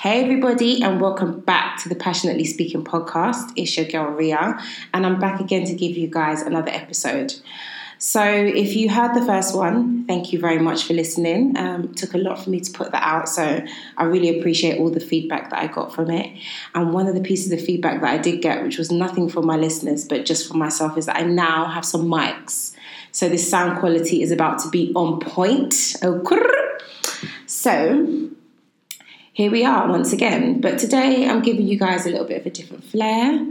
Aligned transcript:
Hey, 0.00 0.22
everybody, 0.22 0.82
and 0.82 0.98
welcome 0.98 1.40
back 1.40 1.78
to 1.82 1.90
the 1.90 1.94
Passionately 1.94 2.46
Speaking 2.46 2.82
podcast. 2.82 3.52
It's 3.54 3.76
your 3.76 3.84
girl 3.84 4.10
Ria, 4.10 4.58
and 4.94 5.04
I'm 5.04 5.20
back 5.20 5.42
again 5.42 5.66
to 5.66 5.74
give 5.74 5.94
you 5.94 6.06
guys 6.06 6.40
another 6.40 6.70
episode. 6.70 7.34
So, 7.98 8.24
if 8.24 8.74
you 8.74 8.88
heard 8.88 9.14
the 9.14 9.22
first 9.26 9.54
one, 9.54 10.06
thank 10.06 10.32
you 10.32 10.40
very 10.40 10.58
much 10.58 10.84
for 10.84 10.94
listening. 10.94 11.54
Um, 11.58 11.92
took 11.92 12.14
a 12.14 12.16
lot 12.16 12.42
for 12.42 12.48
me 12.48 12.60
to 12.60 12.72
put 12.72 12.92
that 12.92 13.02
out, 13.02 13.28
so 13.28 13.62
I 13.98 14.04
really 14.04 14.40
appreciate 14.40 14.80
all 14.80 14.88
the 14.88 15.00
feedback 15.00 15.50
that 15.50 15.58
I 15.58 15.66
got 15.66 15.94
from 15.94 16.10
it. 16.10 16.34
And 16.74 16.94
one 16.94 17.06
of 17.06 17.14
the 17.14 17.20
pieces 17.20 17.52
of 17.52 17.62
feedback 17.62 18.00
that 18.00 18.10
I 18.10 18.16
did 18.16 18.40
get, 18.40 18.62
which 18.62 18.78
was 18.78 18.90
nothing 18.90 19.28
for 19.28 19.42
my 19.42 19.58
listeners 19.58 20.06
but 20.06 20.24
just 20.24 20.48
for 20.48 20.54
myself, 20.56 20.96
is 20.96 21.04
that 21.04 21.16
I 21.16 21.24
now 21.24 21.66
have 21.66 21.84
some 21.84 22.06
mics. 22.06 22.74
So, 23.12 23.28
this 23.28 23.46
sound 23.46 23.78
quality 23.80 24.22
is 24.22 24.30
about 24.30 24.60
to 24.60 24.70
be 24.70 24.94
on 24.94 25.20
point. 25.20 25.96
Oh, 26.02 26.22
so, 27.44 28.29
here 29.40 29.50
we 29.50 29.64
are 29.64 29.88
once 29.88 30.12
again. 30.12 30.60
But 30.60 30.78
today 30.78 31.26
I'm 31.26 31.40
giving 31.40 31.66
you 31.66 31.78
guys 31.78 32.04
a 32.04 32.10
little 32.10 32.26
bit 32.26 32.42
of 32.42 32.46
a 32.46 32.50
different 32.50 32.84
flair. 32.84 33.42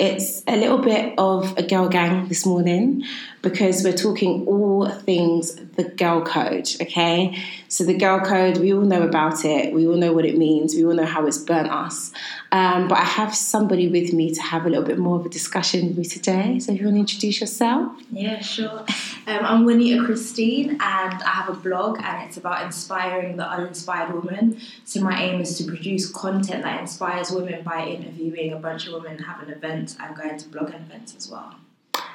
It's 0.00 0.42
a 0.48 0.56
little 0.56 0.78
bit 0.78 1.14
of 1.16 1.56
a 1.56 1.62
girl 1.62 1.88
gang 1.88 2.26
this 2.26 2.44
morning 2.44 3.04
because 3.42 3.84
we're 3.84 3.96
talking 3.96 4.46
all 4.46 4.88
things 4.88 5.54
the 5.54 5.84
girl 5.84 6.24
code, 6.24 6.68
okay? 6.80 7.38
So, 7.68 7.84
the 7.84 7.96
girl 7.96 8.20
code, 8.20 8.58
we 8.58 8.72
all 8.72 8.82
know 8.82 9.02
about 9.02 9.44
it, 9.44 9.72
we 9.72 9.86
all 9.86 9.96
know 9.96 10.12
what 10.12 10.24
it 10.24 10.36
means, 10.36 10.74
we 10.74 10.84
all 10.84 10.94
know 10.94 11.04
how 11.04 11.26
it's 11.26 11.38
burnt 11.38 11.70
us. 11.70 12.12
Um, 12.50 12.88
but 12.88 12.98
I 12.98 13.04
have 13.04 13.34
somebody 13.34 13.88
with 13.88 14.12
me 14.12 14.34
to 14.34 14.42
have 14.42 14.66
a 14.66 14.68
little 14.68 14.84
bit 14.84 14.98
more 14.98 15.20
of 15.20 15.26
a 15.26 15.28
discussion 15.28 15.94
with 15.94 16.12
today. 16.12 16.58
So, 16.58 16.72
if 16.72 16.80
you 16.80 16.86
want 16.86 16.96
to 16.96 17.00
introduce 17.00 17.40
yourself? 17.40 17.92
Yeah, 18.10 18.40
sure. 18.40 18.84
Um, 19.26 19.44
I'm 19.44 19.64
Juanita 19.64 20.04
Christine, 20.04 20.70
and 20.70 20.80
I 20.80 21.30
have 21.30 21.48
a 21.48 21.54
blog, 21.54 21.98
and 22.02 22.26
it's 22.26 22.38
about 22.38 22.64
inspiring 22.64 23.36
the 23.36 23.46
uninspired 23.46 24.14
woman. 24.14 24.58
So 24.84 25.00
my 25.00 25.22
aim 25.22 25.40
is 25.40 25.58
to 25.58 25.64
produce 25.64 26.10
content 26.10 26.62
that 26.62 26.80
inspires 26.80 27.30
women 27.30 27.62
by 27.62 27.86
interviewing 27.86 28.52
a 28.52 28.58
bunch 28.58 28.86
of 28.86 28.94
women, 28.94 29.18
having 29.18 29.50
events, 29.50 29.96
and 30.00 30.16
going 30.16 30.38
to 30.38 30.48
blog 30.48 30.70
events 30.70 31.14
as 31.14 31.28
well. 31.28 31.54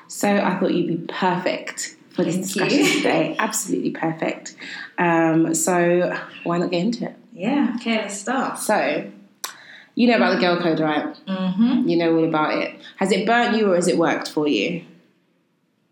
So 0.08 0.30
I 0.30 0.60
thought 0.60 0.74
you'd 0.74 0.88
be 0.88 1.14
perfect 1.14 1.96
for 2.12 2.24
this 2.24 2.36
Thank 2.36 2.48
discussion 2.48 2.80
you. 2.80 2.94
today. 2.98 3.36
Absolutely 3.40 3.92
perfect. 3.92 4.56
Um, 4.98 5.54
so 5.54 6.18
why 6.44 6.58
not 6.58 6.72
get 6.72 6.82
into 6.82 7.06
it? 7.06 7.16
Yeah. 7.34 7.74
Okay, 7.80 7.98
let's 7.98 8.20
start. 8.20 8.60
So, 8.60 9.10
you 9.96 10.08
know 10.08 10.16
about 10.18 10.36
the 10.36 10.42
girl 10.42 10.62
code, 10.62 10.80
right? 10.80 11.06
Mm-hmm. 11.26 11.88
You 11.88 11.98
know 11.98 12.16
all 12.16 12.26
about 12.26 12.58
it. 12.58 12.80
Has 12.98 13.12
it 13.12 13.26
burnt 13.26 13.58
you 13.58 13.72
or 13.72 13.76
has 13.76 13.88
it 13.88 13.98
worked 13.98 14.30
for 14.30 14.48
you? 14.48 14.84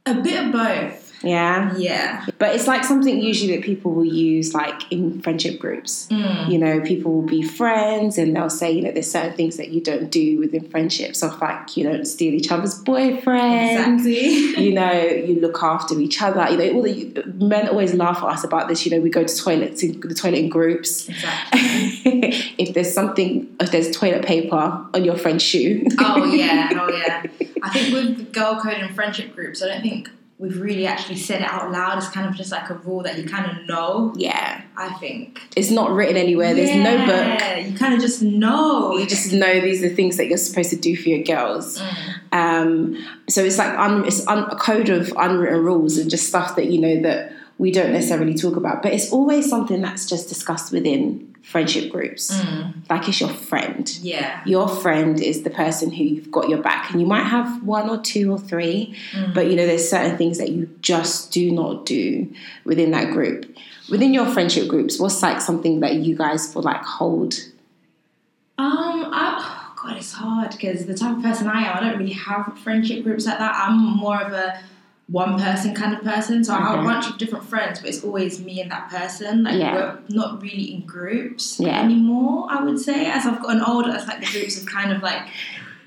A 0.05 0.15
bit 0.15 0.45
of 0.45 0.51
both. 0.51 1.00
Yeah. 1.23 1.75
Yeah. 1.77 2.25
But 2.37 2.55
it's 2.55 2.67
like 2.67 2.83
something 2.83 3.21
usually 3.21 3.55
that 3.55 3.63
people 3.63 3.93
will 3.93 4.05
use 4.05 4.53
like 4.53 4.91
in 4.91 5.21
friendship 5.21 5.59
groups. 5.59 6.07
Mm. 6.09 6.49
You 6.49 6.57
know, 6.57 6.81
people 6.81 7.13
will 7.13 7.27
be 7.27 7.41
friends 7.41 8.17
and 8.17 8.35
they'll 8.35 8.49
say, 8.49 8.71
you 8.71 8.81
know, 8.81 8.91
there's 8.91 9.11
certain 9.11 9.33
things 9.33 9.57
that 9.57 9.69
you 9.69 9.81
don't 9.81 10.09
do 10.09 10.39
within 10.39 10.67
friendships 10.69 11.23
of 11.23 11.39
like, 11.41 11.77
you 11.77 11.83
don't 11.83 12.05
steal 12.05 12.33
each 12.33 12.51
other's 12.51 12.81
boyfriends. 12.83 14.05
Exactly. 14.05 14.21
you 14.63 14.73
know, 14.73 14.91
you 14.91 15.39
look 15.39 15.61
after 15.61 15.99
each 15.99 16.21
other. 16.21 16.47
You 16.49 16.57
know, 16.57 16.75
all 16.75 16.83
the 16.83 17.23
men 17.35 17.67
always 17.67 17.93
laugh 17.93 18.17
at 18.17 18.25
us 18.25 18.43
about 18.43 18.67
this. 18.67 18.85
You 18.85 18.91
know, 18.91 19.01
we 19.01 19.09
go 19.09 19.23
to 19.23 19.35
toilets, 19.35 19.83
in, 19.83 19.99
the 19.99 20.13
toilet 20.13 20.39
in 20.39 20.49
groups. 20.49 21.07
exactly. 21.09 21.61
if 22.57 22.73
there's 22.73 22.93
something, 22.93 23.55
if 23.59 23.71
there's 23.71 23.95
toilet 23.95 24.25
paper 24.25 24.55
on 24.93 25.03
your 25.03 25.17
friend's 25.17 25.43
shoe. 25.43 25.85
Oh 25.99 26.25
yeah. 26.25 26.69
Oh 26.73 26.89
yeah. 26.89 27.23
I 27.63 27.69
think 27.69 27.93
with 27.93 28.17
the 28.17 28.23
girl 28.23 28.59
code 28.59 28.73
and 28.73 28.93
friendship 28.95 29.35
groups, 29.35 29.61
I 29.61 29.67
don't 29.67 29.81
think 29.81 30.09
we've 30.41 30.59
really 30.59 30.87
actually 30.87 31.17
said 31.17 31.41
it 31.41 31.47
out 31.47 31.71
loud. 31.71 31.99
It's 31.99 32.09
kind 32.09 32.27
of 32.27 32.35
just 32.35 32.51
like 32.51 32.67
a 32.71 32.73
rule 32.73 33.03
that 33.03 33.17
you 33.17 33.29
kind 33.29 33.49
of 33.49 33.67
know. 33.67 34.11
yeah, 34.17 34.63
I 34.75 34.91
think. 34.93 35.39
it's 35.55 35.69
not 35.69 35.91
written 35.91 36.17
anywhere. 36.17 36.55
There's 36.55 36.75
no 36.75 37.05
book. 37.05 37.65
You 37.65 37.77
kind 37.77 37.93
of 37.93 38.01
just 38.01 38.23
know. 38.23 38.97
You 38.97 39.05
just 39.05 39.31
know 39.31 39.61
these 39.61 39.83
are 39.83 39.89
the 39.89 39.95
things 39.95 40.17
that 40.17 40.27
you're 40.27 40.39
supposed 40.39 40.71
to 40.71 40.75
do 40.75 40.97
for 40.97 41.09
your 41.09 41.23
girls. 41.23 41.79
Mm. 41.79 42.23
Um, 42.33 43.07
so 43.29 43.43
it's 43.43 43.59
like 43.59 43.77
un, 43.77 44.05
it's 44.05 44.27
un, 44.27 44.39
a 44.49 44.55
code 44.55 44.89
of 44.89 45.13
unwritten 45.15 45.63
rules 45.63 45.97
and 45.99 46.09
just 46.09 46.27
stuff 46.27 46.55
that 46.55 46.65
you 46.71 46.81
know 46.81 47.01
that 47.03 47.33
we 47.59 47.71
don't 47.71 47.93
necessarily 47.93 48.33
talk 48.33 48.55
about. 48.55 48.81
But 48.81 48.93
it's 48.93 49.11
always 49.11 49.47
something 49.47 49.81
that's 49.81 50.07
just 50.07 50.27
discussed 50.27 50.71
within 50.71 51.30
friendship 51.43 51.91
groups. 51.91 52.31
Mm. 52.31 52.73
Like 52.89 53.07
it's 53.09 53.19
your 53.19 53.29
friend. 53.29 53.89
Yeah. 54.01 54.41
Your 54.45 54.67
friend 54.69 55.19
is 55.19 55.43
the 55.43 55.49
person 55.49 55.91
who 55.91 56.03
you've 56.03 56.31
got 56.31 56.49
your 56.49 56.61
back, 56.61 56.91
and 56.91 57.01
you 57.01 57.07
might 57.07 57.23
have 57.23 57.63
one 57.63 57.89
or 57.89 57.97
two 57.99 58.31
or 58.31 58.37
three, 58.39 58.95
Mm. 59.13 59.33
but 59.33 59.47
you 59.49 59.55
know 59.55 59.65
there's 59.65 59.89
certain 59.89 60.17
things 60.17 60.37
that 60.37 60.49
you 60.49 60.69
just 60.81 61.31
do 61.31 61.51
not 61.51 61.85
do 61.85 62.31
within 62.65 62.91
that 62.91 63.11
group. 63.11 63.45
Within 63.89 64.13
your 64.13 64.25
friendship 64.27 64.67
groups, 64.69 64.99
what's 64.99 65.21
like 65.21 65.41
something 65.41 65.81
that 65.81 65.95
you 65.95 66.15
guys 66.15 66.53
will 66.55 66.61
like 66.61 66.83
hold? 66.83 67.33
Um, 68.57 69.09
I, 69.11 69.37
oh 69.39 69.73
God, 69.81 69.97
it's 69.97 70.13
hard 70.13 70.51
because 70.51 70.85
the 70.85 70.93
type 70.93 71.17
of 71.17 71.23
person 71.23 71.47
I 71.47 71.63
am, 71.63 71.77
I 71.77 71.79
don't 71.89 71.97
really 71.99 72.13
have 72.13 72.57
friendship 72.63 73.03
groups 73.03 73.25
like 73.25 73.39
that. 73.39 73.55
I'm 73.55 73.77
more 73.79 74.21
of 74.21 74.31
a 74.33 74.59
one 75.11 75.37
person 75.37 75.75
kind 75.75 75.93
of 75.93 76.01
person. 76.03 76.43
So 76.43 76.53
I 76.53 76.57
have 76.61 76.79
a 76.79 76.83
bunch 76.83 77.07
of 77.09 77.17
different 77.17 77.43
friends, 77.45 77.79
but 77.79 77.89
it's 77.89 78.03
always 78.03 78.39
me 78.39 78.61
and 78.61 78.71
that 78.71 78.89
person. 78.89 79.43
Like 79.43 79.59
Yeah. 79.59 79.73
we're 79.75 79.99
not 80.09 80.41
really 80.41 80.73
in 80.73 80.85
groups 80.85 81.59
Yeah. 81.59 81.81
anymore, 81.81 82.47
I 82.49 82.63
would 82.63 82.79
say. 82.79 83.07
As 83.07 83.25
I've 83.25 83.41
gotten 83.41 83.61
older, 83.61 83.93
it's 83.93 84.07
like 84.07 84.21
the 84.21 84.31
groups 84.31 84.55
have 84.57 84.65
kind 84.67 84.91
of 84.93 85.01
like, 85.03 85.23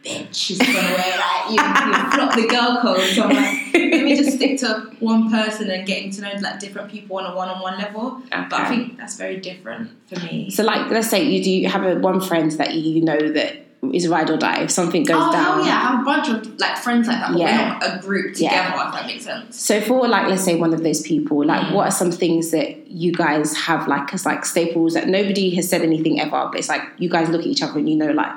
bitch, 0.05 0.35
she's 0.35 0.59
gone 0.59 0.69
away. 0.77 1.15
Like, 1.17 1.49
you, 1.49 1.55
you 1.55 2.11
flop 2.13 2.35
the 2.35 2.47
girl 2.47 2.79
code. 2.83 3.01
So 3.15 3.23
I'm 3.25 3.35
like, 3.35 3.73
let 3.73 4.05
me 4.05 4.15
just 4.15 4.37
stick 4.37 4.59
to 4.61 4.91
one 5.01 5.31
person 5.31 5.71
and 5.71 5.87
getting 5.87 6.11
to 6.11 6.21
know 6.21 6.33
like 6.43 6.61
different 6.61 6.91
people 6.91 7.17
on 7.17 7.25
a 7.25 7.35
one 7.35 7.49
on 7.49 7.63
one 7.63 7.79
level. 7.79 8.21
But 8.31 8.53
I 8.53 8.69
think 8.69 8.99
that's 8.99 9.17
very 9.17 9.39
different 9.39 9.91
for 10.07 10.21
me. 10.21 10.51
So, 10.51 10.63
like, 10.65 10.91
let's 10.91 11.09
say 11.09 11.23
you 11.25 11.43
do 11.43 11.69
have 11.71 11.85
a 11.85 11.99
one 11.99 12.21
friend 12.21 12.51
that 12.53 12.75
you 12.75 13.01
know 13.03 13.17
that 13.33 13.64
is 13.93 14.09
ride 14.09 14.31
or 14.31 14.37
die. 14.37 14.63
If 14.63 14.71
something 14.71 15.03
goes 15.05 15.17
oh, 15.21 15.33
down, 15.33 15.45
hell 15.59 15.67
yeah, 15.67 15.75
I 15.77 15.81
have 15.91 16.01
a 16.01 16.05
bunch 16.05 16.29
of 16.29 16.59
like 16.61 16.77
friends 16.79 17.09
like 17.09 17.19
that, 17.21 17.37
Yeah. 17.37 17.79
a 17.83 18.01
group 18.01 18.35
together, 18.35 18.55
Yeah. 18.55 18.87
if 18.89 18.95
that 18.95 19.07
makes 19.07 19.25
sense. 19.25 19.61
So 19.61 19.81
for 19.81 20.07
like 20.07 20.29
let's 20.29 20.45
say 20.45 20.57
one 20.57 20.73
of 20.73 20.83
those 20.83 21.03
people, 21.03 21.45
like 21.45 21.61
Mm. 21.63 21.73
what 21.73 21.89
are 21.89 21.91
some 21.91 22.13
things 22.13 22.51
that 22.53 22.87
you 22.89 23.13
guys 23.13 23.57
have 23.57 23.89
like 23.89 24.15
as 24.15 24.25
like 24.25 24.45
staples 24.45 24.95
that 24.95 25.09
nobody 25.09 25.55
has 25.57 25.69
said 25.69 25.83
anything 25.83 26.21
ever, 26.21 26.49
but 26.51 26.59
it's 26.59 26.69
like 26.69 26.83
you 26.99 27.09
guys 27.09 27.29
look 27.29 27.41
at 27.43 27.47
each 27.47 27.63
other 27.63 27.79
and 27.79 27.89
you 27.89 27.97
know 27.97 28.13
like 28.13 28.33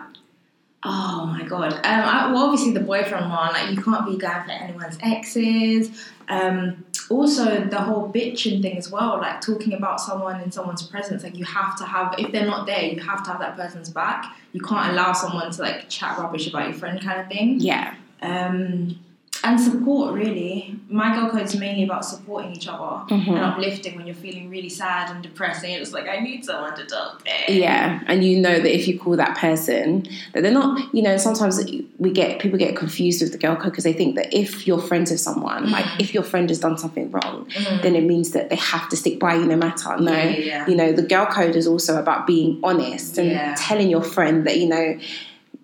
Oh 0.83 1.25
my 1.25 1.43
god. 1.43 1.73
Um, 1.73 1.81
I, 1.83 2.31
well, 2.31 2.45
obviously 2.45 2.71
the 2.71 2.79
boyfriend 2.79 3.29
one, 3.29 3.51
like 3.51 3.71
you 3.71 3.81
can't 3.81 4.05
be 4.05 4.15
going 4.15 4.43
for 4.45 4.51
anyone's 4.51 4.97
exes. 5.01 5.89
Um, 6.29 6.85
also 7.09 7.63
the 7.65 7.79
whole 7.79 8.11
bitching 8.11 8.61
thing 8.61 8.77
as 8.77 8.91
well, 8.91 9.17
like 9.17 9.41
talking 9.41 9.73
about 9.73 9.99
someone 9.99 10.41
in 10.41 10.51
someone's 10.51 10.83
presence, 10.83 11.23
like 11.23 11.37
you 11.37 11.45
have 11.45 11.77
to 11.77 11.85
have 11.85 12.15
if 12.17 12.31
they're 12.31 12.45
not 12.45 12.65
there, 12.65 12.81
you 12.81 12.99
have 13.01 13.23
to 13.23 13.31
have 13.31 13.39
that 13.39 13.55
person's 13.55 13.89
back. 13.89 14.35
You 14.53 14.61
can't 14.61 14.91
allow 14.91 15.13
someone 15.13 15.51
to 15.51 15.61
like 15.61 15.89
chat 15.89 16.17
rubbish 16.17 16.47
about 16.47 16.69
your 16.69 16.77
friend 16.77 17.01
kind 17.01 17.21
of 17.21 17.27
thing. 17.27 17.59
yeah, 17.59 17.95
Um, 18.21 18.99
and 19.47 19.59
support 19.59 20.13
really. 20.13 20.75
My 20.89 21.13
girl 21.15 21.29
code 21.29 21.41
is 21.41 21.55
mainly 21.55 21.83
about 21.83 22.05
supporting 22.05 22.51
each 22.55 22.67
other 22.67 23.03
Mhm. 23.13 23.27
and 23.27 23.39
uplifting 23.39 23.95
when 23.97 24.05
you're 24.07 24.15
feeling 24.15 24.49
really 24.49 24.69
sad 24.69 25.09
and 25.11 25.21
depressed 25.21 25.63
and 25.63 25.71
you're 25.73 25.81
just 25.81 25.93
like, 25.93 26.07
I 26.07 26.19
need 26.19 26.45
someone 26.45 26.75
to 26.75 26.85
talk 26.85 27.23
to. 27.23 27.53
yeah, 27.53 27.99
and 28.07 28.23
you 28.23 28.39
know 28.39 28.57
that 28.59 28.73
if 28.75 28.87
you 28.87 28.97
call 28.99 29.15
that 29.17 29.37
person 29.37 30.07
that 30.33 30.43
they're 30.43 30.51
not, 30.51 30.93
you 30.93 31.01
know, 31.01 31.17
sometimes 31.17 31.55
we 31.99 32.11
get 32.11 32.39
people 32.39 32.57
get 32.57 32.75
confused 32.75 33.21
with 33.21 33.31
the 33.31 33.37
girl 33.37 33.55
code 33.55 33.71
because 33.71 33.83
they 33.83 33.93
think 33.93 34.15
that 34.15 34.33
if 34.33 34.65
you're 34.67 34.79
friends 34.79 35.11
with 35.11 35.19
someone, 35.19 35.71
like 35.71 35.85
Mm. 35.85 35.99
if 35.99 36.13
your 36.13 36.23
friend 36.23 36.49
has 36.49 36.59
done 36.59 36.77
something 36.77 37.11
wrong, 37.11 37.45
Mm. 37.55 37.81
then 37.83 37.95
it 37.95 38.03
means 38.03 38.31
that 38.31 38.49
they 38.49 38.55
have 38.57 38.87
to 38.89 38.95
stick 38.95 39.19
by 39.19 39.35
you 39.35 39.45
no 39.45 39.55
matter. 39.57 39.95
No, 39.99 40.11
Yeah, 40.11 40.23
yeah, 40.29 40.39
yeah. 40.45 40.67
you 40.69 40.75
know, 40.75 40.91
the 40.91 41.01
girl 41.13 41.25
code 41.25 41.55
is 41.55 41.67
also 41.67 41.99
about 41.99 42.27
being 42.27 42.59
honest 42.63 43.17
and 43.17 43.31
Yeah. 43.31 43.55
telling 43.57 43.89
your 43.89 44.03
friend 44.03 44.45
that 44.47 44.57
you 44.59 44.67
know 44.67 44.95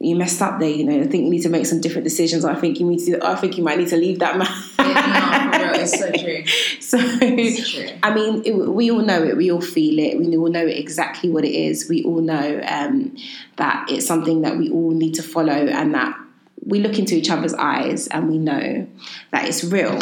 you 0.03 0.15
messed 0.15 0.41
up 0.41 0.59
there. 0.59 0.69
You 0.69 0.83
know, 0.83 1.01
I 1.01 1.07
think 1.07 1.23
you 1.23 1.29
need 1.29 1.41
to 1.43 1.49
make 1.49 1.65
some 1.65 1.81
different 1.81 2.03
decisions. 2.03 2.45
I 2.45 2.55
think 2.55 2.79
you 2.79 2.85
need 2.85 2.99
to. 3.05 3.25
I 3.25 3.35
think 3.35 3.57
you 3.57 3.63
might 3.63 3.77
need 3.77 3.89
to 3.89 3.97
leave 3.97 4.19
that 4.19 4.37
man. 4.37 4.47
Yeah, 4.79 5.57
no, 5.57 5.79
it's 5.79 5.97
so 5.97 6.11
true. 6.23 6.45
so. 6.79 6.97
True. 6.99 7.97
I 8.03 8.13
mean, 8.13 8.43
it, 8.45 8.51
we 8.53 8.91
all 8.91 9.01
know 9.01 9.23
it. 9.23 9.37
We 9.37 9.51
all 9.51 9.61
feel 9.61 9.99
it. 9.99 10.17
We 10.17 10.35
all 10.37 10.49
know 10.49 10.65
exactly 10.65 11.29
what 11.29 11.45
it 11.45 11.53
is. 11.53 11.89
We 11.89 12.03
all 12.03 12.21
know 12.21 12.61
um, 12.67 13.15
that 13.57 13.87
it's 13.89 14.05
something 14.05 14.41
that 14.41 14.57
we 14.57 14.69
all 14.69 14.91
need 14.91 15.13
to 15.15 15.23
follow, 15.23 15.51
and 15.53 15.93
that 15.93 16.17
we 16.65 16.79
look 16.79 16.97
into 16.99 17.15
each 17.15 17.29
other's 17.29 17.53
eyes 17.53 18.07
and 18.07 18.29
we 18.29 18.37
know 18.37 18.87
that 19.31 19.47
it's 19.47 19.63
real. 19.63 19.99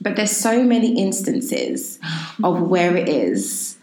But 0.00 0.16
there's 0.16 0.34
so 0.34 0.62
many 0.62 1.00
instances 1.00 1.98
of 2.42 2.62
where 2.62 2.96
it 2.96 3.08
is 3.08 3.76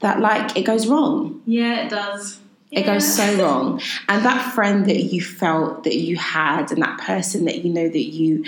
that, 0.00 0.20
like, 0.20 0.56
it 0.56 0.62
goes 0.62 0.86
wrong. 0.86 1.40
Yeah, 1.46 1.86
it 1.86 1.90
does. 1.90 2.38
It 2.72 2.84
goes 2.86 3.14
so 3.16 3.36
wrong. 3.36 3.80
And 4.08 4.24
that 4.24 4.54
friend 4.54 4.86
that 4.86 5.02
you 5.12 5.20
felt 5.20 5.84
that 5.84 5.96
you 5.96 6.16
had, 6.16 6.72
and 6.72 6.82
that 6.82 6.98
person 6.98 7.44
that 7.44 7.64
you 7.64 7.72
know 7.72 7.88
that 7.88 8.04
you 8.04 8.44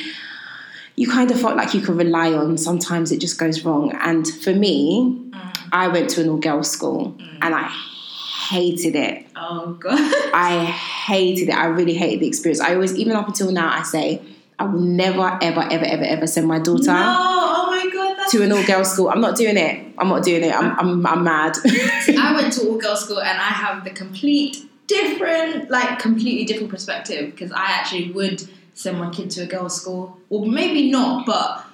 you 0.97 1.09
kind 1.11 1.31
of 1.31 1.41
felt 1.41 1.56
like 1.56 1.75
you 1.75 1.81
could 1.81 1.97
rely 1.97 2.32
on, 2.32 2.56
sometimes 2.56 3.11
it 3.12 3.21
just 3.21 3.37
goes 3.38 3.65
wrong. 3.65 3.93
And 4.00 4.26
for 4.26 4.53
me, 4.55 5.21
Mm. 5.35 5.69
I 5.73 5.88
went 5.88 6.11
to 6.11 6.21
an 6.23 6.29
all 6.29 6.37
girls 6.37 6.71
school 6.71 7.17
and 7.43 7.55
I 7.55 7.69
hated 8.49 8.94
it. 8.94 9.26
Oh 9.37 9.73
god. 9.73 9.99
I 10.35 10.65
hated 10.67 11.49
it. 11.49 11.55
I 11.55 11.67
really 11.67 11.94
hated 11.94 12.21
the 12.21 12.29
experience. 12.29 12.61
I 12.61 12.75
always, 12.75 12.94
even 12.97 13.15
up 13.17 13.26
until 13.26 13.50
now, 13.50 13.71
I 13.73 13.82
say, 13.82 14.23
I 14.59 14.65
will 14.67 14.81
never, 14.81 15.37
ever, 15.43 15.62
ever, 15.62 15.85
ever, 15.85 16.05
ever 16.05 16.26
send 16.29 16.47
my 16.47 16.61
daughter. 16.61 16.93
No, 16.93 17.53
to 18.31 18.43
an 18.43 18.53
all 18.53 18.65
girls 18.65 18.93
school. 18.93 19.09
I'm 19.09 19.21
not 19.21 19.37
doing 19.37 19.56
it. 19.56 19.87
I'm 19.99 20.09
not 20.09 20.23
doing 20.25 20.43
it. 20.44 20.55
I'm 20.55 20.79
I'm, 20.79 21.06
I'm 21.06 21.25
mad. 21.25 21.56
I 21.67 22.32
went 22.35 22.53
to 22.55 22.69
all 22.69 22.79
girls 22.79 23.05
school 23.05 23.21
and 23.21 23.38
I 23.38 23.50
have 23.62 23.85
the 23.85 23.91
complete 23.91 24.59
different, 24.87 25.71
like 25.71 25.99
completely 25.99 26.44
different 26.44 26.71
perspective 26.71 27.31
because 27.31 27.53
I 27.53 27.65
actually 27.67 28.11
would 28.12 28.43
send 28.75 28.99
my 28.99 29.11
kid 29.11 29.31
to 29.32 29.43
a 29.43 29.47
girls 29.47 29.81
school. 29.81 30.19
Well, 30.29 30.44
maybe 30.44 30.91
not, 30.91 31.26
but 31.26 31.65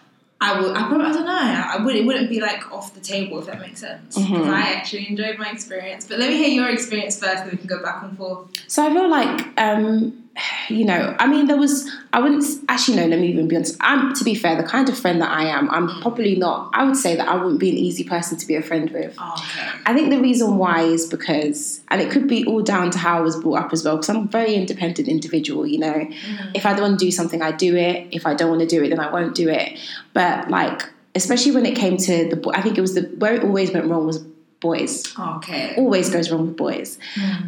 I 0.41 0.61
would. 0.61 0.75
I 0.77 0.89
probably. 0.89 1.07
I 1.07 1.13
don't 1.13 1.25
know. 1.27 1.33
I 1.33 1.77
would. 1.85 1.95
It 1.97 2.07
wouldn't 2.07 2.31
be 2.31 2.41
like 2.41 2.73
off 2.73 2.95
the 2.95 3.01
table 3.01 3.39
if 3.41 3.47
that 3.47 3.61
makes 3.61 3.81
sense. 3.81 4.17
Because 4.17 4.31
Mhm. 4.31 4.51
I 4.53 4.73
actually 4.73 5.09
enjoyed 5.09 5.39
my 5.39 5.51
experience. 5.51 6.07
But 6.07 6.19
let 6.19 6.31
me 6.31 6.37
hear 6.37 6.49
your 6.49 6.69
experience 6.71 7.19
first, 7.19 7.43
and 7.43 7.53
we 7.53 7.59
can 7.59 7.67
go 7.67 7.83
back 7.83 8.03
and 8.03 8.17
forth. 8.17 8.49
So 8.67 8.87
I 8.87 8.93
feel 8.93 9.11
like, 9.11 9.49
um, 9.59 10.25
you 10.69 10.85
know, 10.85 11.17
I 11.19 11.27
mean, 11.27 11.47
there 11.47 11.57
was, 11.57 11.91
I 12.13 12.21
wouldn't, 12.21 12.45
actually, 12.69 12.97
no, 12.97 13.07
let 13.07 13.19
me 13.19 13.29
even 13.29 13.49
be 13.49 13.57
honest. 13.57 13.77
I'm, 13.81 14.15
to 14.15 14.25
be 14.25 14.35
fair, 14.35 14.57
the 14.57 14.67
kind 14.67 14.89
of 14.89 14.97
friend 14.97 15.21
that 15.21 15.31
I 15.31 15.45
am, 15.45 15.69
I'm 15.71 15.89
mm. 15.89 16.01
probably 16.03 16.37
not, 16.37 16.71
I 16.73 16.85
would 16.85 16.97
say 16.97 17.17
that 17.17 17.29
I 17.29 17.35
wouldn't 17.35 17.59
be 17.59 17.71
an 17.71 17.77
easy 17.77 18.05
person 18.05 18.39
to 18.39 18.47
be 18.47 18.55
a 18.55 18.63
friend 18.63 18.91
with. 18.91 19.15
Oh, 19.19 19.35
okay. 19.35 19.69
I 19.87 19.93
think 19.95 20.11
the 20.11 20.21
reason 20.21 20.57
why 20.57 20.83
is 20.83 21.07
because, 21.07 21.81
and 21.89 22.01
it 22.01 22.11
could 22.11 22.29
be 22.29 22.47
all 22.47 22.63
down 22.63 22.91
to 22.93 22.99
how 22.99 23.19
I 23.19 23.21
was 23.21 23.41
brought 23.41 23.59
up 23.65 23.73
as 23.73 23.85
well, 23.85 23.97
because 23.97 24.09
I'm 24.09 24.25
a 24.25 24.29
very 24.29 24.55
independent 24.55 25.09
individual, 25.09 25.67
you 25.67 25.79
know. 25.79 25.93
Mm. 25.93 26.51
If 26.55 26.65
I 26.65 26.73
don't 26.73 26.83
want 26.83 27.01
to 27.01 27.05
do 27.05 27.11
something, 27.11 27.43
I 27.43 27.53
do 27.53 27.77
it. 27.77 28.09
If 28.13 28.27
I 28.27 28.35
don't 28.35 28.51
want 28.51 28.61
to 28.61 28.69
do 28.69 28.83
it, 28.83 28.91
then 28.91 29.01
I 29.01 29.13
won't 29.13 29.35
do 29.35 29.49
it. 29.49 29.79
But 30.15 30.51
like, 30.51 30.83
especially 31.15 31.53
when 31.53 31.67
it 31.67 31.75
came 31.75 31.97
to 31.97 32.29
the, 32.29 32.51
I 32.55 32.63
think 32.63 32.79
it 32.79 32.81
was 32.81 32.95
the, 32.95 33.03
where 33.19 33.35
it 33.35 33.43
always 33.43 33.73
went 33.73 33.87
wrong 33.87 34.07
was 34.07 34.25
boys 34.61 35.17
Okay. 35.19 35.75
always 35.77 36.11
goes 36.11 36.31
wrong 36.31 36.47
with 36.47 36.57
boys. 36.57 36.99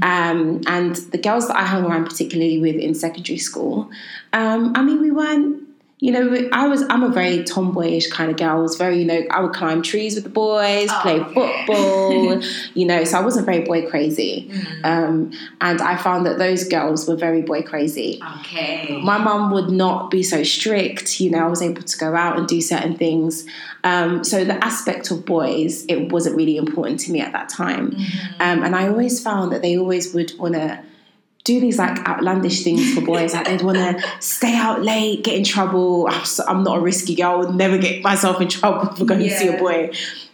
Um, 0.02 0.62
and 0.66 0.96
the 0.96 1.18
girls 1.18 1.46
that 1.48 1.56
I 1.56 1.64
hung 1.64 1.84
around 1.84 2.06
particularly 2.06 2.58
with 2.58 2.76
in 2.76 2.94
secondary 2.94 3.38
school, 3.38 3.90
um, 4.32 4.72
I 4.74 4.82
mean, 4.82 5.00
we 5.00 5.10
weren't. 5.10 5.61
You 6.02 6.10
know, 6.10 6.48
I 6.50 6.66
was. 6.66 6.82
I'm 6.90 7.04
a 7.04 7.10
very 7.10 7.44
tomboyish 7.44 8.10
kind 8.10 8.28
of 8.28 8.36
girl. 8.36 8.58
I 8.58 8.60
was 8.60 8.74
very, 8.74 8.98
you 8.98 9.04
know, 9.04 9.22
I 9.30 9.40
would 9.40 9.52
climb 9.52 9.82
trees 9.82 10.16
with 10.16 10.24
the 10.24 10.30
boys, 10.30 10.88
Oh, 10.90 10.98
play 11.00 11.20
okay. 11.20 11.32
football. 11.32 12.42
you 12.74 12.86
know, 12.86 13.04
so 13.04 13.18
I 13.18 13.20
wasn't 13.22 13.46
very 13.46 13.60
boy 13.60 13.88
crazy. 13.88 14.50
Mm. 14.50 14.84
Um, 14.84 15.32
and 15.60 15.80
I 15.80 15.96
found 15.96 16.26
that 16.26 16.38
those 16.38 16.64
girls 16.64 17.06
were 17.06 17.14
very 17.14 17.42
boy 17.42 17.62
crazy. 17.62 18.20
Okay. 18.40 19.00
My 19.00 19.16
mum 19.18 19.52
would 19.52 19.70
not 19.70 20.10
be 20.10 20.24
so 20.24 20.42
strict. 20.42 21.20
You 21.20 21.30
know, 21.30 21.38
I 21.38 21.46
was 21.46 21.62
able 21.62 21.82
to 21.82 21.98
go 21.98 22.16
out 22.16 22.36
and 22.36 22.48
do 22.48 22.60
certain 22.60 22.96
things. 22.96 23.46
Um, 23.84 24.24
so 24.24 24.44
the 24.44 24.54
aspect 24.64 25.12
of 25.12 25.24
boys, 25.24 25.84
it 25.86 26.10
wasn't 26.10 26.34
really 26.34 26.56
important 26.56 26.98
to 27.00 27.12
me 27.12 27.20
at 27.20 27.30
that 27.32 27.48
time. 27.48 27.94
Um, 28.40 28.64
and 28.64 28.74
I 28.74 28.88
always 28.88 29.22
found 29.22 29.52
that 29.52 29.62
they 29.62 29.78
always 29.78 30.12
would 30.12 30.36
want 30.36 30.54
to 30.54 30.82
do 31.44 31.60
these 31.60 31.78
like 31.78 31.98
outlandish 32.06 32.62
things 32.62 32.94
for 32.94 33.00
boys. 33.00 33.34
Like 33.34 33.46
they'd 33.46 33.62
want 33.62 33.78
to 33.78 34.02
stay 34.20 34.54
out 34.54 34.82
late, 34.82 35.24
get 35.24 35.34
in 35.34 35.44
trouble. 35.44 36.06
I'm, 36.08 36.24
so, 36.24 36.44
I'm 36.46 36.62
not 36.62 36.78
a 36.78 36.80
risky 36.80 37.14
girl. 37.14 37.32
I 37.32 37.36
would 37.36 37.54
never 37.54 37.78
get 37.78 38.02
myself 38.02 38.40
in 38.40 38.48
trouble 38.48 38.94
for 38.94 39.04
going 39.04 39.20
to 39.20 39.30
see 39.30 39.48
a 39.48 39.58
boy. 39.58 39.90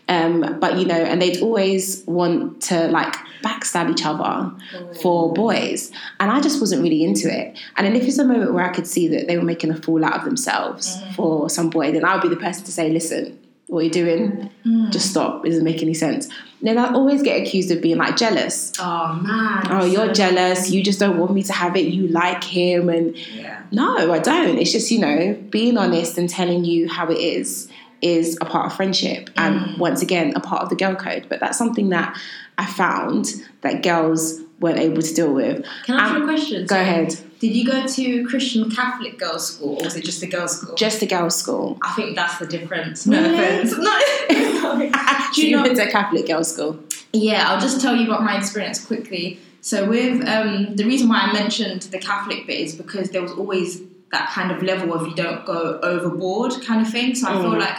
Um, 0.09 0.59
but 0.59 0.79
you 0.79 0.87
know, 0.87 0.95
and 0.95 1.21
they'd 1.21 1.43
always 1.43 2.03
want 2.07 2.63
to 2.63 2.89
like 2.89 3.15
backstab 3.43 3.91
each 3.91 4.07
other 4.07 4.23
mm. 4.23 5.03
for 5.03 5.33
boys, 5.35 5.93
and 6.19 6.31
I 6.31 6.41
just 6.41 6.61
wasn't 6.61 6.83
really 6.83 7.05
into 7.05 7.29
it. 7.31 7.59
And 7.77 7.87
then 7.87 7.95
if 7.95 8.05
it's 8.05 8.19
a 8.19 8.25
moment 8.25 8.55
where 8.55 8.65
I 8.65 8.73
could 8.73 8.87
see 8.87 9.07
that 9.09 9.27
they 9.27 9.37
were 9.37 9.45
making 9.45 9.71
a 9.71 9.77
fool 9.77 10.05
out 10.05 10.15
of 10.15 10.25
themselves 10.25 10.97
mm-hmm. 10.97 11.13
for 11.13 11.51
some 11.51 11.69
boy, 11.69 11.93
then 11.93 12.07
I 12.07 12.15
would 12.15 12.23
be 12.23 12.31
the 12.31 12.37
person 12.37 12.65
to 12.65 12.73
say, 12.73 12.91
"Listen, 12.91 13.39
what 13.67 13.81
you're 13.81 13.85
you 13.85 13.91
doing? 13.91 14.51
Mm. 14.65 14.91
Just 14.91 15.11
stop. 15.11 15.45
It 15.45 15.51
doesn't 15.51 15.65
make 15.65 15.83
any 15.83 15.95
sense." 15.95 16.29
Then 16.61 16.77
I 16.79 16.93
always 16.93 17.23
get 17.23 17.41
accused 17.41 17.71
of 17.71 17.81
being 17.81 17.99
like 17.99 18.17
jealous. 18.17 18.73
Oh 18.81 19.15
man. 19.23 19.63
Oh, 19.71 19.85
you're 19.85 20.09
So- 20.09 20.13
jealous. 20.13 20.71
You 20.71 20.83
just 20.83 20.99
don't 20.99 21.19
want 21.19 21.33
me 21.33 21.43
to 21.45 21.53
have 21.53 21.77
it. 21.77 21.87
You 21.87 22.09
like 22.09 22.43
him, 22.43 22.89
and 22.89 23.15
Yeah. 23.17 23.59
no, 23.71 24.13
I 24.13 24.19
don't. 24.19 24.59
It's 24.59 24.73
just, 24.73 24.91
you 24.91 24.99
know, 24.99 25.37
being 25.51 25.77
honest 25.79 26.19
and 26.19 26.29
telling 26.29 26.65
you 26.65 26.89
how 26.89 27.07
it 27.09 27.19
is 27.19 27.69
is 28.03 28.37
a 28.41 28.45
part 28.45 28.67
of 28.67 28.77
friendship 28.77 29.29
and 29.37 29.77
once 29.79 30.03
again 30.03 30.33
a 30.37 30.41
part 30.41 30.63
of 30.63 30.69
the 30.71 30.77
girl 30.77 30.95
code. 30.95 31.27
But 31.29 31.41
that's 31.41 31.59
something 31.59 31.89
that 31.91 32.17
I 32.57 32.67
found 32.67 33.35
that 33.63 33.83
girls 33.83 34.41
weren't 34.61 34.79
able 34.79 35.03
to 35.03 35.15
deal 35.15 35.33
with. 35.33 35.65
Can 35.85 35.95
I 35.97 36.01
ask 36.05 36.15
Um, 36.15 36.19
you 36.19 36.25
a 36.25 36.27
question? 36.33 36.67
Go 36.67 36.77
ahead. 36.77 37.17
Did 37.41 37.55
you 37.55 37.65
go 37.65 37.87
to 37.87 38.27
Christian 38.27 38.71
Catholic 38.71 39.19
girls' 39.19 39.55
school, 39.55 39.77
or 39.79 39.85
was 39.85 39.97
it 39.97 40.05
just 40.05 40.23
a 40.23 40.27
girls' 40.27 40.61
school? 40.61 40.75
Just 40.75 41.03
a 41.03 41.07
girls' 41.07 41.37
school. 41.37 41.79
I 41.83 41.93
think 41.95 42.17
that's 42.17 42.39
the 42.39 42.47
difference. 42.47 43.07
No 43.07 43.21
Really? 43.23 43.35
offense. 43.35 43.77
No. 43.79 43.99
Do 45.35 45.47
you 45.47 45.57
know- 45.57 45.63
went 45.63 45.77
to 45.77 45.87
a 45.89 45.91
Catholic 45.91 46.27
girls' 46.27 46.53
school? 46.53 46.79
Yeah, 47.13 47.49
I'll 47.49 47.61
just 47.61 47.81
tell 47.81 47.95
you 47.97 48.07
about 48.07 48.23
my 48.25 48.37
experience 48.37 48.85
quickly. 48.85 49.39
So, 49.61 49.89
with 49.89 50.27
um, 50.29 50.77
the 50.77 50.85
reason 50.85 51.09
why 51.09 51.21
I 51.21 51.33
mentioned 51.33 51.83
the 51.83 51.99
Catholic 51.99 52.47
bit 52.47 52.61
is 52.61 52.75
because 52.75 53.11
there 53.11 53.23
was 53.23 53.33
always 53.33 53.81
that 54.13 54.31
kind 54.31 54.51
of 54.51 54.63
level 54.63 54.93
of 54.95 55.07
you 55.07 55.15
don't 55.15 55.45
go 55.45 55.79
overboard 55.83 56.53
kind 56.67 56.81
of 56.85 56.91
thing. 56.91 57.15
So, 57.15 57.29
I 57.29 57.33
feel 57.41 57.53
Mm. 57.53 57.59
like 57.61 57.79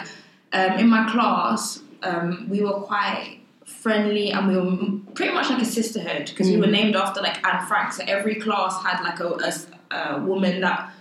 um, 0.52 0.78
in 0.78 0.88
my 0.88 1.10
class, 1.10 1.80
um, 2.02 2.46
we 2.48 2.60
were 2.62 2.72
quite 2.72 3.39
friendly 3.70 4.30
and 4.32 4.48
we 4.48 4.56
were 4.56 4.98
pretty 5.14 5.32
much 5.32 5.48
like 5.48 5.62
a 5.62 5.64
sisterhood 5.64 6.26
because 6.28 6.48
we 6.48 6.56
were 6.56 6.66
Mm. 6.66 6.72
named 6.72 6.96
after 6.96 7.20
like 7.20 7.44
Anne 7.46 7.66
Frank. 7.66 7.92
So, 7.92 8.04
every 8.06 8.36
class 8.36 8.82
had 8.82 9.02
like 9.02 9.20
a 9.20 10.18
woman 10.20 10.60
that 10.60 10.92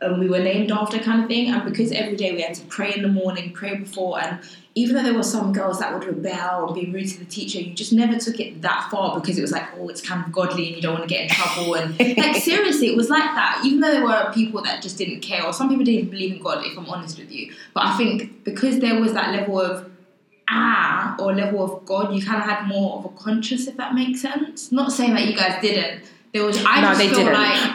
um, 0.00 0.18
we 0.18 0.28
were 0.28 0.40
named 0.40 0.72
after 0.72 0.98
kind 0.98 1.22
of 1.22 1.28
thing. 1.28 1.48
And 1.50 1.64
because 1.64 1.92
every 1.92 2.16
day 2.16 2.32
we 2.32 2.42
had 2.42 2.54
to 2.54 2.64
pray 2.66 2.92
in 2.94 3.02
the 3.02 3.08
morning, 3.08 3.52
pray 3.52 3.76
before, 3.76 4.20
and 4.20 4.40
even 4.74 4.96
though 4.96 5.02
there 5.04 5.14
were 5.14 5.22
some 5.22 5.52
girls 5.52 5.78
that 5.78 5.92
would 5.94 6.02
rebel 6.04 6.66
and 6.66 6.74
be 6.74 6.90
rude 6.90 7.06
to 7.06 7.18
the 7.20 7.24
teacher, 7.26 7.60
you 7.60 7.72
just 7.74 7.92
never 7.92 8.18
took 8.18 8.40
it 8.40 8.62
that 8.62 8.88
far 8.90 9.20
because 9.20 9.38
it 9.38 9.42
was 9.42 9.52
like, 9.52 9.64
oh, 9.78 9.88
it's 9.88 10.00
kind 10.00 10.24
of 10.26 10.32
godly 10.32 10.66
and 10.68 10.76
you 10.76 10.82
don't 10.82 10.94
want 10.94 11.08
to 11.08 11.14
get 11.14 11.22
in 11.24 11.28
trouble. 11.28 11.74
And 11.74 11.96
like 12.16 12.34
seriously, 12.50 12.88
it 12.88 12.96
was 12.96 13.10
like 13.10 13.22
that. 13.34 13.62
Even 13.64 13.78
though 13.80 13.92
there 13.92 14.02
were 14.04 14.32
people 14.34 14.60
that 14.62 14.82
just 14.82 14.98
didn't 14.98 15.20
care, 15.20 15.44
or 15.44 15.52
some 15.52 15.68
people 15.68 15.84
didn't 15.84 16.10
believe 16.10 16.32
in 16.36 16.42
God, 16.42 16.64
if 16.66 16.76
I'm 16.76 16.86
honest 16.88 17.18
with 17.18 17.30
you. 17.30 17.52
But 17.74 17.84
I 17.86 17.96
think 17.96 18.42
because 18.44 18.80
there 18.80 18.98
was 18.98 19.12
that 19.12 19.30
level 19.32 19.60
of 19.60 19.88
ah 20.54 21.16
or 21.18 21.34
level 21.34 21.60
of 21.64 21.84
God, 21.86 22.14
you 22.14 22.24
kind 22.24 22.42
of 22.42 22.48
had 22.48 22.66
more 22.68 22.98
of 22.98 23.04
a 23.06 23.08
conscience, 23.10 23.66
if 23.66 23.76
that 23.78 23.94
makes 23.94 24.20
sense. 24.20 24.70
Not 24.70 24.92
saying 24.92 25.14
that 25.14 25.24
you 25.26 25.34
guys 25.36 25.60
didn't. 25.62 26.04
There 26.32 26.44
was 26.44 26.56
I 26.64 26.80
no, 26.80 26.88
just 26.88 26.98
they 26.98 27.08
feel 27.08 27.18
didn't. 27.18 27.34
like 27.34 27.74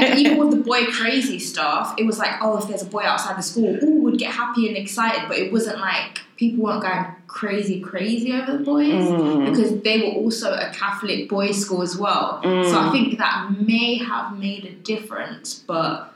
like 0.00 0.18
even 0.18 0.38
with 0.38 0.50
the 0.52 0.56
boy 0.64 0.84
crazy 0.86 1.38
stuff, 1.38 1.94
it 1.98 2.04
was 2.06 2.18
like, 2.18 2.34
oh, 2.40 2.56
if 2.58 2.66
there's 2.68 2.82
a 2.82 2.86
boy 2.86 3.02
outside 3.02 3.36
the 3.36 3.42
school, 3.42 3.78
ooh, 3.82 4.00
would 4.02 4.18
get 4.18 4.32
happy 4.32 4.66
and 4.68 4.76
excited, 4.76 5.28
but 5.28 5.36
it 5.38 5.52
wasn't 5.52 5.78
like 5.78 6.20
people 6.36 6.64
weren't 6.64 6.82
going 6.82 7.04
crazy, 7.26 7.80
crazy 7.80 8.32
over 8.32 8.52
the 8.56 8.64
boys 8.64 9.04
Mm. 9.10 9.50
because 9.50 9.78
they 9.82 10.00
were 10.00 10.14
also 10.22 10.52
a 10.54 10.70
Catholic 10.72 11.28
boys' 11.28 11.58
school 11.60 11.82
as 11.82 11.96
well. 11.98 12.40
So 12.42 12.48
Mm. 12.48 12.88
I 12.88 12.92
think 12.92 13.18
that 13.18 13.50
may 13.60 13.98
have 13.98 14.38
made 14.38 14.64
a 14.64 14.72
difference, 14.92 15.54
but 15.54 16.14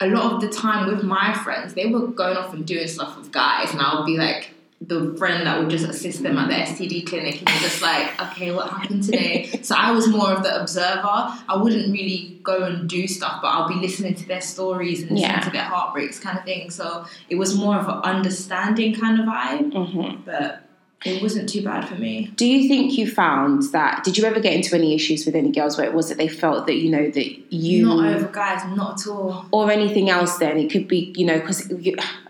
a 0.00 0.08
lot 0.08 0.32
of 0.32 0.40
the 0.40 0.48
time 0.48 0.88
with 0.92 1.04
my 1.04 1.32
friends, 1.44 1.74
they 1.74 1.86
were 1.86 2.08
going 2.08 2.36
off 2.36 2.52
and 2.52 2.66
doing 2.66 2.88
stuff 2.88 3.16
with 3.16 3.30
guys, 3.30 3.70
and 3.72 3.80
I 3.80 3.94
would 3.96 4.04
be 4.06 4.16
like 4.18 4.51
the 4.86 5.14
friend 5.16 5.46
that 5.46 5.58
would 5.60 5.70
just 5.70 5.86
assist 5.86 6.22
them 6.22 6.36
at 6.38 6.48
the 6.48 6.54
STD 6.54 7.06
clinic, 7.06 7.38
and 7.40 7.48
you're 7.48 7.58
just 7.60 7.82
like, 7.82 8.20
okay, 8.20 8.50
what 8.52 8.68
happened 8.70 9.02
today? 9.04 9.60
so 9.62 9.74
I 9.76 9.92
was 9.92 10.08
more 10.08 10.32
of 10.32 10.42
the 10.42 10.60
observer. 10.60 11.02
I 11.06 11.56
wouldn't 11.56 11.92
really 11.92 12.38
go 12.42 12.64
and 12.64 12.88
do 12.88 13.06
stuff, 13.06 13.38
but 13.42 13.48
I'll 13.48 13.68
be 13.68 13.74
listening 13.76 14.14
to 14.16 14.26
their 14.26 14.40
stories 14.40 15.02
and 15.02 15.12
listening 15.12 15.30
Yeah. 15.30 15.40
to 15.40 15.50
their 15.50 15.62
heartbreaks, 15.64 16.18
kind 16.18 16.36
of 16.38 16.44
thing. 16.44 16.70
So 16.70 17.04
it 17.30 17.36
was 17.36 17.56
more 17.56 17.76
of 17.76 17.86
an 17.86 18.00
understanding 18.02 18.94
kind 18.94 19.20
of 19.20 19.26
vibe, 19.26 19.72
Mhm. 19.72 20.24
but 20.24 20.61
it 21.04 21.22
wasn't 21.22 21.48
too 21.48 21.62
bad 21.62 21.88
for 21.88 21.94
me. 21.96 22.30
Do 22.36 22.46
you 22.46 22.68
think 22.68 22.96
you 22.98 23.10
found 23.10 23.62
that? 23.72 24.04
Did 24.04 24.16
you 24.18 24.24
ever 24.24 24.40
get 24.40 24.52
into 24.54 24.74
any 24.74 24.94
issues 24.94 25.26
with 25.26 25.34
any 25.34 25.50
girls 25.52 25.76
where 25.76 25.86
it 25.86 25.94
was 25.94 26.08
that 26.08 26.18
they 26.18 26.28
felt 26.28 26.66
that 26.66 26.76
you 26.76 26.90
know 26.90 27.10
that 27.10 27.52
you 27.52 27.86
Not 27.86 28.06
over 28.14 28.28
guys, 28.28 28.64
not 28.76 29.00
at 29.00 29.06
all. 29.08 29.46
or 29.50 29.70
anything 29.70 30.08
else 30.10 30.38
then 30.38 30.58
it 30.58 30.70
could 30.70 30.88
be 30.88 31.12
you 31.16 31.26
know 31.26 31.38
because 31.40 31.70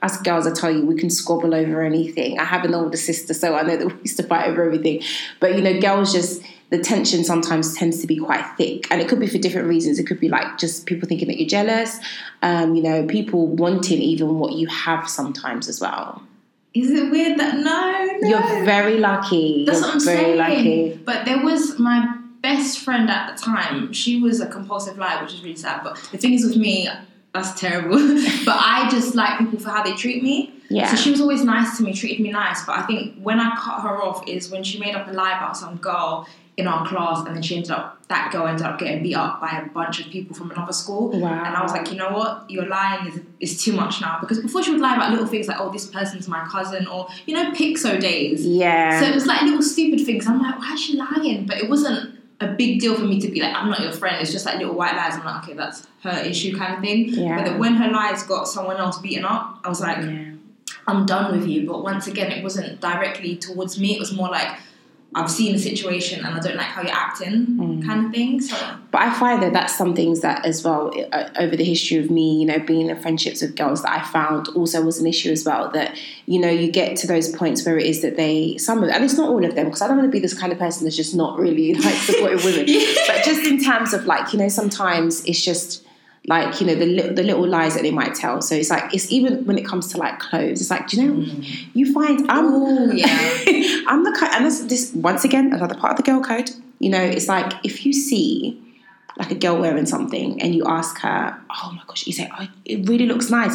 as 0.03 0.17
girls 0.23 0.47
i 0.47 0.53
tell 0.53 0.71
you 0.71 0.85
we 0.85 0.95
can 0.97 1.11
squabble 1.11 1.55
over 1.55 1.83
anything 1.83 2.39
i 2.39 2.45
have 2.45 2.65
an 2.65 2.75
older 2.75 2.97
sister 2.97 3.33
so 3.35 3.55
i 3.55 3.63
know 3.63 3.77
that 3.77 3.87
we 3.93 4.01
used 4.03 4.17
to 4.17 4.23
fight 4.23 4.49
over 4.49 4.65
everything 4.65 5.01
but 5.41 5.55
you 5.55 5.63
know 5.63 5.79
girls 5.81 6.13
just 6.13 6.43
the 6.71 6.79
tension 6.79 7.23
sometimes 7.25 7.75
tends 7.75 8.01
to 8.01 8.07
be 8.07 8.17
quite 8.17 8.45
thick 8.57 8.87
and 8.91 9.01
it 9.01 9.09
could 9.09 9.21
be 9.21 9.27
for 9.27 9.39
different 9.39 9.69
reasons 9.69 9.99
it 9.99 10.05
could 10.07 10.19
be 10.21 10.29
like 10.29 10.59
just 10.59 10.87
people 10.87 11.09
thinking 11.09 11.29
that 11.29 11.39
you're 11.39 11.49
jealous 11.49 11.99
um, 12.43 12.75
you 12.75 12.83
know 12.83 13.07
people 13.07 13.47
wanting 13.47 14.01
even 14.01 14.39
what 14.39 14.53
you 14.55 14.67
have 14.69 15.09
sometimes 15.09 15.69
as 15.69 15.81
well 15.81 16.23
Is 16.75 16.91
it 16.91 17.11
weird 17.11 17.39
that 17.39 17.57
no, 17.57 18.19
no. 18.21 18.29
you're 18.29 18.65
very 18.65 18.99
lucky 18.99 19.65
That's 19.67 19.81
you're 19.81 19.87
what 19.89 19.95
I'm 19.95 20.01
saying. 20.01 20.39
lucky 20.39 21.01
But 21.05 21.27
there 21.27 21.45
was 21.45 21.79
my 21.79 22.17
best 22.41 22.81
friend 22.81 23.09
at 23.11 23.37
the 23.37 23.43
time. 23.43 23.93
She 23.93 24.21
was 24.21 24.41
a 24.41 24.47
compulsive 24.47 24.99
liar, 24.99 25.23
which 25.23 25.35
is 25.35 25.43
really 25.43 25.57
sad. 25.57 25.83
But 25.85 25.97
the 26.11 26.19
thing 26.19 26.35
is 26.35 26.45
with 26.45 26.57
me, 26.57 26.89
that's 27.33 27.59
terrible. 27.59 27.97
but 28.45 28.57
I 28.59 28.89
just 28.91 29.15
like 29.15 29.39
people 29.39 29.59
for 29.59 29.71
how 29.71 29.83
they 29.83 29.95
treat 29.95 30.23
me. 30.23 30.53
yeah 30.69 30.91
So 30.91 30.97
she 30.97 31.11
was 31.11 31.21
always 31.21 31.45
nice 31.45 31.77
to 31.77 31.83
me, 31.83 31.93
treated 31.93 32.21
me 32.21 32.31
nice. 32.31 32.65
But 32.65 32.79
I 32.79 32.83
think 32.83 33.19
when 33.21 33.39
I 33.39 33.55
cut 33.57 33.83
her 33.83 34.03
off 34.03 34.27
is 34.29 34.51
when 34.51 34.63
she 34.65 34.79
made 34.79 34.95
up 34.95 35.09
a 35.09 35.13
lie 35.13 35.37
about 35.37 35.57
some 35.57 35.77
girl 35.77 36.27
in 36.57 36.67
our 36.67 36.87
class, 36.87 37.27
and 37.27 37.35
then 37.35 37.43
she 37.43 37.57
ended 37.57 37.71
up 37.71 37.99
that 38.09 38.31
girl 38.31 38.47
ended 38.47 38.67
up 38.67 38.79
getting 38.79 39.03
beat 39.03 39.15
up 39.15 39.41
by 39.41 39.63
a 39.65 39.71
bunch 39.71 39.99
of 39.99 40.11
people 40.11 40.37
from 40.37 40.51
another 40.51 40.73
school. 40.73 41.09
wow 41.19 41.45
And 41.45 41.57
I 41.57 41.63
was 41.63 41.73
like, 41.73 41.91
you 41.91 41.97
know 41.97 42.11
what? 42.11 42.51
Your 42.51 42.67
lying 42.67 43.07
is, 43.07 43.21
is 43.41 43.65
too 43.65 43.73
much 43.73 44.03
now. 44.03 44.19
Because 44.21 44.39
before 44.41 44.63
she 44.63 44.71
would 44.71 44.83
lie 44.83 44.97
about 44.97 45.13
little 45.13 45.27
things 45.27 45.49
like, 45.49 45.59
oh, 45.59 45.73
this 45.73 45.87
person's 45.87 46.29
my 46.29 46.45
cousin, 46.47 46.87
or, 46.87 47.09
you 47.25 47.35
know, 47.35 47.51
Pixo 47.53 47.99
days. 47.99 48.47
yeah 48.47 49.01
So 49.01 49.07
it 49.07 49.15
was 49.15 49.25
like 49.25 49.41
little 49.43 49.63
stupid 49.63 50.05
things. 50.05 50.27
I'm 50.27 50.43
like, 50.43 50.59
why 50.59 50.75
is 50.75 50.81
she 50.81 50.97
lying? 50.97 51.47
But 51.47 51.57
it 51.57 51.71
wasn't 51.71 52.19
a 52.41 52.49
big 52.49 52.81
deal 52.81 52.97
for 52.97 53.05
me 53.05 53.19
to 53.21 53.29
be 53.29 53.41
like, 53.41 53.55
I'm 53.55 53.71
not 53.71 53.81
your 53.81 53.93
friend. 53.93 54.17
It's 54.21 54.33
just 54.33 54.45
like 54.45 54.59
little 54.59 54.75
white 54.75 54.95
lies. 54.95 55.15
I'm 55.15 55.25
like, 55.25 55.45
okay, 55.45 55.55
that's 55.55 55.87
her 56.03 56.19
issue 56.23 56.55
kind 56.55 56.75
of 56.75 56.81
thing. 56.81 57.09
Yeah. 57.09 57.37
But 57.37 57.45
then 57.47 57.59
when 57.59 57.77
her 57.77 57.91
lies 57.91 58.25
got 58.25 58.47
someone 58.47 58.77
else 58.77 58.99
beaten 58.99 59.25
up, 59.25 59.61
I 59.65 59.71
was 59.71 59.81
like, 59.81 59.99
yeah 59.99 60.33
I'm 60.87 61.07
done 61.07 61.37
with 61.37 61.47
you. 61.47 61.67
But 61.67 61.83
once 61.83 62.07
again, 62.07 62.31
it 62.33 62.43
wasn't 62.43 62.81
directly 62.81 63.37
towards 63.37 63.79
me. 63.79 63.95
It 63.95 63.99
was 63.99 64.13
more 64.13 64.29
like 64.29 64.59
I've 65.15 65.31
seen 65.31 65.53
the 65.53 65.59
situation 65.59 66.25
and 66.25 66.35
I 66.35 66.41
don't 66.41 66.57
like 66.57 66.67
how 66.67 66.81
you're 66.83 66.91
acting, 66.93 67.47
Mm. 67.47 67.85
kind 67.87 68.07
of 68.07 68.13
thing. 68.13 68.41
So 68.41 68.57
But 68.91 69.03
I 69.03 69.13
find 69.13 69.43
that 69.43 69.53
that's 69.53 69.77
some 69.77 69.95
things 69.95 70.21
that, 70.21 70.45
as 70.47 70.65
well, 70.65 70.91
uh, 71.13 71.29
over 71.39 71.55
the 71.57 71.65
history 71.65 71.99
of 71.99 72.11
me, 72.11 72.41
you 72.41 72.47
know, 72.47 72.59
being 72.61 72.89
in 72.89 72.97
friendships 73.01 73.43
with 73.43 73.55
girls 73.57 73.83
that 73.83 73.93
I 73.93 74.03
found 74.03 74.49
also 74.49 74.83
was 74.83 74.99
an 75.01 75.07
issue 75.07 75.31
as 75.31 75.45
well. 75.45 75.71
That, 75.73 75.97
you 76.27 76.39
know, 76.41 76.49
you 76.51 76.71
get 76.73 76.97
to 76.99 77.07
those 77.07 77.35
points 77.37 77.65
where 77.67 77.79
it 77.79 77.87
is 77.87 78.01
that 78.03 78.17
they, 78.17 78.57
some 78.59 78.83
of 78.83 78.89
and 78.91 79.05
it's 79.05 79.17
not 79.19 79.29
all 79.29 79.45
of 79.45 79.55
them, 79.55 79.67
because 79.67 79.83
I 79.83 79.89
don't 79.89 79.99
want 79.99 80.09
to 80.09 80.13
be 80.13 80.19
this 80.21 80.35
kind 80.39 80.53
of 80.53 80.59
person 80.59 80.85
that's 80.85 80.97
just 80.97 81.15
not 81.15 81.39
really 81.39 81.75
like 81.87 81.95
supporting 81.95 82.39
women. 82.45 82.67
But 83.07 83.25
just 83.25 83.45
in 83.47 83.63
terms 83.63 83.93
of 83.93 84.07
like, 84.07 84.33
you 84.33 84.39
know, 84.39 84.49
sometimes 84.49 85.25
it's 85.27 85.43
just 85.45 85.82
like, 86.29 86.61
you 86.61 86.67
know, 86.67 86.75
the, 86.75 86.87
li- 86.87 87.09
the 87.09 87.23
little 87.23 87.47
lies 87.47 87.75
that 87.75 87.83
they 87.83 87.91
might 87.91 88.15
tell. 88.15 88.41
So 88.41 88.55
it's 88.55 88.71
like, 88.71 88.95
it's 88.95 89.11
even 89.11 89.45
when 89.45 89.59
it 89.59 89.67
comes 89.67 89.89
to 89.89 89.99
like 89.99 90.19
clothes, 90.21 90.61
it's 90.61 90.71
like, 90.71 90.87
do 90.89 90.97
you 90.97 91.09
know, 91.09 91.15
mm. 91.15 91.67
you 91.75 91.93
find 91.93 92.31
I'm, 92.31 92.47
Ooh, 92.47 92.93
yeah. 92.95 93.07
I'm 93.89 94.05
the 94.05 94.17
kind, 94.19 94.35
and 94.35 94.47
this, 94.47 94.61
this 94.61 94.93
once 94.95 95.25
again 95.25 95.53
another 95.53 95.75
part 95.75 95.93
of 95.93 95.97
the 95.97 96.03
girl 96.05 96.23
code. 96.23 96.51
You 96.79 96.91
know, 96.91 97.03
it's 97.03 97.29
like 97.29 97.53
if 97.65 97.85
you 97.87 97.93
see 97.93 98.61
like 99.19 99.31
a 99.31 99.35
girl 99.35 99.61
wearing 99.61 99.87
something 99.87 100.41
and 100.41 100.55
you 100.55 100.65
ask 100.67 100.99
her, 101.01 101.39
"Oh 101.49 101.73
my 101.77 101.83
gosh," 101.87 102.07
you 102.09 102.13
say, 102.13 102.29
"Oh, 102.37 102.49
it 102.65 102.89
really 102.89 103.07
looks 103.07 103.31
nice. 103.31 103.55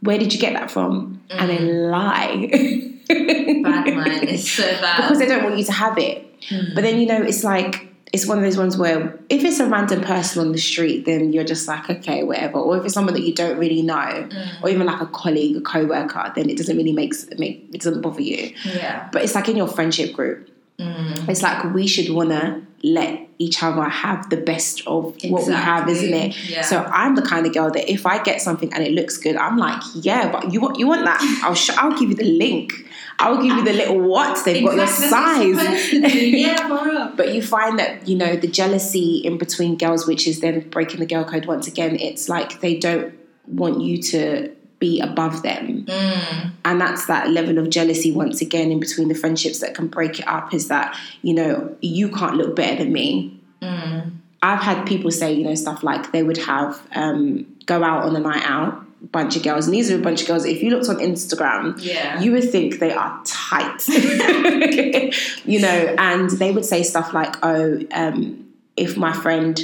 Where 0.00 0.16
did 0.16 0.32
you 0.32 0.38
get 0.38 0.52
that 0.52 0.70
from?" 0.70 1.20
And 1.30 1.50
they 1.50 1.58
mm. 1.58 1.90
lie 1.90 2.98
bad 3.08 3.96
man, 3.96 4.28
it's 4.28 4.50
so 4.50 4.62
bad. 4.80 4.96
because 5.02 5.18
they 5.18 5.26
don't 5.26 5.44
want 5.44 5.58
you 5.58 5.64
to 5.64 5.72
have 5.72 5.98
it. 5.98 6.24
Hmm. 6.48 6.74
But 6.74 6.82
then 6.82 7.00
you 7.00 7.06
know, 7.06 7.22
it's 7.22 7.44
like 7.44 7.87
it's 8.12 8.26
one 8.26 8.38
of 8.38 8.44
those 8.44 8.56
ones 8.56 8.76
where 8.76 9.18
if 9.28 9.44
it's 9.44 9.60
a 9.60 9.66
random 9.66 10.00
person 10.00 10.44
on 10.44 10.52
the 10.52 10.58
street, 10.58 11.04
then 11.04 11.32
you're 11.32 11.44
just 11.44 11.68
like, 11.68 11.90
okay, 11.90 12.22
whatever. 12.24 12.58
Or 12.58 12.78
if 12.78 12.84
it's 12.84 12.94
someone 12.94 13.14
that 13.14 13.22
you 13.22 13.34
don't 13.34 13.58
really 13.58 13.82
know, 13.82 13.94
mm. 13.94 14.62
or 14.62 14.70
even 14.70 14.86
like 14.86 15.00
a 15.00 15.06
colleague, 15.06 15.56
a 15.56 15.60
co-worker, 15.60 16.32
then 16.34 16.48
it 16.48 16.56
doesn't 16.56 16.76
really 16.76 16.92
make 16.92 17.12
make 17.38 17.68
it 17.72 17.80
doesn't 17.80 18.00
bother 18.00 18.22
you. 18.22 18.54
yeah. 18.64 19.08
But 19.12 19.24
it's 19.24 19.34
like 19.34 19.48
in 19.48 19.56
your 19.56 19.68
friendship 19.68 20.14
group. 20.14 20.50
Mm. 20.78 21.28
It's 21.28 21.42
like 21.42 21.74
we 21.74 21.86
should 21.86 22.12
want 22.14 22.30
to 22.30 22.62
let 22.82 23.27
each 23.38 23.62
other 23.62 23.84
have 23.84 24.28
the 24.30 24.36
best 24.36 24.84
of 24.86 25.16
what 25.24 25.46
we 25.46 25.52
have, 25.52 25.88
isn't 25.88 26.12
it? 26.12 26.50
Yeah. 26.50 26.62
So 26.62 26.82
I'm 26.82 27.14
the 27.14 27.22
kind 27.22 27.46
of 27.46 27.54
girl 27.54 27.70
that 27.70 27.90
if 27.90 28.04
I 28.04 28.20
get 28.22 28.40
something 28.42 28.72
and 28.74 28.82
it 28.82 28.92
looks 28.92 29.16
good, 29.16 29.36
I'm 29.36 29.56
like, 29.56 29.80
yeah, 29.94 30.30
but 30.30 30.52
you 30.52 30.60
want 30.60 30.78
you 30.78 30.88
want 30.88 31.04
that? 31.04 31.20
I'll 31.44 31.54
sh- 31.54 31.70
I'll 31.70 31.96
give 31.98 32.10
you 32.10 32.16
the 32.16 32.24
link. 32.24 32.72
I'll 33.20 33.36
give 33.36 33.56
you 33.56 33.64
the 33.64 33.70
ah, 33.72 33.74
little 33.74 34.00
what 34.00 34.44
they've 34.44 34.64
got 34.64 34.74
your 34.74 34.84
Exactly, 34.84 35.54
what 35.54 35.62
you're 35.64 35.76
size. 35.78 35.90
supposed 35.90 36.12
to 36.12 36.20
do. 36.20 36.26
Yeah. 36.38 37.12
But 37.16 37.34
you 37.34 37.42
find 37.42 37.78
that 37.78 38.08
you 38.08 38.16
know 38.16 38.36
the 38.36 38.48
jealousy 38.48 39.18
in 39.24 39.38
between 39.38 39.76
girls, 39.76 40.06
which 40.06 40.26
is 40.26 40.40
then 40.40 40.68
breaking 40.68 41.00
the 41.00 41.06
girl 41.06 41.24
code 41.24 41.46
once 41.46 41.66
again. 41.68 41.96
It's 41.96 42.28
like 42.28 42.60
they 42.60 42.76
don't 42.76 43.14
want 43.46 43.80
you 43.80 44.02
to 44.02 44.54
be 44.78 45.00
above 45.00 45.42
them, 45.42 45.84
Mm. 45.86 46.50
and 46.64 46.80
that's 46.80 47.06
that 47.06 47.30
level 47.30 47.58
of 47.58 47.68
jealousy 47.70 48.12
once 48.12 48.40
again 48.40 48.70
in 48.70 48.78
between 48.80 49.08
the 49.08 49.14
friendships 49.14 49.58
that 49.60 49.74
can 49.74 49.88
break 49.88 50.18
it 50.20 50.28
up. 50.28 50.54
Is 50.54 50.68
that 50.68 50.96
you 51.22 51.34
know 51.34 51.74
you 51.80 52.08
can't 52.10 52.36
look 52.36 52.54
better 52.56 52.76
than 52.84 52.92
me. 52.92 53.40
Mm. 53.62 54.10
I've 54.42 54.60
had 54.60 54.86
people 54.86 55.10
say 55.10 55.32
you 55.32 55.44
know 55.44 55.54
stuff 55.56 55.82
like 55.82 56.12
they 56.12 56.22
would 56.22 56.36
have 56.38 56.80
um, 56.94 57.46
go 57.66 57.82
out 57.82 58.04
on 58.04 58.14
a 58.14 58.20
night 58.20 58.44
out, 58.44 58.84
bunch 59.10 59.34
of 59.36 59.42
girls, 59.42 59.66
and 59.66 59.74
these 59.74 59.90
are 59.90 59.96
a 59.96 60.00
bunch 60.00 60.22
of 60.22 60.28
girls. 60.28 60.44
If 60.44 60.62
you 60.62 60.70
looked 60.70 60.88
on 60.88 60.96
Instagram, 60.98 61.74
Yeah. 61.82 62.20
you 62.20 62.30
would 62.32 62.48
think 62.48 62.78
they 62.78 62.92
are 62.92 63.20
tight, 63.24 63.88
you 65.44 65.60
know, 65.60 65.94
and 65.98 66.30
they 66.30 66.52
would 66.52 66.64
say 66.64 66.82
stuff 66.82 67.12
like, 67.12 67.34
"Oh, 67.42 67.80
um, 67.92 68.46
if 68.76 68.96
my 68.96 69.12
friend 69.12 69.60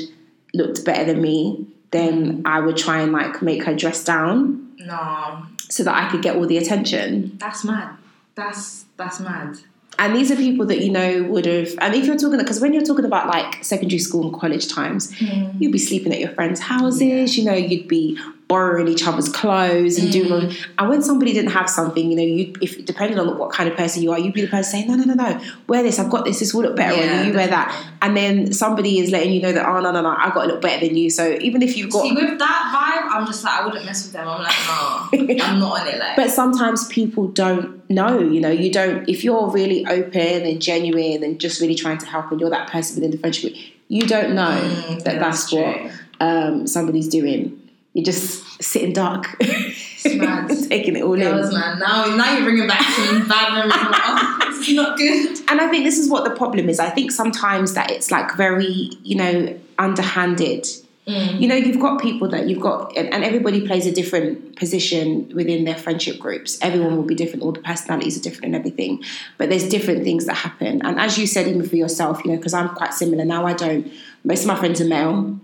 looked 0.54 0.84
better 0.84 1.04
than 1.04 1.22
me, 1.22 1.66
then 1.92 2.42
I 2.44 2.58
would 2.60 2.76
try 2.76 3.00
and 3.00 3.12
like 3.12 3.42
make 3.42 3.62
her 3.64 3.74
dress 3.74 4.02
down 4.04 4.63
no, 4.78 5.46
so 5.58 5.84
that 5.84 5.94
I 5.94 6.10
could 6.10 6.22
get 6.22 6.36
all 6.36 6.46
the 6.46 6.58
attention." 6.58 7.36
that's 7.38 7.64
mad. 7.64 7.96
That's 8.34 8.84
that's 8.96 9.20
mad. 9.20 9.58
And 9.98 10.16
these 10.16 10.30
are 10.32 10.36
people 10.36 10.66
that 10.66 10.80
you 10.80 10.90
know 10.90 11.22
would 11.24 11.46
have. 11.46 11.68
And 11.78 11.94
if 11.94 12.04
you're 12.04 12.16
talking, 12.16 12.38
because 12.38 12.60
when 12.60 12.72
you're 12.72 12.82
talking 12.82 13.04
about 13.04 13.28
like 13.28 13.62
secondary 13.62 14.00
school 14.00 14.24
and 14.24 14.34
college 14.34 14.68
times, 14.68 15.16
hmm. 15.16 15.50
you'd 15.58 15.72
be 15.72 15.78
sleeping 15.78 16.12
at 16.12 16.18
your 16.18 16.30
friends' 16.30 16.60
houses. 16.60 17.38
You 17.38 17.44
know, 17.44 17.54
you'd 17.54 17.88
be 17.88 18.18
borrowing 18.54 18.88
each 18.88 19.06
other's 19.06 19.28
clothes 19.28 19.98
and 19.98 20.12
doing. 20.12 20.32
All, 20.32 20.50
and 20.78 20.88
when 20.90 21.02
somebody 21.02 21.32
didn't 21.32 21.50
have 21.50 21.68
something, 21.68 22.10
you 22.10 22.16
know, 22.16 22.22
you 22.22 22.52
if 22.60 22.84
depending 22.84 23.18
on 23.18 23.26
what 23.38 23.50
kind 23.52 23.68
of 23.68 23.76
person 23.76 24.02
you 24.02 24.12
are, 24.12 24.18
you'd 24.18 24.34
be 24.34 24.42
the 24.42 24.46
person 24.56 24.70
saying, 24.72 24.86
"No, 24.88 24.94
no, 24.94 25.04
no, 25.12 25.14
no, 25.14 25.40
wear 25.66 25.82
this. 25.82 25.98
I've 25.98 26.10
got 26.10 26.24
this. 26.24 26.38
This 26.40 26.54
will 26.54 26.62
look 26.62 26.76
better 26.76 26.94
on 26.94 26.98
Yeah, 27.00 27.22
you. 27.22 27.28
You 27.30 27.34
wear 27.36 27.48
that." 27.48 27.68
And 28.02 28.16
then 28.16 28.52
somebody 28.52 28.98
is 29.00 29.10
letting 29.10 29.32
you 29.32 29.42
know 29.42 29.52
that, 29.52 29.66
"Oh, 29.66 29.80
no, 29.80 29.90
no, 29.90 30.02
no, 30.02 30.14
I've 30.16 30.34
got 30.34 30.42
to 30.46 30.48
look 30.52 30.60
better 30.62 30.86
than 30.86 30.96
you." 30.96 31.10
So 31.10 31.36
even 31.40 31.62
if 31.62 31.76
you've 31.76 31.90
got 31.90 32.02
See, 32.02 32.12
with 32.14 32.38
that 32.38 32.60
vibe, 32.74 33.14
I'm 33.14 33.26
just 33.26 33.42
like, 33.44 33.60
I 33.60 33.64
wouldn't 33.66 33.84
mess 33.84 34.04
with 34.04 34.12
them. 34.12 34.28
I'm 34.28 34.42
like, 34.42 35.38
no, 35.38 35.38
I'm 35.44 35.58
not 35.60 35.80
on 35.80 35.88
it. 35.88 35.98
Like, 35.98 36.16
But 36.16 36.30
sometimes 36.30 36.86
people 36.88 37.28
don't 37.28 37.88
know, 37.90 38.18
you 38.18 38.40
know, 38.40 38.50
you 38.50 38.70
don't, 38.70 39.08
if 39.08 39.24
you're 39.24 39.48
really 39.50 39.86
open 39.86 40.42
and 40.50 40.60
genuine 40.60 41.22
and 41.22 41.40
just 41.40 41.60
really 41.60 41.74
trying 41.74 41.98
to 41.98 42.06
help 42.06 42.30
and 42.30 42.40
you're 42.40 42.50
that 42.50 42.68
person 42.70 42.96
within 42.96 43.10
the 43.10 43.18
friendship, 43.18 43.52
group, 43.52 43.64
you 43.88 44.02
don't 44.06 44.34
know 44.34 44.44
Mm, 44.44 45.02
that 45.04 45.14
yeah, 45.14 45.18
that's, 45.20 45.50
that's 45.50 45.52
what 45.52 45.92
um, 46.20 46.66
somebody's 46.66 47.08
doing. 47.08 47.60
You 47.94 48.04
just 48.04 48.62
sit 48.62 48.82
in 48.82 48.92
dark, 48.92 49.38
taking 49.38 50.96
it 50.96 51.02
all 51.02 51.16
girls, 51.16 51.48
in. 51.48 51.54
man. 51.54 51.78
Now, 51.78 52.16
now 52.16 52.34
you're 52.34 52.44
bringing 52.44 52.66
back 52.66 52.82
some 52.82 53.28
bad 53.28 53.54
memories. 53.54 53.72
Oh, 53.76 54.44
is 54.68 54.74
not 54.74 54.98
good. 54.98 55.38
And 55.48 55.60
I 55.60 55.68
think 55.68 55.84
this 55.84 55.98
is 55.98 56.10
what 56.10 56.24
the 56.24 56.30
problem 56.30 56.68
is. 56.68 56.78
I 56.80 56.90
think 56.90 57.12
sometimes 57.12 57.74
that 57.74 57.90
it's 57.90 58.10
like 58.10 58.36
very, 58.36 58.90
you 59.02 59.16
know, 59.16 59.58
underhanded. 59.78 60.66
Mm. 61.06 61.40
You 61.40 61.48
know, 61.48 61.54
you've 61.54 61.80
got 61.80 62.00
people 62.00 62.28
that 62.30 62.48
you've 62.48 62.60
got, 62.60 62.96
and, 62.96 63.12
and 63.12 63.24
everybody 63.24 63.66
plays 63.66 63.86
a 63.86 63.92
different 63.92 64.56
position 64.56 65.30
within 65.34 65.64
their 65.64 65.76
friendship 65.76 66.18
groups. 66.18 66.58
Everyone 66.62 66.96
will 66.96 67.04
be 67.04 67.14
different, 67.14 67.42
all 67.42 67.52
the 67.52 67.60
personalities 67.60 68.16
are 68.18 68.22
different 68.22 68.46
and 68.46 68.56
everything. 68.56 69.04
But 69.36 69.50
there's 69.50 69.68
different 69.68 70.04
things 70.04 70.24
that 70.26 70.34
happen. 70.34 70.80
And 70.82 70.98
as 70.98 71.18
you 71.18 71.26
said, 71.26 71.46
even 71.46 71.68
for 71.68 71.76
yourself, 71.76 72.24
you 72.24 72.30
know, 72.30 72.38
because 72.38 72.54
I'm 72.54 72.70
quite 72.70 72.94
similar 72.94 73.24
now, 73.24 73.44
I 73.44 73.52
don't, 73.52 73.92
most 74.24 74.40
of 74.42 74.46
my 74.46 74.56
friends 74.56 74.80
are 74.80 74.86
male. 74.86 75.38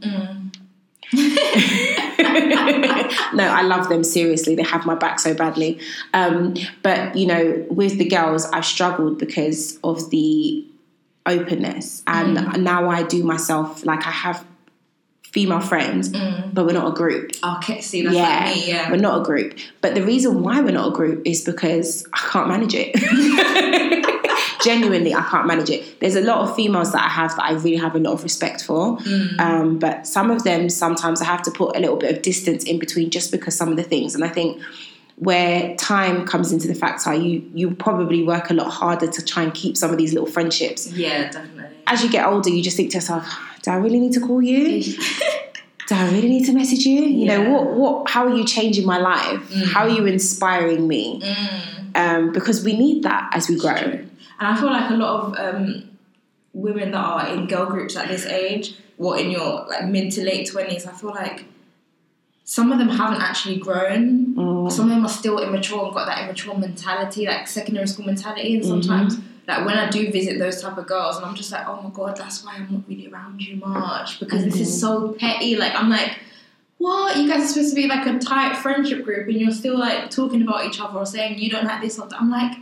no, 3.34 3.44
I 3.44 3.62
love 3.62 3.88
them 3.88 4.04
seriously. 4.04 4.54
They 4.54 4.62
have 4.62 4.86
my 4.86 4.94
back 4.94 5.18
so 5.18 5.34
badly. 5.34 5.80
Um, 6.14 6.54
but 6.82 7.16
you 7.16 7.26
know, 7.26 7.66
with 7.70 7.98
the 7.98 8.08
girls, 8.08 8.46
I've 8.46 8.66
struggled 8.66 9.18
because 9.18 9.78
of 9.84 10.10
the 10.10 10.64
openness, 11.26 12.02
and 12.06 12.64
now 12.64 12.88
I 12.88 13.02
do 13.02 13.22
myself 13.24 13.84
like 13.84 14.06
I 14.06 14.10
have 14.10 14.44
female 15.32 15.60
friends, 15.60 16.08
but 16.08 16.66
we're 16.66 16.72
not 16.72 16.88
a 16.88 16.94
group. 16.94 17.32
Okay, 17.42 17.80
see, 17.80 18.02
that's 18.02 18.16
yeah, 18.16 18.44
like 18.44 18.56
me, 18.56 18.68
yeah. 18.68 18.90
we're 18.90 18.96
not 18.96 19.20
a 19.20 19.24
group. 19.24 19.58
But 19.80 19.94
the 19.94 20.02
reason 20.02 20.42
why 20.42 20.60
we're 20.60 20.72
not 20.72 20.88
a 20.88 20.92
group 20.92 21.22
is 21.24 21.44
because 21.44 22.06
I 22.12 22.18
can't 22.32 22.48
manage 22.48 22.74
it. 22.74 24.00
Genuinely, 24.62 25.14
I 25.14 25.22
can't 25.22 25.46
manage 25.46 25.70
it. 25.70 26.00
There's 26.00 26.16
a 26.16 26.20
lot 26.20 26.38
of 26.48 26.54
females 26.56 26.92
that 26.92 27.02
I 27.04 27.08
have 27.08 27.34
that 27.36 27.44
I 27.44 27.52
really 27.52 27.76
have 27.76 27.94
a 27.94 27.98
lot 27.98 28.12
of 28.12 28.22
respect 28.22 28.62
for, 28.64 28.98
um, 29.38 29.78
but 29.78 30.06
some 30.06 30.30
of 30.30 30.44
them 30.44 30.68
sometimes 30.68 31.20
I 31.22 31.24
have 31.24 31.42
to 31.42 31.50
put 31.50 31.76
a 31.76 31.80
little 31.80 31.96
bit 31.96 32.14
of 32.14 32.22
distance 32.22 32.64
in 32.64 32.78
between 32.78 33.10
just 33.10 33.30
because 33.32 33.54
some 33.54 33.68
of 33.70 33.76
the 33.76 33.82
things. 33.82 34.14
And 34.14 34.22
I 34.24 34.28
think 34.28 34.60
where 35.16 35.74
time 35.76 36.26
comes 36.26 36.50
into 36.52 36.66
the 36.68 36.74
factor, 36.74 37.12
you 37.14 37.42
you 37.54 37.70
probably 37.74 38.22
work 38.22 38.50
a 38.50 38.54
lot 38.54 38.70
harder 38.70 39.06
to 39.06 39.24
try 39.24 39.42
and 39.42 39.52
keep 39.54 39.76
some 39.76 39.90
of 39.90 39.98
these 39.98 40.12
little 40.12 40.28
friendships. 40.28 40.90
Yeah, 40.92 41.30
definitely. 41.30 41.76
As 41.86 42.02
you 42.02 42.10
get 42.10 42.26
older, 42.26 42.50
you 42.50 42.62
just 42.62 42.76
think 42.76 42.90
to 42.92 42.96
yourself, 42.98 43.24
"Do 43.62 43.70
I 43.70 43.76
really 43.76 44.00
need 44.00 44.12
to 44.14 44.20
call 44.20 44.40
you? 44.42 44.82
do 45.88 45.94
I 45.94 46.08
really 46.10 46.28
need 46.28 46.46
to 46.46 46.52
message 46.52 46.86
you? 46.86 47.02
You 47.02 47.26
know, 47.26 47.40
Yeah. 47.42 47.48
Mm. 47.48 47.52
what 47.52 47.66
what 47.74 48.10
how 48.10 48.26
are 48.26 48.34
you 48.36 48.44
changing 48.46 48.86
my 48.86 48.98
life? 48.98 49.42
How 49.72 49.80
are 49.82 49.88
you 49.90 50.06
inspiring 50.06 50.86
me? 50.88 51.22
Um, 51.94 52.32
because 52.32 52.64
we 52.64 52.76
need 52.78 53.02
that 53.02 53.30
as 53.34 53.48
we 53.48 53.56
grow. 53.58 53.98
And 54.40 54.48
I 54.48 54.56
feel 54.58 54.70
like 54.70 54.90
a 54.90 54.94
lot 54.94 55.20
of 55.38 55.54
um, 55.54 55.90
women 56.54 56.90
that 56.92 56.98
are 57.04 57.28
in 57.28 57.46
girl 57.46 57.66
groups 57.66 57.96
at 57.96 58.08
this 58.08 58.26
age, 58.26 58.74
or 58.98 59.18
in 59.18 59.30
your 59.30 59.66
like 59.68 59.86
mid 59.86 60.12
to 60.14 60.24
late 60.24 60.48
twenties, 60.50 60.86
I 60.86 60.92
feel 60.92 61.10
like 61.10 61.44
some 62.44 62.72
of 62.72 62.78
them 62.78 62.88
haven't 62.88 63.20
actually 63.20 63.58
grown. 63.58 64.34
Mm. 64.34 64.72
Some 64.72 64.86
of 64.86 64.90
them 64.96 65.04
are 65.04 65.08
still 65.10 65.38
immature 65.38 65.84
and 65.84 65.94
got 65.94 66.06
that 66.06 66.24
immature 66.24 66.56
mentality, 66.56 67.26
like 67.26 67.46
secondary 67.46 67.86
school 67.86 68.06
mentality. 68.06 68.54
And 68.54 68.64
Mm-hmm. 68.64 68.82
sometimes, 68.82 69.18
like 69.46 69.64
when 69.66 69.76
I 69.78 69.88
do 69.90 70.10
visit 70.10 70.38
those 70.38 70.60
type 70.62 70.76
of 70.78 70.86
girls, 70.86 71.16
and 71.16 71.24
I'm 71.26 71.34
just 71.34 71.52
like, 71.52 71.66
oh 71.68 71.80
my 71.82 71.90
god, 71.90 72.16
that's 72.16 72.44
why 72.44 72.54
I'm 72.56 72.72
not 72.72 72.82
really 72.88 73.08
around 73.12 73.40
you 73.42 73.56
much 73.56 74.18
because 74.20 74.44
this 74.44 74.54
Mm-hmm. 74.54 74.62
is 74.62 74.80
so 74.80 75.12
petty. 75.12 75.56
Like 75.56 75.74
I'm 75.76 75.90
like. 75.90 76.18
What 76.82 77.18
you 77.18 77.28
guys 77.28 77.42
are 77.44 77.46
supposed 77.46 77.68
to 77.72 77.74
be 77.76 77.86
like 77.88 78.06
a 78.06 78.18
tight 78.18 78.56
friendship 78.56 79.04
group, 79.04 79.28
and 79.28 79.38
you're 79.38 79.50
still 79.52 79.78
like 79.78 80.08
talking 80.10 80.40
about 80.40 80.64
each 80.64 80.80
other 80.80 80.98
or 80.98 81.04
saying 81.04 81.38
you 81.38 81.50
don't 81.50 81.66
like 81.66 81.82
this 81.82 81.98
or 81.98 82.08
that. 82.08 82.18
I'm 82.18 82.30
like, 82.30 82.56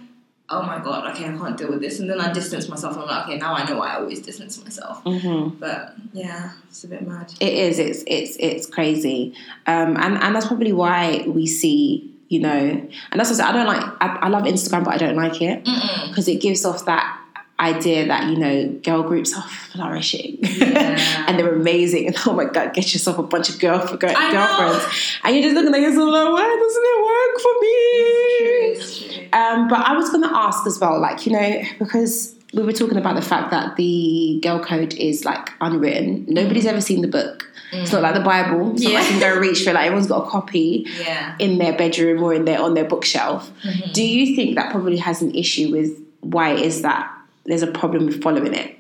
oh 0.51 0.63
my 0.63 0.79
god, 0.79 1.11
okay, 1.15 1.27
I 1.27 1.37
can't 1.37 1.57
deal 1.57 1.69
with 1.71 1.81
this. 1.81 2.01
And 2.01 2.09
then 2.09 2.21
I 2.21 2.33
distance 2.33 2.69
myself. 2.69 2.97
I'm 2.97 3.07
like, 3.07 3.25
okay, 3.27 3.39
now 3.39 3.55
I 3.55 3.69
know 3.69 3.79
why 3.79 3.91
I 3.91 3.97
always 3.97 4.21
distance 4.21 4.63
myself. 4.63 5.03
Mm-hmm. 5.05 5.57
But 5.59 5.95
yeah, 6.13 6.53
it's 6.69 6.85
a 6.85 6.89
bit 6.89 7.07
mad. 7.07 7.33
It 7.41 7.53
is. 7.53 7.79
It's 7.79 8.03
it's 8.07 8.37
it's 8.41 8.67
crazy, 8.67 9.35
um, 9.67 9.97
and 9.97 10.17
and 10.19 10.35
that's 10.35 10.47
probably 10.47 10.73
why 10.73 11.25
we 11.27 11.47
see. 11.47 12.15
You 12.31 12.41
know, 12.41 12.51
and 12.51 12.91
that's 13.19 13.31
what 13.31 13.41
I, 13.41 13.45
said, 13.45 13.47
I 13.47 13.53
don't 13.53 13.67
like. 13.67 13.83
I, 14.03 14.19
I 14.27 14.29
love 14.29 14.43
Instagram, 14.43 14.85
but 14.85 14.93
I 14.93 14.99
don't 14.99 15.17
like 15.17 15.41
it 15.41 15.65
because 16.09 16.29
it 16.29 16.43
gives 16.43 16.63
off 16.67 16.85
that 16.85 17.19
idea 17.61 18.07
that 18.07 18.29
you 18.31 18.37
know 18.37 18.69
girl 18.85 19.03
groups 19.03 19.37
are 19.37 19.43
flourishing 19.43 20.39
Yeah. 20.43 21.25
and 21.27 21.37
they're 21.39 21.53
amazing 21.53 22.07
and 22.07 22.17
oh 22.25 22.33
my 22.33 22.45
god 22.45 22.73
get 22.73 22.93
yourself 22.93 23.19
a 23.19 23.23
bunch 23.25 23.49
of 23.49 23.59
girl, 23.59 23.85
girl 23.97 24.13
I 24.17 24.33
know. 24.33 24.47
girlfriends 24.47 25.19
and 25.25 25.35
you're 25.35 25.43
just 25.43 25.55
looking 25.57 25.75
at 25.75 25.81
yourself 25.81 26.09
like 26.13 26.33
why 26.33 26.57
doesn't 26.63 26.85
it 26.87 26.99
work 27.05 27.41
for 27.43 27.55
me. 27.61 27.69
It's 27.99 28.39
true, 28.39 28.71
it's 28.71 28.99
true. 28.99 29.08
Um, 29.33 29.69
but 29.69 29.81
I 29.81 29.97
was 29.97 30.11
going 30.11 30.23
to 30.23 30.35
ask 30.35 30.67
as 30.67 30.79
well, 30.79 31.01
like, 31.01 31.27
you 31.27 31.33
know, 31.33 31.63
because 31.79 32.35
we 32.55 32.63
were 32.63 32.73
talking 32.73 32.97
about 32.97 33.15
the 33.15 33.23
fact 33.23 33.51
that 33.51 33.77
the 33.77 34.41
girl 34.43 34.63
code 34.65 34.95
is 34.95 35.25
like 35.25 35.51
unwritten. 35.61 36.25
Nobody's 36.29 36.65
mm. 36.65 36.69
ever 36.71 36.81
seen 36.81 37.03
the 37.03 37.09
book. 37.09 37.45
It's 37.73 37.93
not 37.93 37.99
mm. 37.99 38.03
like 38.05 38.15
the 38.15 38.21
Bible. 38.21 38.73
It's 38.73 38.83
not 38.83 38.95
like 38.95 39.03
Yeah. 39.03 39.15
you 39.15 39.21
can 39.21 39.35
go 39.35 39.39
reach 39.41 39.63
for 39.63 39.71
it. 39.71 39.75
Like 39.75 39.87
everyone's 39.87 40.07
got 40.09 40.27
a 40.27 40.31
copy 40.31 40.87
Yeah. 41.01 41.37
in 41.39 41.59
their 41.59 41.77
bedroom 41.77 42.23
or 42.23 42.33
in 42.33 42.47
their 42.47 42.61
on 42.61 42.73
their 42.75 42.87
bookshelf. 42.87 43.51
Mm-hmm. 43.63 43.93
Do 43.93 44.03
you 44.03 44.35
think 44.35 44.57
that 44.57 44.71
probably 44.71 44.97
has 44.97 45.21
an 45.21 45.35
issue 45.35 45.71
with 45.73 45.91
why 46.21 46.53
it 46.53 46.61
is 46.61 46.83
that 46.83 47.13
there's 47.45 47.63
a 47.63 47.67
problem 47.67 48.07
with 48.07 48.23
following 48.23 48.55
it? 48.55 48.79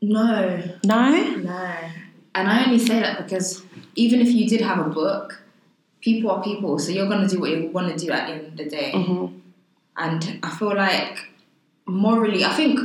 No, 0.00 0.62
No. 0.84 1.10
no. 1.36 1.74
And 2.34 2.48
I 2.48 2.64
only 2.64 2.78
say 2.78 3.00
that 3.00 3.22
because 3.22 3.62
even 3.94 4.20
if 4.20 4.28
you 4.28 4.48
did 4.48 4.62
have 4.62 4.78
a 4.84 4.88
book, 4.88 5.42
people 6.02 6.30
are 6.30 6.42
people, 6.42 6.78
so 6.78 6.92
you're 6.92 7.08
gonna 7.08 7.28
do 7.28 7.40
what 7.40 7.50
you 7.50 7.68
want 7.68 7.96
to 7.96 8.06
do 8.06 8.12
at 8.12 8.26
the 8.26 8.34
end 8.34 8.46
of 8.48 8.56
the 8.56 8.66
day. 8.68 8.92
Mhm. 8.94 9.32
And 9.96 10.38
I 10.42 10.50
feel 10.50 10.74
like 10.76 11.18
morally, 11.86 12.44
I 12.44 12.52
think 12.54 12.78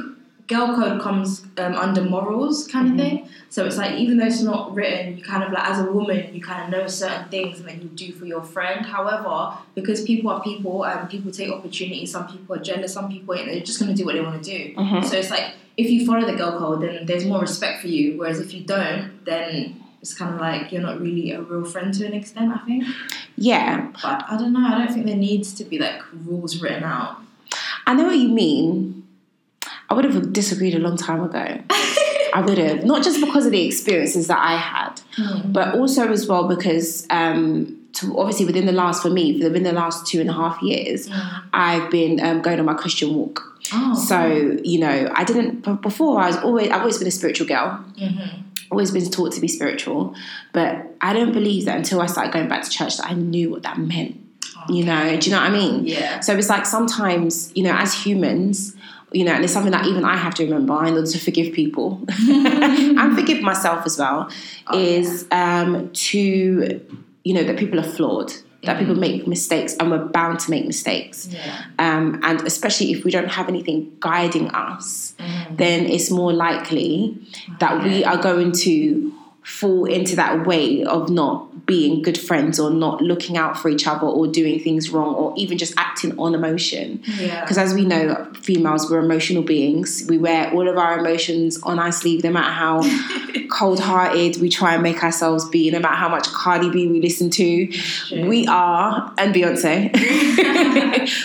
girl 0.48 0.76
code 0.76 1.02
comes 1.02 1.44
um, 1.58 1.74
under 1.76 2.02
morals 2.02 2.68
kind 2.68 2.92
of 2.92 2.96
thing. 2.98 3.28
So 3.50 3.66
it's 3.66 3.78
like 3.78 3.98
even 4.00 4.18
though 4.18 4.26
it's 4.28 4.42
not 4.42 4.74
written, 4.74 5.18
you 5.18 5.24
kind 5.24 5.44
of 5.44 5.52
like 5.52 5.70
as 5.70 5.80
a 5.80 5.92
woman, 5.92 6.34
you 6.34 6.42
kind 6.42 6.64
of 6.64 6.70
know 6.70 6.88
certain 6.88 7.28
things 7.30 7.62
that 7.64 7.82
you 7.82 7.90
do 7.90 8.14
for 8.14 8.26
your 8.26 8.42
friend. 8.42 8.86
However, 8.86 9.58
because 9.76 10.04
people 10.04 10.30
are 10.32 10.42
people 10.42 10.86
and 10.86 11.10
people 11.10 11.32
take 11.32 11.52
opportunities, 11.52 12.12
some 12.12 12.28
people 12.28 12.56
are 12.56 12.60
jealous, 12.60 12.94
some 12.94 13.10
people 13.12 13.36
ain't. 13.36 13.48
They're 13.48 13.60
just 13.60 13.80
gonna 13.80 13.94
do 13.94 14.06
what 14.06 14.16
they 14.16 14.22
want 14.22 14.42
to 14.42 14.58
do. 14.58 14.74
Mhm. 14.76 15.04
So 15.04 15.18
it's 15.18 15.30
like 15.30 15.54
if 15.76 15.90
you 15.90 16.06
follow 16.06 16.26
the 16.26 16.38
girl 16.38 16.58
code, 16.58 16.82
then 16.82 17.06
there's 17.06 17.26
more 17.26 17.42
respect 17.42 17.82
for 17.82 17.88
you. 17.88 18.18
Whereas 18.18 18.40
if 18.40 18.54
you 18.54 18.62
don't, 18.62 19.24
then 19.26 19.76
it's 20.02 20.14
kind 20.14 20.34
of 20.34 20.40
like 20.40 20.72
you're 20.72 20.82
not 20.82 21.00
really 21.02 21.32
a 21.32 21.42
real 21.42 21.66
friend 21.66 21.94
to 21.94 22.06
an 22.06 22.14
extent. 22.14 22.52
I 22.54 22.60
think. 22.66 22.86
Yeah, 23.36 23.92
But 24.02 24.26
I 24.30 24.38
don't 24.38 24.54
know. 24.54 24.66
I 24.66 24.78
don't 24.80 24.94
think 24.94 25.06
there 25.06 25.16
needs 25.16 25.54
to 25.56 25.64
be 25.64 25.78
like 25.80 26.02
rules 26.26 26.62
written 26.62 26.84
out. 26.84 27.18
I 27.86 27.94
know 27.94 28.06
what 28.06 28.18
you 28.18 28.30
mean. 28.30 29.08
I 29.90 29.94
would 29.94 30.06
have 30.06 30.34
disagreed 30.34 30.76
a 30.76 30.80
long 30.80 30.98
time 30.98 31.22
ago. 31.24 31.62
I 32.34 32.42
would 32.46 32.58
have, 32.58 32.84
not 32.84 33.04
just 33.04 33.20
because 33.24 33.46
of 33.46 33.52
the 33.52 33.66
experiences 33.66 34.28
that 34.28 34.40
I 34.40 34.58
had, 34.58 35.02
Mm. 35.18 35.52
but 35.54 35.74
also 35.76 36.08
as 36.12 36.28
well 36.28 36.48
because 36.48 37.08
um, 37.10 37.76
to, 37.94 38.16
obviously 38.20 38.46
within 38.46 38.66
the 38.68 38.72
last 38.72 39.02
for 39.02 39.10
me 39.10 39.42
within 39.42 39.64
the 39.64 39.72
last 39.74 40.06
two 40.06 40.20
and 40.22 40.30
a 40.30 40.34
half 40.34 40.62
years, 40.62 41.10
I've 41.54 41.90
been 41.90 42.20
um, 42.20 42.42
going 42.44 42.60
on 42.60 42.66
my 42.66 42.76
Christian 42.76 43.16
walk. 43.16 43.42
Oh. 43.74 43.96
So 43.96 44.58
you 44.64 44.80
know, 44.80 45.12
I 45.16 45.24
didn't 45.24 45.82
before. 45.82 46.20
I 46.22 46.28
was 46.28 46.38
always 46.38 46.70
I've 46.70 46.82
always 46.82 47.00
been 47.00 47.08
a 47.08 47.12
spiritual 47.12 47.48
girl. 47.48 47.84
Mhm. 48.00 48.44
Always 48.70 48.92
been 48.92 49.10
taught 49.10 49.32
to 49.34 49.42
be 49.42 49.48
spiritual, 49.48 50.16
but 50.52 50.96
I 51.02 51.14
don't 51.14 51.32
believe 51.32 51.66
that 51.66 51.78
until 51.78 52.02
I 52.02 52.06
started 52.08 52.34
going 52.34 52.48
back 52.50 52.64
to 52.64 52.70
church 52.70 52.98
that 52.98 53.10
I 53.10 53.14
knew 53.14 53.50
what 53.50 53.64
that 53.64 53.78
meant. 53.78 54.24
You 54.70 54.84
know, 54.84 55.18
do 55.18 55.30
you 55.30 55.36
know 55.36 55.42
what 55.42 55.50
I 55.50 55.54
mean? 55.54 55.86
Yeah. 55.86 56.20
So 56.20 56.36
it's 56.36 56.50
like 56.50 56.66
sometimes, 56.66 57.52
you 57.56 57.64
know, 57.64 57.74
as 57.74 57.94
humans, 57.94 58.76
you 59.14 59.24
know, 59.24 59.32
and 59.32 59.44
it's 59.44 59.54
something 59.54 59.72
that 59.72 59.86
even 59.86 60.04
I 60.04 60.18
have 60.18 60.34
to 60.36 60.44
remember 60.44 60.84
in 60.86 60.96
order 60.96 61.08
to 61.08 61.20
forgive 61.20 61.54
people 61.54 62.04
and 62.30 63.16
forgive 63.18 63.42
myself 63.42 63.86
as 63.86 63.98
well, 63.98 64.30
Oh, 64.68 64.78
is 64.78 65.26
um, 65.32 65.90
to, 65.92 66.82
you 67.24 67.34
know, 67.34 67.44
that 67.44 67.58
people 67.58 67.80
are 67.80 67.84
flawed, 67.84 68.34
that 68.68 68.78
people 68.78 68.96
make 68.96 69.26
mistakes 69.28 69.76
and 69.80 69.90
we're 69.90 70.06
bound 70.06 70.40
to 70.42 70.52
make 70.52 70.66
mistakes. 70.66 71.28
Yeah. 71.32 71.64
Um, 71.80 72.20
and 72.24 72.42
especially 72.46 72.92
if 72.92 73.04
we 73.04 73.12
don't 73.12 73.30
have 73.30 73.50
anything 73.50 73.96
guiding 74.00 74.50
us, 74.50 75.16
then 75.52 75.86
it's 75.88 76.12
more 76.12 76.32
likely 76.32 77.18
that 77.60 77.84
we 77.84 78.04
are 78.04 78.18
going 78.18 78.52
to 78.52 79.12
fall 79.42 79.86
into 79.86 80.16
that 80.18 80.46
way 80.46 80.84
of 80.84 81.10
not 81.10 81.47
being 81.68 82.02
good 82.02 82.18
friends 82.18 82.60
or 82.60 82.72
not 82.72 83.02
looking 83.02 83.38
out 83.38 83.60
for 83.60 83.70
each 83.70 83.86
other 83.86 84.08
or 84.08 84.26
doing 84.26 84.60
things 84.60 84.90
wrong 84.90 85.14
or 85.14 85.34
even 85.38 85.58
just 85.58 85.74
acting 85.78 86.18
on 86.18 86.34
emotion. 86.34 87.00
Yeah. 87.06 87.42
Because 87.42 87.58
as 87.58 87.74
we 87.74 87.86
know, 87.86 88.26
females, 88.42 88.90
we're 88.90 89.00
emotional 89.00 89.44
beings. 89.44 90.06
We 90.10 90.18
wear 90.18 90.50
all 90.54 90.68
of 90.68 90.78
our 90.78 90.98
emotions 90.98 91.62
on 91.64 91.78
our 91.78 91.92
sleeve, 91.92 92.24
no 92.24 92.32
matter 92.32 92.52
how 92.52 92.82
cold 93.52 93.80
hearted 93.82 94.38
we 94.42 94.50
try 94.50 94.74
and 94.76 94.82
make 94.82 95.04
ourselves 95.04 95.48
be, 95.50 95.70
no 95.70 95.80
matter 95.80 95.96
how 95.96 96.10
much 96.10 96.28
Cardi 96.28 96.70
B 96.70 96.88
we 96.88 97.02
listen 97.02 97.30
to. 97.32 97.68
true. 97.68 98.28
We 98.28 98.48
are, 98.48 99.14
and 99.18 99.36
Beyonce, 99.36 99.92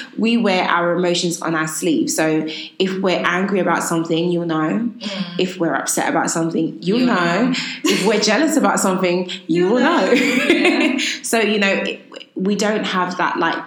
we 0.19 0.37
wear 0.37 0.65
our 0.65 0.97
emotions 0.97 1.41
on 1.41 1.55
our 1.55 1.67
sleeve. 1.69 2.11
So 2.11 2.47
if 2.79 2.99
we're 3.01 3.23
angry 3.25 3.61
about 3.61 3.83
something, 3.83 4.31
you'll 4.31 4.47
know. 4.47 4.91
Mm. 4.99 5.39
If 5.39 5.59
we're 5.59 5.75
upset 5.75 6.09
about 6.09 6.31
something, 6.31 6.79
you'll, 6.83 6.99
You'll 6.99 7.07
know. 7.09 7.47
know. 7.47 7.53
if 7.85 8.07
we're 8.07 8.21
jealous 8.21 8.57
about 8.57 8.81
something, 8.81 9.31
you 9.47 9.67
will 9.69 9.79
know. 9.81 10.13
know. 10.13 10.32
Yeah. 10.37 10.99
so, 11.23 11.41
you 11.41 11.59
know, 11.59 11.73
it, 11.73 12.01
we 12.35 12.57
don't 12.57 12.85
have 12.85 13.19
that 13.19 13.39
like 13.39 13.63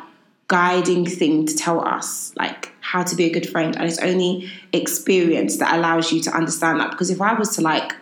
guiding 0.48 1.06
thing 1.06 1.46
to 1.48 1.56
tell 1.56 1.86
us 1.86 2.34
like 2.38 2.72
how 2.82 3.04
to 3.04 3.16
be 3.16 3.26
a 3.26 3.30
good 3.32 3.50
friend. 3.50 3.76
And 3.76 3.86
it's 3.86 4.00
only 4.00 4.50
experience 4.74 5.58
that 5.58 5.76
allows 5.76 6.12
you 6.12 6.22
to 6.22 6.32
understand 6.32 6.80
that. 6.80 6.92
Because 6.92 7.10
if 7.10 7.22
I 7.22 7.34
was 7.34 7.56
to 7.56 7.62
like 7.62 7.94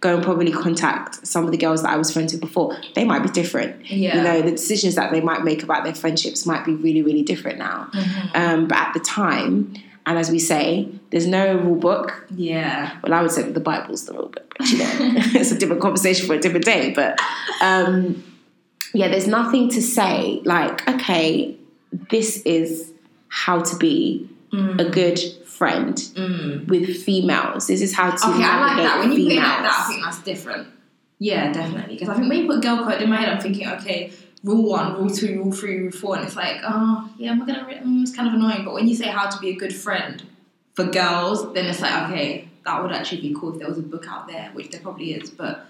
go 0.00 0.14
and 0.14 0.22
probably 0.22 0.52
contact 0.52 1.26
some 1.26 1.44
of 1.44 1.50
the 1.50 1.56
girls 1.56 1.82
that 1.82 1.90
I 1.90 1.96
was 1.96 2.12
friends 2.12 2.32
with 2.32 2.40
before, 2.40 2.76
they 2.94 3.04
might 3.04 3.22
be 3.22 3.28
different. 3.30 3.90
Yeah. 3.90 4.16
You 4.16 4.22
know, 4.22 4.42
the 4.42 4.52
decisions 4.52 4.94
that 4.94 5.10
they 5.10 5.20
might 5.20 5.42
make 5.42 5.62
about 5.62 5.84
their 5.84 5.94
friendships 5.94 6.46
might 6.46 6.64
be 6.64 6.74
really, 6.74 7.02
really 7.02 7.22
different 7.22 7.58
now. 7.58 7.88
Mm-hmm. 7.92 8.36
Um, 8.36 8.68
but 8.68 8.78
at 8.78 8.94
the 8.94 9.00
time, 9.00 9.74
and 10.08 10.18
as 10.18 10.30
we 10.30 10.38
say, 10.38 10.88
there's 11.10 11.26
no 11.26 11.54
rule 11.54 11.76
book. 11.76 12.26
Yeah. 12.34 12.98
Well, 13.02 13.12
I 13.12 13.20
would 13.20 13.30
say 13.30 13.42
that 13.42 13.52
the 13.52 13.60
Bible's 13.60 14.06
the 14.06 14.14
rule 14.14 14.28
book, 14.28 14.54
but 14.56 14.66
you 14.70 14.78
know, 14.78 14.88
it's 15.34 15.52
a 15.52 15.58
different 15.58 15.82
conversation 15.82 16.26
for 16.26 16.32
a 16.34 16.40
different 16.40 16.64
day. 16.64 16.92
But 16.94 17.20
um, 17.60 18.24
yeah, 18.94 19.08
there's 19.08 19.26
nothing 19.26 19.68
to 19.70 19.82
say 19.82 20.40
like, 20.44 20.88
okay, 20.88 21.56
this 22.10 22.40
is 22.46 22.90
how 23.28 23.60
to 23.60 23.76
be 23.76 24.28
a 24.52 24.84
good 24.88 25.18
friend 25.44 25.94
with 26.68 27.02
females. 27.02 27.66
This 27.66 27.82
is 27.82 27.94
how 27.94 28.10
to 28.10 28.16
Mm. 28.16 28.34
Okay, 28.34 28.44
I 28.44 28.60
like 28.60 28.76
navigate 28.76 28.86
that. 28.86 28.98
When 29.00 29.12
you 29.12 29.18
put 29.18 29.26
it 29.26 29.28
females. 29.28 29.48
like 29.48 29.62
that, 29.62 29.84
I 29.84 29.88
think 29.88 30.04
that's 30.04 30.22
different. 30.22 30.68
Yeah, 31.18 31.52
definitely. 31.52 31.94
Because 31.94 32.08
I 32.08 32.14
think 32.14 32.30
when 32.30 32.38
you 32.38 32.46
put 32.46 32.62
girl 32.62 32.84
code 32.84 33.02
in 33.02 33.10
my 33.10 33.16
head, 33.16 33.28
I'm 33.28 33.40
thinking, 33.40 33.68
okay, 33.68 34.12
rule 34.42 34.68
one, 34.68 34.94
rule 34.94 35.10
two, 35.10 35.42
rule 35.42 35.52
three, 35.52 35.80
rule 35.80 35.92
four, 35.92 36.16
and 36.16 36.24
it's 36.24 36.36
like, 36.36 36.60
oh, 36.64 37.10
yeah, 37.18 37.30
I'm 37.30 37.40
gonna? 37.40 37.64
Mm, 37.64 38.02
it's 38.02 38.14
kind 38.14 38.28
of 38.28 38.34
annoying. 38.34 38.64
But 38.64 38.74
when 38.74 38.88
you 38.88 38.94
say 38.94 39.08
how 39.08 39.28
to 39.28 39.38
be 39.38 39.50
a 39.50 39.56
good 39.56 39.74
friend 39.74 40.22
for 40.74 40.84
girls, 40.84 41.52
then 41.54 41.66
it's 41.66 41.80
like, 41.80 42.08
okay, 42.08 42.48
that 42.64 42.82
would 42.82 42.92
actually 42.92 43.20
be 43.22 43.34
cool 43.34 43.52
if 43.52 43.58
there 43.58 43.68
was 43.68 43.78
a 43.78 43.82
book 43.82 44.06
out 44.08 44.28
there, 44.28 44.50
which 44.52 44.70
there 44.70 44.80
probably 44.80 45.12
is. 45.12 45.30
But 45.30 45.66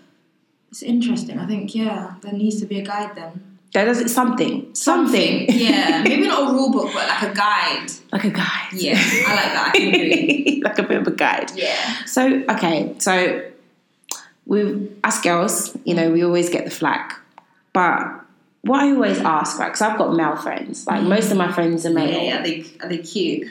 it's 0.71 0.83
interesting. 0.83 1.39
I 1.39 1.47
think, 1.47 1.75
yeah, 1.75 2.15
there 2.21 2.33
needs 2.33 2.61
to 2.61 2.67
be 2.67 2.81
a 2.81 2.85
guide 2.85 3.17
then. 3.17 3.59
There 3.75 3.85
does 3.85 4.13
something, 4.15 4.75
something, 4.75 5.47
yeah, 5.51 6.03
maybe 6.05 6.27
not 6.27 6.51
a 6.51 6.53
rule 6.55 6.73
book, 6.73 6.91
but 6.95 7.07
like 7.07 7.23
a 7.31 7.35
guide. 7.35 7.87
like 8.13 8.25
a 8.25 8.31
guide. 8.31 8.73
Yeah, 8.73 8.95
I 8.97 9.35
like 9.35 9.53
that. 9.53 9.73
I 9.77 10.61
like 10.65 10.79
a 10.79 10.83
bit 10.83 11.01
of 11.03 11.07
a 11.07 11.11
guide. 11.11 11.51
Yeah. 11.55 12.05
So 12.07 12.45
okay, 12.49 12.95
so 12.99 13.45
we 14.47 14.91
us 15.05 15.21
girls, 15.21 15.77
you 15.85 15.93
know, 15.93 16.11
we 16.11 16.25
always 16.25 16.49
get 16.49 16.65
the 16.65 16.71
flack, 16.71 17.21
but 17.75 18.25
what 18.69 18.81
I 18.83 18.91
always 18.93 19.19
ask, 19.19 19.59
right? 19.59 19.69
Because 19.69 19.83
I've 19.83 19.99
got 19.99 20.15
male 20.15 20.37
friends. 20.37 20.87
Like 20.87 21.03
most 21.03 21.31
of 21.31 21.37
my 21.37 21.51
friends 21.53 21.85
are 21.87 21.91
male. 21.91 22.09
Yeah, 22.09 22.23
yeah, 22.23 22.41
are 22.41 22.43
they 22.45 22.65
are 22.81 22.89
they 22.89 22.99
cute? 22.99 23.49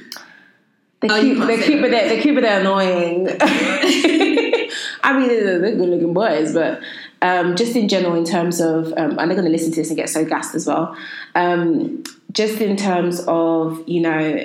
They're 0.99 1.11
Oh, 1.11 1.21
cute. 1.21 1.47
They're 1.47 1.61
cute, 1.61 1.81
but 1.81 1.91
they're, 1.91 2.09
they're 2.09 2.21
cute, 2.21 2.35
but 2.35 2.41
they're 2.41 2.59
annoying. 2.61 3.27
I 5.03 5.17
mean, 5.17 5.27
they're, 5.27 5.59
they're 5.59 5.75
good-looking 5.75 6.13
boys, 6.13 6.53
but 6.53 6.81
um, 7.21 7.55
just 7.55 7.75
in 7.75 7.87
general, 7.87 8.15
in 8.15 8.25
terms 8.25 8.59
of, 8.59 8.93
um, 8.97 9.17
and 9.17 9.29
they're 9.29 9.37
going 9.37 9.45
to 9.45 9.51
listen 9.51 9.71
to 9.71 9.81
this 9.81 9.89
and 9.89 9.97
get 9.97 10.09
so 10.09 10.25
gassed 10.25 10.55
as 10.55 10.65
well. 10.67 10.97
Um, 11.35 12.03
just 12.31 12.61
in 12.61 12.75
terms 12.77 13.23
of, 13.27 13.83
you 13.87 14.01
know, 14.01 14.43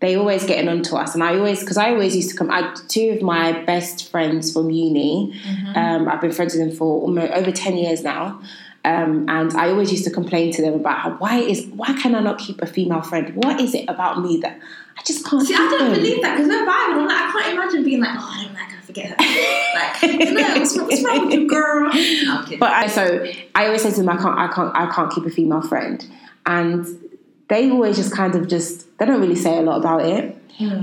they 0.00 0.16
always 0.16 0.44
getting 0.44 0.68
on 0.68 0.82
to 0.82 0.96
us, 0.96 1.14
and 1.14 1.24
I 1.24 1.36
always, 1.36 1.60
because 1.60 1.76
I 1.76 1.90
always 1.90 2.14
used 2.14 2.30
to 2.30 2.36
come. 2.36 2.50
I 2.50 2.72
two 2.86 3.10
of 3.10 3.22
my 3.22 3.64
best 3.64 4.10
friends 4.10 4.52
from 4.52 4.70
uni. 4.70 5.32
Um, 5.74 6.08
I've 6.08 6.20
been 6.20 6.30
friends 6.30 6.54
with 6.54 6.68
them 6.68 6.76
for 6.76 7.02
almost 7.02 7.32
over 7.32 7.50
ten 7.50 7.76
years 7.76 8.04
now. 8.04 8.40
Um, 8.88 9.28
and 9.28 9.52
I 9.54 9.68
always 9.68 9.90
used 9.92 10.04
to 10.04 10.10
complain 10.10 10.50
to 10.54 10.62
them 10.62 10.74
about 10.74 10.98
how 10.98 11.10
why 11.18 11.38
is 11.40 11.66
why 11.66 11.92
can 12.00 12.14
I 12.14 12.20
not 12.20 12.38
keep 12.38 12.62
a 12.62 12.66
female 12.66 13.02
friend? 13.02 13.34
What 13.44 13.60
is 13.60 13.74
it 13.74 13.84
about 13.86 14.22
me 14.22 14.38
that 14.38 14.58
I 14.96 15.02
just 15.02 15.26
can't? 15.26 15.46
See, 15.46 15.52
I 15.54 15.58
don't 15.58 15.78
them? 15.78 15.92
believe 15.92 16.22
that 16.22 16.36
because 16.36 16.48
we're 16.48 16.64
vibing. 16.66 16.96
I'm 17.02 17.06
like, 17.06 17.20
I 17.20 17.32
can't 17.32 17.54
imagine 17.58 17.84
being 17.84 18.00
like, 18.00 18.16
oh, 18.18 18.34
I 18.34 18.44
don't 18.44 18.54
like 18.54 18.70
her, 18.70 18.80
forget 18.82 19.08
her. 19.10 19.16
like, 19.18 20.32
no, 20.32 20.58
what's, 20.58 20.76
wrong- 20.78 20.86
what's 20.88 21.04
wrong 21.04 21.26
with 21.26 21.34
you, 21.34 21.48
girl? 21.54 21.82
No, 21.82 21.90
I'm 21.90 22.44
kidding. 22.44 22.58
But 22.60 22.72
I, 22.72 22.86
so 22.86 23.26
I 23.54 23.66
always 23.66 23.82
say 23.82 23.90
to 23.90 23.96
them, 23.96 24.08
I 24.08 24.16
can't, 24.16 24.38
I 24.38 24.48
can't, 24.48 24.74
I 24.74 24.90
can't 24.94 25.12
keep 25.12 25.26
a 25.26 25.30
female 25.30 25.60
friend, 25.62 26.06
and 26.46 26.86
they 27.48 27.70
always 27.70 27.96
just 27.96 28.14
kind 28.14 28.34
of 28.36 28.48
just 28.48 28.86
they 28.98 29.04
don't 29.04 29.20
really 29.20 29.36
say 29.36 29.58
a 29.58 29.62
lot 29.62 29.80
about 29.80 30.06
it. 30.06 30.34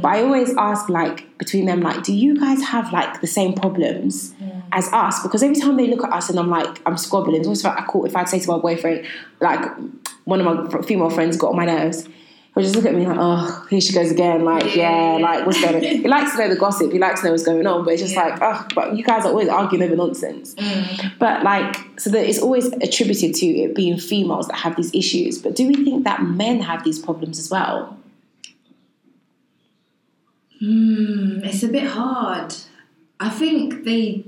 But 0.01 0.05
I 0.05 0.21
always 0.23 0.55
ask, 0.57 0.89
like 0.89 1.37
between 1.39 1.65
them, 1.65 1.81
like, 1.81 2.03
do 2.03 2.13
you 2.13 2.39
guys 2.39 2.61
have 2.63 2.93
like 2.93 3.19
the 3.21 3.27
same 3.27 3.53
problems 3.53 4.33
as 4.75 4.91
us? 4.93 5.23
Because 5.23 5.41
every 5.41 5.55
time 5.55 5.77
they 5.77 5.87
look 5.87 6.03
at 6.03 6.11
us, 6.13 6.29
and 6.29 6.37
I'm 6.37 6.49
like, 6.49 6.81
I'm 6.85 6.97
squabbling. 6.97 7.37
It's 7.37 7.47
always 7.47 7.63
like 7.63 7.77
I 7.79 7.85
call 7.85 8.05
if 8.05 8.15
I'd 8.15 8.29
say 8.29 8.39
to 8.39 8.47
my 8.49 8.57
boyfriend, 8.59 9.07
like 9.41 9.65
one 10.25 10.41
of 10.41 10.73
my 10.73 10.81
female 10.83 11.09
friends 11.09 11.37
got 11.37 11.49
on 11.51 11.55
my 11.55 11.65
nerves. 11.65 12.07
Or 12.57 12.61
just 12.61 12.73
look 12.73 12.85
at 12.85 12.95
me 12.95 13.05
like, 13.05 13.17
oh, 13.19 13.67
here 13.69 13.81
she 13.81 13.91
goes 13.91 14.09
again. 14.11 14.45
Like, 14.45 14.75
yeah, 14.77 15.17
Yeah. 15.17 15.21
like 15.21 15.45
what's 15.45 15.61
going 15.61 15.75
on? 15.75 15.81
He 16.03 16.07
likes 16.07 16.31
to 16.31 16.37
know 16.37 16.47
the 16.47 16.55
gossip. 16.55 16.89
He 16.89 16.99
likes 16.99 17.19
to 17.19 17.25
know 17.25 17.31
what's 17.33 17.43
going 17.43 17.67
on. 17.67 17.83
But 17.83 17.93
it's 17.95 18.01
just 18.03 18.13
Yeah. 18.15 18.27
like, 18.27 18.39
oh, 18.41 18.65
but 18.73 18.95
you 18.95 19.03
guys 19.03 19.25
are 19.25 19.29
always 19.29 19.49
arguing 19.49 19.83
over 19.83 19.93
nonsense. 19.97 20.55
Mm. 20.55 21.19
But 21.19 21.43
like, 21.43 21.75
so 21.99 22.09
that 22.11 22.25
it's 22.25 22.39
always 22.39 22.67
attributed 22.67 23.35
to 23.35 23.45
it 23.45 23.75
being 23.75 23.97
females 23.97 24.47
that 24.47 24.55
have 24.55 24.77
these 24.77 24.93
issues. 24.95 25.37
But 25.37 25.55
do 25.57 25.67
we 25.67 25.83
think 25.83 26.05
that 26.05 26.23
men 26.23 26.61
have 26.61 26.85
these 26.85 26.97
problems 26.97 27.39
as 27.39 27.49
well? 27.51 27.97
Hmm, 30.59 31.39
it's 31.43 31.63
a 31.63 31.67
bit 31.67 31.83
hard. 31.87 32.55
I 33.19 33.29
think 33.29 33.83
they 33.83 34.25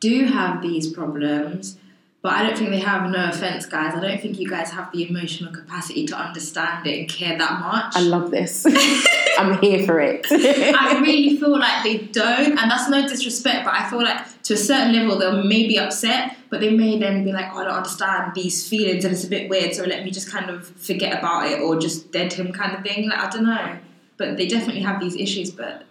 do 0.00 0.24
have 0.26 0.62
these 0.62 0.92
problems, 0.92 1.78
but 2.22 2.32
I 2.32 2.42
don't 2.42 2.58
think 2.58 2.70
they 2.70 2.80
have. 2.80 3.08
No 3.10 3.28
offense, 3.28 3.66
guys. 3.66 3.94
I 3.94 4.00
don't 4.00 4.20
think 4.20 4.38
you 4.38 4.48
guys 4.48 4.70
have 4.70 4.90
the 4.92 5.08
emotional 5.08 5.52
capacity 5.52 6.06
to 6.06 6.16
understand 6.16 6.86
it 6.86 6.98
and 6.98 7.08
care 7.08 7.38
that 7.38 7.60
much. 7.60 7.94
I 7.94 8.00
love 8.00 8.30
this. 8.30 8.66
I'm 9.38 9.58
here 9.60 9.86
for 9.86 10.00
it. 10.00 10.26
I 10.30 10.98
really 11.00 11.36
feel 11.36 11.58
like 11.58 11.84
they 11.84 11.98
don't, 11.98 12.58
and 12.58 12.70
that's 12.70 12.88
no 12.88 13.06
disrespect, 13.06 13.64
but 13.64 13.74
I 13.74 13.88
feel 13.88 14.02
like 14.02 14.42
to 14.44 14.54
a 14.54 14.56
certain 14.56 14.92
level 14.94 15.18
they'll 15.18 15.44
maybe 15.44 15.78
upset, 15.78 16.36
but 16.50 16.60
they 16.60 16.70
may 16.70 16.98
then 16.98 17.22
be 17.22 17.32
like, 17.32 17.52
oh, 17.52 17.58
I 17.58 17.64
don't 17.64 17.74
understand 17.74 18.32
these 18.34 18.68
feelings 18.68 19.04
and 19.04 19.12
it's 19.12 19.24
a 19.24 19.28
bit 19.28 19.50
weird, 19.50 19.74
so 19.74 19.84
let 19.84 20.04
me 20.04 20.10
just 20.10 20.30
kind 20.30 20.50
of 20.50 20.66
forget 20.66 21.18
about 21.18 21.50
it 21.50 21.60
or 21.60 21.78
just 21.78 22.12
dead 22.12 22.32
him 22.32 22.52
kind 22.52 22.76
of 22.76 22.82
thing. 22.82 23.08
Like, 23.08 23.18
I 23.18 23.30
don't 23.30 23.44
know. 23.44 23.78
But 24.16 24.36
they 24.38 24.46
definitely 24.46 24.80
have 24.82 24.98
these 24.98 25.14
issues, 25.16 25.50
but 25.50 25.84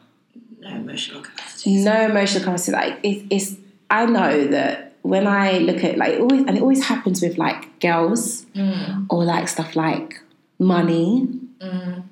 no 0.60 0.70
emotional 0.70 1.22
capacity. 1.22 1.76
no 1.84 2.06
emotional 2.06 2.44
capacity. 2.44 2.72
Like 2.72 3.00
it, 3.04 3.26
it's. 3.30 3.56
I 3.90 4.06
know 4.06 4.48
that 4.48 4.94
when 5.02 5.28
I 5.28 5.60
look 5.60 5.84
at 5.84 5.98
like 5.98 6.20
always, 6.20 6.42
and 6.42 6.58
it 6.58 6.62
always 6.62 6.84
happens 6.84 7.22
with 7.22 7.38
like 7.38 7.80
girls 7.80 8.46
Mm, 8.56 9.06
or 9.10 9.26
like 9.26 9.48
stuff 9.50 9.76
like 9.76 10.22
money 10.60 11.28
mm, 11.60 12.04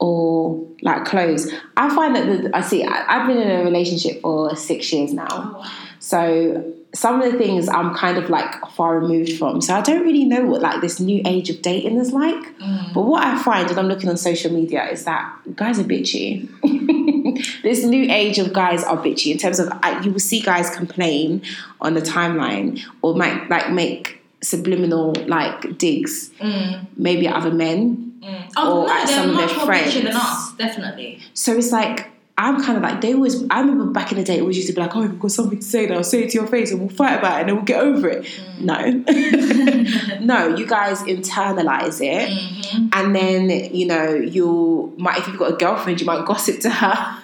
or 0.00 0.66
like 0.82 1.04
clothes. 1.04 1.52
I 1.76 1.94
find 1.94 2.16
that 2.16 2.26
the, 2.26 2.56
I 2.56 2.60
see. 2.60 2.82
I, 2.82 3.04
I've 3.08 3.28
been 3.28 3.38
in 3.38 3.60
a 3.60 3.64
relationship 3.64 4.20
for 4.20 4.56
six 4.56 4.92
years 4.92 5.12
now, 5.12 5.28
oh, 5.30 5.58
wow. 5.60 5.70
so 6.00 6.72
some 6.92 7.20
of 7.20 7.30
the 7.30 7.38
things 7.38 7.68
I'm 7.68 7.94
kind 7.94 8.16
of 8.16 8.30
like 8.30 8.54
far 8.70 8.98
removed 8.98 9.38
from. 9.38 9.60
So 9.60 9.74
I 9.74 9.82
don't 9.82 10.02
really 10.02 10.24
know 10.24 10.46
what 10.46 10.62
like 10.62 10.80
this 10.80 10.98
new 10.98 11.20
age 11.26 11.50
of 11.50 11.62
dating 11.62 11.98
is 11.98 12.12
like. 12.12 12.58
Mm. 12.58 12.94
But 12.94 13.02
what 13.02 13.22
I 13.22 13.40
find 13.42 13.68
when 13.68 13.78
I'm 13.78 13.86
looking 13.86 14.08
on 14.08 14.16
social 14.16 14.52
media 14.52 14.88
is 14.90 15.04
that 15.04 15.36
guys 15.54 15.78
are 15.78 15.84
bitchy. 15.84 16.48
this 17.62 17.84
new 17.84 18.10
age 18.12 18.38
of 18.38 18.52
guys 18.52 18.82
are 18.84 18.96
bitchy 18.96 19.32
in 19.32 19.38
terms 19.38 19.58
of 19.58 19.72
you 20.04 20.10
will 20.12 20.18
see 20.20 20.40
guys 20.40 20.70
complain 20.70 21.42
on 21.80 21.94
the 21.94 22.00
timeline 22.02 22.80
or 23.02 23.14
make 23.14 23.48
like 23.48 23.70
make 23.72 24.20
subliminal 24.42 25.12
like 25.26 25.78
digs 25.78 26.30
Mm, 26.40 26.86
maybe 26.96 27.26
at 27.26 27.34
other 27.34 27.50
men. 27.52 28.12
mm. 28.22 28.52
Oh, 28.56 28.82
Or 28.82 28.86
no, 28.86 28.92
at 28.92 29.08
some 29.08 29.30
of 29.30 29.36
their 29.36 29.46
richer 29.46 30.00
than 30.00 30.12
friends. 30.12 30.16
us, 30.16 30.52
definitely. 30.56 31.20
So 31.34 31.56
it's 31.56 31.72
like 31.72 32.10
I'm 32.38 32.62
kind 32.62 32.76
of 32.76 32.82
like 32.82 33.00
they 33.00 33.14
always. 33.14 33.42
I 33.48 33.60
remember 33.60 33.86
back 33.86 34.12
in 34.12 34.18
the 34.18 34.24
day, 34.24 34.36
it 34.36 34.40
always 34.42 34.56
used 34.56 34.68
to 34.68 34.74
be 34.74 34.80
like, 34.82 34.94
"Oh, 34.94 35.00
we've 35.00 35.18
got 35.18 35.30
something 35.30 35.58
to 35.58 35.64
say 35.64 35.86
now. 35.86 36.02
Say 36.02 36.24
it 36.24 36.30
to 36.32 36.38
your 36.38 36.46
face, 36.46 36.70
and 36.70 36.80
we'll 36.80 36.90
fight 36.90 37.18
about 37.18 37.38
it, 37.38 37.40
and 37.40 37.48
then 37.48 37.56
we'll 37.56 37.64
get 37.64 37.80
over 37.80 38.08
it." 38.10 38.26
No, 38.60 38.76
no, 40.20 40.54
you 40.54 40.66
guys 40.66 41.02
internalize 41.04 42.00
it, 42.04 42.28
Mhm. 42.28 42.90
and 42.92 43.16
then 43.16 43.48
you 43.74 43.86
know 43.86 44.14
you 44.14 44.92
might 44.98 45.18
if 45.18 45.28
you've 45.28 45.38
got 45.38 45.52
a 45.54 45.56
girlfriend, 45.56 45.98
you 46.00 46.06
might 46.06 46.26
gossip 46.26 46.60
to 46.60 46.68
her 46.70 47.18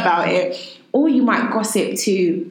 about 0.00 0.28
it, 0.28 0.78
or 0.92 1.08
you 1.08 1.22
might 1.22 1.50
gossip 1.50 1.96
to 1.96 2.50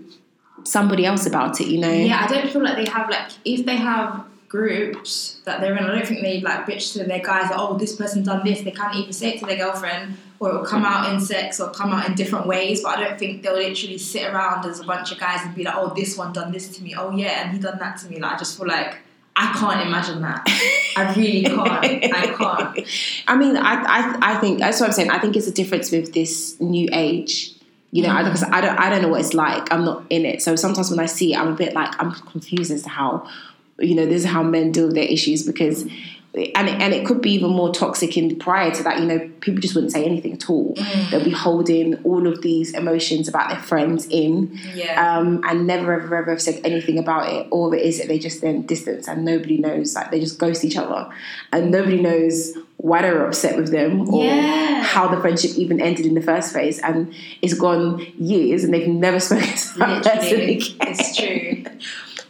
somebody 0.63 1.05
else 1.05 1.25
about 1.25 1.59
it. 1.61 1.67
You 1.67 1.79
know, 1.79 1.91
Yeah, 1.91 2.25
I 2.25 2.27
don't 2.27 2.49
feel 2.49 2.63
like 2.63 2.77
they 2.77 2.91
have 2.91 3.09
like 3.09 3.31
if 3.45 3.65
they 3.65 3.77
have 3.77 4.25
groups 4.47 5.39
that 5.45 5.61
they're 5.61 5.77
in, 5.77 5.83
I 5.83 5.95
don't 5.95 6.05
think 6.05 6.21
they 6.21 6.41
like 6.41 6.65
bitch 6.65 6.93
to 6.93 7.05
their 7.05 7.19
guys 7.19 7.49
like, 7.49 7.57
oh, 7.57 7.77
this 7.77 7.95
person 7.95 8.23
done 8.23 8.43
this. 8.43 8.61
They 8.61 8.71
can't 8.71 8.95
even 8.95 9.13
say 9.13 9.35
it 9.35 9.39
to 9.39 9.45
their 9.45 9.57
girlfriend, 9.57 10.17
or 10.39 10.49
it 10.49 10.53
will 10.55 10.65
come 10.65 10.83
out 10.83 11.13
in 11.13 11.21
sex 11.21 11.59
or 11.59 11.71
come 11.71 11.93
out 11.93 12.07
in 12.09 12.15
different 12.15 12.47
ways. 12.47 12.83
But 12.83 12.97
I 12.97 13.03
don't 13.03 13.17
think 13.19 13.43
they'll 13.43 13.53
literally 13.53 13.97
sit 13.97 14.23
around 14.31 14.65
as 14.65 14.79
a 14.79 14.83
bunch 14.83 15.11
of 15.11 15.19
guys 15.19 15.39
and 15.45 15.55
be 15.55 15.63
like, 15.63 15.75
oh, 15.75 15.93
this 15.95 16.17
one 16.17 16.33
done 16.33 16.51
this 16.51 16.67
to 16.75 16.83
me. 16.83 16.95
Oh 16.97 17.11
yeah, 17.11 17.43
and 17.43 17.53
he 17.53 17.59
done 17.59 17.79
that 17.79 17.97
to 17.99 18.09
me. 18.09 18.19
Like 18.19 18.33
I 18.33 18.37
just 18.37 18.57
feel 18.57 18.67
like 18.67 18.97
I 19.35 19.53
can't 19.57 19.87
imagine 19.87 20.21
that. 20.21 20.43
I 20.97 21.13
really 21.15 21.43
can't. 21.43 22.13
I 22.13 22.35
can't. 22.37 22.87
I 23.27 23.37
mean, 23.37 23.55
I, 23.57 23.73
I, 23.83 24.17
I 24.33 24.39
think 24.39 24.59
that's 24.59 24.79
what 24.79 24.87
I'm 24.87 24.93
saying. 24.93 25.09
I 25.09 25.19
think 25.19 25.35
it's 25.35 25.47
a 25.47 25.51
difference 25.51 25.91
with 25.91 26.13
this 26.13 26.59
new 26.59 26.89
age. 26.91 27.53
You 27.93 28.03
know, 28.03 28.09
Mm. 28.09 28.23
because 28.25 28.43
I 28.43 28.61
don't, 28.61 28.77
I 28.79 28.89
don't 28.89 29.01
know 29.01 29.09
what 29.09 29.19
it's 29.21 29.33
like. 29.33 29.71
I'm 29.73 29.83
not 29.83 30.03
in 30.09 30.25
it, 30.25 30.41
so 30.41 30.55
sometimes 30.55 30.89
when 30.89 30.99
I 30.99 31.05
see 31.07 31.33
it, 31.33 31.37
I'm 31.37 31.49
a 31.49 31.55
bit 31.55 31.73
like 31.73 31.93
I'm 32.01 32.11
confused 32.13 32.71
as 32.71 32.83
to 32.83 32.89
how, 32.89 33.27
you 33.79 33.95
know, 33.95 34.05
this 34.05 34.23
is 34.23 34.29
how 34.29 34.43
men 34.43 34.71
deal 34.71 34.85
with 34.87 34.95
their 34.95 35.03
issues 35.03 35.45
because, 35.45 35.85
and 36.33 36.69
it, 36.69 36.81
and 36.81 36.93
it 36.93 37.05
could 37.05 37.21
be 37.21 37.31
even 37.31 37.49
more 37.49 37.73
toxic 37.73 38.15
in 38.17 38.37
prior 38.39 38.71
to 38.71 38.83
that. 38.83 38.99
You 38.99 39.05
know, 39.05 39.29
people 39.41 39.59
just 39.59 39.75
wouldn't 39.75 39.91
say 39.91 40.05
anything 40.05 40.31
at 40.33 40.49
all. 40.49 40.73
Mm. 40.75 41.09
They'll 41.11 41.23
be 41.23 41.31
holding 41.31 41.95
all 42.05 42.25
of 42.25 42.41
these 42.41 42.73
emotions 42.73 43.27
about 43.27 43.49
their 43.49 43.59
friends 43.59 44.07
in, 44.09 44.57
Yeah. 44.73 45.17
um, 45.17 45.43
and 45.45 45.67
never 45.67 45.91
ever 45.93 46.15
ever 46.15 46.31
have 46.31 46.41
said 46.41 46.61
anything 46.63 46.97
about 46.97 47.31
it. 47.33 47.47
Or 47.51 47.75
it 47.75 47.81
is 47.85 47.97
that 47.99 48.07
they 48.07 48.17
just 48.17 48.39
then 48.41 48.61
distance 48.65 49.07
and 49.09 49.25
nobody 49.25 49.57
knows, 49.57 49.93
like 49.93 50.11
they 50.11 50.19
just 50.21 50.39
ghost 50.39 50.63
each 50.63 50.77
other, 50.77 51.09
and 51.51 51.69
nobody 51.69 52.01
knows 52.01 52.53
why 52.77 53.01
they're 53.03 53.27
upset 53.27 53.57
with 53.57 53.69
them 53.71 54.09
or 54.11 54.23
Yeah. 54.23 54.81
how 54.81 55.07
the 55.07 55.19
friendship 55.21 55.51
even 55.55 55.79
ended 55.79 56.05
in 56.05 56.15
the 56.15 56.21
first 56.21 56.51
place. 56.53 56.79
And 56.79 57.13
it's 57.41 57.53
gone 57.53 58.05
years, 58.17 58.63
and 58.63 58.73
they've 58.73 58.87
never 58.87 59.19
spoken 59.27 59.47
to 59.47 59.79
that 59.79 60.03
person 60.03 60.39
again. 60.39 60.77
it's 60.81 61.15
true. 61.17 61.63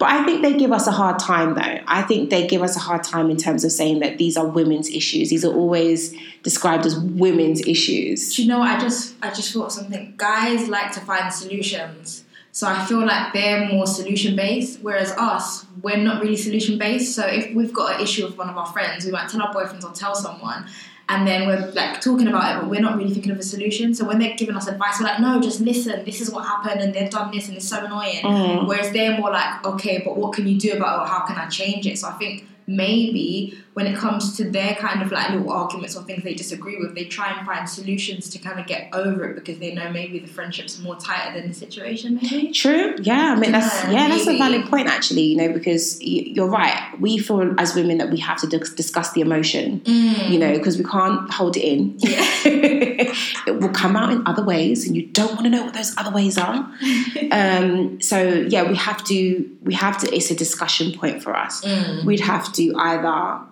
But 0.02 0.10
I 0.10 0.26
think 0.26 0.42
they 0.42 0.58
give 0.58 0.72
us 0.72 0.88
a 0.88 0.92
hard 0.92 1.20
time, 1.20 1.54
though. 1.54 1.80
I 1.86 2.02
think 2.02 2.32
they 2.32 2.48
give 2.48 2.64
us 2.64 2.76
a 2.76 2.80
hard 2.80 3.04
time 3.04 3.30
in 3.30 3.38
terms 3.38 3.64
of 3.64 3.72
saying 3.72 4.00
that 4.00 4.18
these 4.18 4.36
are 4.36 4.48
women's 4.48 4.90
issues. 4.90 5.30
These 5.30 5.46
are 5.46 5.54
always 5.54 6.16
described 6.42 6.88
as 6.88 6.98
women's 6.98 7.62
issues. 7.68 8.36
Do 8.36 8.42
you 8.42 8.50
know? 8.50 8.64
I 8.64 8.80
just 8.80 9.14
I 9.22 9.30
just 9.30 9.54
thought 9.54 9.72
something. 9.72 10.16
Guys 10.18 10.68
like 10.68 10.92
to 10.94 11.02
find 11.02 11.32
solutions. 11.32 12.24
So 12.52 12.68
I 12.68 12.84
feel 12.86 13.06
like 13.06 13.32
they're 13.32 13.68
more 13.68 13.86
solution 13.86 14.36
based, 14.36 14.80
whereas 14.82 15.12
us, 15.12 15.68
we're 15.84 15.98
not 15.98 16.20
really 16.20 16.36
solution 16.36 16.80
based. 16.80 17.14
So 17.14 17.28
if 17.28 17.54
we've 17.54 17.72
got 17.72 17.98
an 17.98 18.02
issue 18.02 18.26
with 18.26 18.40
one 18.40 18.50
of 18.50 18.58
our 18.58 18.66
friends, 18.66 19.06
we 19.06 19.12
might 19.12 19.30
tell 19.30 19.44
our 19.44 19.54
boyfriends 19.54 19.84
or 19.84 19.94
tell 19.94 20.16
someone, 20.16 20.66
and 21.12 21.28
then 21.28 21.45
we're 21.45 21.71
like 21.71 22.00
talking 22.00 22.28
about 22.28 22.56
it, 22.56 22.62
but 22.62 22.69
we're 22.69 22.80
not 22.80 22.97
really 22.97 23.13
thinking 23.13 23.34
of 23.34 23.38
a 23.38 23.43
solution. 23.43 23.93
So 23.93 24.06
when 24.06 24.17
they're 24.17 24.36
giving 24.38 24.56
us 24.56 24.67
advice, 24.67 24.95
we're 24.97 25.08
like, 25.08 25.19
no, 25.19 25.41
just 25.41 25.60
listen. 25.60 26.06
This 26.06 26.21
is 26.21 26.32
what 26.32 26.45
happened, 26.45 26.80
and 26.80 26.93
they've 26.93 27.10
done 27.10 27.32
this, 27.32 27.50
and 27.50 27.58
it's 27.58 27.67
so 27.67 27.84
annoying. 27.84 28.24
Mm. 28.24 28.65
Whereas 28.65 28.93
they're 28.93 29.17
more 29.17 29.30
like, 29.30 29.65
okay, 29.65 30.02
but 30.06 30.17
what 30.17 30.34
can 30.34 30.47
you 30.47 30.58
do 30.58 30.71
about 30.71 31.00
it, 31.00 31.02
or 31.04 31.08
how 31.08 31.26
can 31.26 31.36
I 31.38 31.47
change 31.47 31.86
it? 31.86 32.00
So 32.00 32.08
I 32.08 32.13
think 32.13 32.45
maybe 32.65 33.58
when 33.74 33.88
it 33.88 33.98
comes 33.98 34.36
to 34.36 34.50
their 34.50 34.76
kind 34.76 35.02
of 35.02 35.12
like 35.12 35.30
little 35.30 35.50
arguments 35.50 35.96
or 35.96 36.04
things 36.04 36.24
they 36.24 36.34
disagree 36.34 36.78
with, 36.78 36.94
they 36.94 37.06
try 37.06 37.38
and 37.38 37.46
find 37.46 37.70
solutions 37.70 38.30
to 38.30 38.38
kind 38.38 38.60
of 38.60 38.68
get 38.68 38.94
over 38.94 39.30
it 39.30 39.36
because 39.36 39.60
they 39.60 39.74
know 39.74 39.90
maybe 39.90 40.20
the 40.20 40.28
friendship's 40.28 40.80
more 40.80 40.98
tighter 40.98 41.40
than 41.40 41.48
the 41.48 41.54
situation, 41.54 42.20
maybe. 42.22 42.52
True. 42.52 42.96
Yeah, 43.02 43.34
I 43.34 43.40
mean 43.40 43.54
that's 43.54 43.84
Yeah, 43.86 43.92
yeah, 43.92 44.08
that's 44.10 44.28
a 44.28 44.38
valid 44.38 44.66
point 44.66 44.88
actually. 44.88 45.22
You 45.22 45.38
know, 45.38 45.54
because 45.54 46.02
you're 46.02 46.50
right. 46.50 47.00
We 47.00 47.18
feel 47.18 47.58
as 47.60 47.74
women 47.74 47.98
that 48.00 48.10
we 48.10 48.20
have 48.20 48.42
to 48.42 48.48
discuss 48.48 49.14
the 49.14 49.22
emotion. 49.22 49.82
You 49.86 50.38
know, 50.38 50.58
because 50.58 50.78
we 50.78 50.84
can't 50.84 51.32
hold 51.32 51.56
it 51.56 51.64
in. 51.64 51.96
Yeah. 52.00 52.20
it 52.46 53.60
will 53.62 53.70
come 53.70 53.96
out 53.96 54.12
in 54.12 54.28
other 54.28 54.44
ways, 54.44 54.86
and 54.86 54.98
you 54.98 55.06
don't 55.08 55.32
want 55.32 55.44
to 55.44 55.50
know 55.50 55.64
what 55.64 55.74
those 55.74 55.96
other 55.98 56.12
ways 56.12 56.38
are. 56.38 56.56
um, 57.32 58.02
so 58.02 58.22
yeah, 58.22 58.68
we 58.68 58.76
have 58.76 59.02
to. 59.06 59.50
We 59.64 59.74
have 59.76 59.98
to. 60.00 60.14
It's 60.14 60.30
a 60.30 60.36
discussion 60.36 60.92
point 60.92 61.24
for 61.24 61.36
us. 61.36 61.62
Mm. 61.64 62.04
We'd 62.04 62.20
have 62.20 62.52
to 62.54 62.74
either 62.76 63.48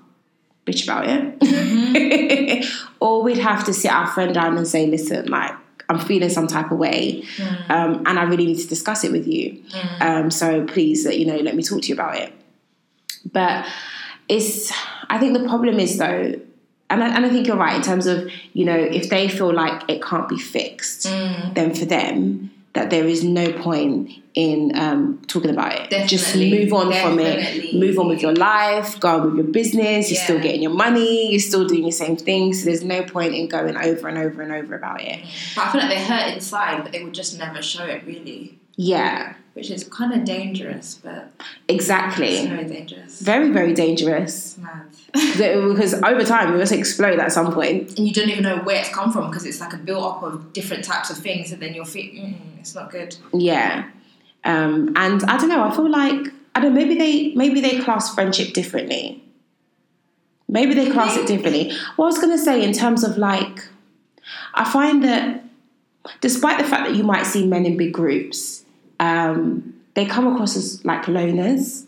bitch 0.69 0.83
about 0.83 1.05
it, 1.07 2.65
or 2.99 3.23
we'd 3.23 3.37
have 3.37 3.63
to 3.65 3.73
sit 3.73 3.91
our 3.91 4.07
friend 4.07 4.33
down 4.33 4.57
and 4.57 4.67
say, 4.67 4.87
"Listen, 4.87 5.27
like." 5.27 5.53
I'm 5.91 5.97
feeling 5.99 6.29
some 6.29 6.45
type 6.45 6.69
of 6.69 6.77
way, 6.77 7.23
um, 7.67 8.03
and 8.05 8.19
I 8.19 8.23
really 8.25 8.45
need 8.45 8.59
to 8.59 8.67
discuss 8.67 9.03
it 9.03 9.11
with 9.11 9.27
you. 9.27 9.63
Um, 9.99 10.29
so 10.29 10.63
please, 10.67 11.03
you 11.05 11.25
know, 11.25 11.37
let 11.37 11.55
me 11.55 11.63
talk 11.63 11.81
to 11.81 11.87
you 11.87 11.95
about 11.95 12.15
it. 12.15 12.31
But 13.33 13.65
it's, 14.27 14.71
I 15.09 15.17
think 15.17 15.35
the 15.35 15.47
problem 15.47 15.79
is 15.79 15.97
though, 15.97 16.35
and 16.91 17.03
I, 17.03 17.15
and 17.15 17.25
I 17.25 17.29
think 17.29 17.47
you're 17.47 17.57
right 17.57 17.75
in 17.75 17.81
terms 17.81 18.05
of, 18.05 18.29
you 18.53 18.65
know, 18.65 18.77
if 18.77 19.09
they 19.09 19.27
feel 19.29 19.51
like 19.51 19.81
it 19.89 20.03
can't 20.03 20.29
be 20.29 20.37
fixed, 20.37 21.07
Mm. 21.07 21.55
then 21.55 21.73
for 21.73 21.85
them, 21.85 22.51
that 22.73 22.89
there 22.89 23.07
is 23.07 23.23
no 23.23 23.51
point 23.53 24.11
in 24.35 24.71
um, 24.77 25.19
talking 25.27 25.49
about 25.49 25.91
it. 25.91 26.07
Just 26.07 26.35
move 26.35 26.71
on 26.71 26.93
from 26.93 27.19
it. 27.19 27.73
Move 27.73 27.97
on 27.97 28.07
with 28.07 28.21
your 28.21 28.33
life. 28.33 28.99
Go 28.99 29.09
on 29.09 29.25
with 29.25 29.35
your 29.35 29.51
business. 29.53 30.09
You're 30.11 30.21
still 30.21 30.39
getting 30.39 30.61
your 30.61 30.73
money. 30.73 31.31
You're 31.31 31.39
still 31.39 31.67
doing 31.67 31.83
the 31.83 31.91
same 31.91 32.15
things. 32.15 32.59
So 32.59 32.65
there's 32.65 32.83
no 32.83 33.03
point 33.03 33.33
in 33.33 33.47
going 33.47 33.75
over 33.75 34.07
and 34.07 34.17
over 34.17 34.41
and 34.41 34.51
over 34.51 34.75
about 34.75 35.01
it. 35.01 35.19
But 35.55 35.67
I 35.67 35.71
feel 35.71 35.81
like 35.81 35.89
they 35.89 36.03
hurt 36.03 36.33
inside, 36.33 36.83
but 36.83 36.91
they 36.91 37.03
would 37.03 37.13
just 37.13 37.37
never 37.39 37.61
show 37.61 37.85
it 37.85 38.05
really, 38.05 38.59
Yeah, 38.75 39.33
which 39.53 39.71
is 39.71 39.83
kind 39.83 40.13
of 40.13 40.23
dangerous, 40.23 40.99
but 41.03 41.31
it's 41.67 41.75
exactly. 41.75 42.47
very 42.47 42.65
dangerous. 42.65 43.19
Very, 43.19 43.49
very 43.49 43.73
dangerous. 43.73 44.57
Mad. 44.59 44.88
Because 45.13 45.93
over 46.03 46.23
time 46.23 46.51
we 46.51 46.59
must 46.59 46.71
explode 46.71 47.19
at 47.19 47.31
some 47.31 47.47
and 47.47 47.99
you 47.99 48.13
don't 48.13 48.29
even 48.29 48.43
know 48.43 48.59
where 48.59 48.79
it's 48.79 48.89
come 48.89 49.11
from 49.11 49.29
because 49.29 49.45
it's 49.45 49.59
like 49.59 49.73
a 49.73 49.77
build 49.77 50.03
up 50.03 50.23
of 50.23 50.53
different 50.53 50.83
types 50.83 51.09
of 51.09 51.17
things, 51.17 51.51
and 51.51 51.61
then 51.61 51.73
you'll 51.73 51.85
feel 51.85 52.11
mm, 52.13 52.35
it's 52.59 52.75
not 52.75 52.91
good. 52.91 53.15
Yeah, 53.33 53.89
um, 54.43 54.93
and 54.95 55.23
I 55.23 55.37
don't 55.37 55.49
know. 55.49 55.63
I 55.63 55.75
feel 55.75 55.89
like 55.89 56.27
I 56.55 56.59
don't. 56.59 56.73
know, 56.73 56.79
Maybe 56.79 56.95
they 56.95 57.33
maybe 57.35 57.61
they 57.61 57.79
class 57.79 58.13
friendship 58.13 58.53
differently. 58.53 59.23
Maybe 60.47 60.73
they 60.73 60.89
class 60.89 61.15
it 61.15 61.27
differently. 61.27 61.71
What 61.95 62.05
I 62.05 62.07
was 62.07 62.17
going 62.17 62.35
to 62.35 62.43
say 62.43 62.63
in 62.63 62.73
terms 62.73 63.03
of 63.03 63.19
like, 63.19 63.67
I 64.55 64.69
find 64.69 65.03
that 65.03 65.43
despite 66.21 66.57
the 66.57 66.63
fact 66.63 66.87
that 66.87 66.95
you 66.95 67.03
might 67.03 67.27
see 67.27 67.45
men 67.45 67.67
in 67.67 67.77
big 67.77 67.93
groups, 67.93 68.65
um, 68.99 69.75
they 69.93 70.05
come 70.05 70.25
across 70.25 70.55
as 70.55 70.83
like 70.83 71.03
loners. 71.03 71.85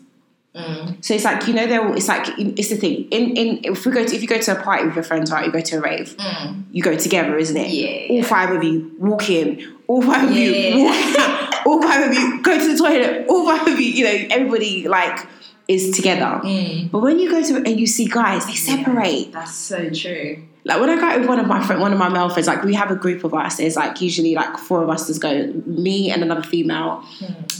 Mm. 0.54 1.02
So 1.02 1.14
it's 1.14 1.24
like 1.24 1.46
you 1.48 1.54
know 1.54 1.66
they're 1.66 1.94
it's 1.96 2.08
like 2.08 2.28
it's 2.38 2.68
the 2.68 2.76
thing 2.76 3.08
in 3.10 3.34
in 3.38 3.60
if 3.64 3.86
we 3.86 3.92
go 3.92 4.04
to 4.04 4.14
if 4.14 4.20
you 4.20 4.28
go 4.28 4.38
to 4.38 4.58
a 4.58 4.62
party 4.62 4.84
with 4.84 4.94
your 4.94 5.02
friends 5.04 5.32
right 5.32 5.46
you 5.46 5.50
go 5.52 5.62
to 5.62 5.76
a 5.76 5.80
rave 5.80 6.14
Mm. 6.18 6.64
you 6.72 6.82
go 6.82 6.94
together 6.94 7.38
isn't 7.38 7.56
it 7.56 7.70
Yeah, 7.70 8.16
all 8.18 8.22
five 8.22 8.50
of 8.50 8.62
you 8.62 8.94
walk 8.98 9.30
in 9.30 9.64
all 9.86 10.02
five 10.02 10.28
of 10.28 10.36
you 10.36 10.50
Yeah. 10.50 10.76
walk 10.84 11.18
out 11.18 11.66
all 11.66 11.80
five 11.82 12.06
of 12.10 12.14
you 12.14 12.42
go 12.42 12.58
to 12.58 12.68
the 12.72 12.76
toilet 12.76 13.26
all 13.30 13.46
five 13.46 13.66
of 13.66 13.80
you 13.80 13.86
you 13.86 14.04
know 14.04 14.26
everybody 14.36 14.86
like 14.88 15.26
is 15.68 15.96
together 15.96 16.40
Mm. 16.44 16.90
but 16.90 17.00
when 17.00 17.18
you 17.18 17.30
go 17.30 17.42
to 17.42 17.56
and 17.56 17.80
you 17.80 17.86
see 17.86 18.04
guys 18.06 18.44
they 18.44 18.52
separate 18.52 19.32
That's 19.32 19.54
so 19.54 19.88
true. 19.88 20.36
like 20.64 20.78
when 20.80 20.90
I 20.90 20.96
go 20.96 21.06
out 21.06 21.18
with 21.20 21.28
one 21.30 21.40
of 21.40 21.46
my 21.46 21.64
friend, 21.66 21.80
one 21.80 21.94
of 21.94 21.98
my 21.98 22.10
male 22.10 22.28
friends, 22.28 22.46
like 22.46 22.62
we 22.62 22.74
have 22.74 22.90
a 22.90 22.94
group 22.96 23.24
of 23.24 23.32
us. 23.32 23.56
There's 23.56 23.74
like 23.76 24.00
usually 24.02 24.34
like 24.34 24.58
four 24.58 24.82
of 24.82 24.90
us 24.90 25.06
Just 25.06 25.20
go, 25.22 25.32
me 25.66 26.10
and 26.12 26.22
another 26.22 26.42
female, 26.42 27.02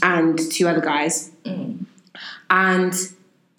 and 0.03 0.39
two 0.53 0.69
other 0.69 0.81
guys. 0.83 1.31
Mm. 2.53 2.75
And 2.75 2.95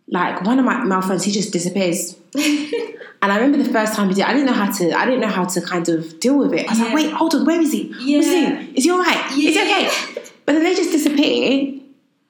like 0.07 0.43
one 0.43 0.59
of 0.59 0.65
my 0.65 0.83
male 0.83 1.01
friends, 1.01 1.23
he 1.23 1.31
just 1.31 1.51
disappears. 1.51 2.15
and 2.35 3.31
I 3.31 3.37
remember 3.37 3.57
the 3.63 3.71
first 3.71 3.93
time 3.93 4.09
he 4.09 4.15
did, 4.15 4.25
I 4.25 4.33
didn't 4.33 4.45
know 4.45 4.53
how 4.53 4.71
to, 4.71 4.91
I 4.91 5.05
didn't 5.05 5.21
know 5.21 5.27
how 5.27 5.45
to 5.45 5.61
kind 5.61 5.87
of 5.89 6.19
deal 6.19 6.37
with 6.37 6.53
it. 6.53 6.67
I 6.67 6.69
was 6.69 6.79
like, 6.79 6.93
wait, 6.93 7.11
hold 7.13 7.33
on, 7.35 7.45
where 7.45 7.61
is 7.61 7.71
he? 7.71 7.87
What's 7.89 8.01
he 8.03 8.15
Is 8.75 8.83
he 8.83 8.89
all 8.91 8.99
right? 8.99 9.31
Is 9.31 9.55
he 9.55 9.61
okay? 9.61 9.89
But 10.45 10.53
then 10.53 10.63
they 10.63 10.75
just 10.75 10.91
disappear, 10.91 11.79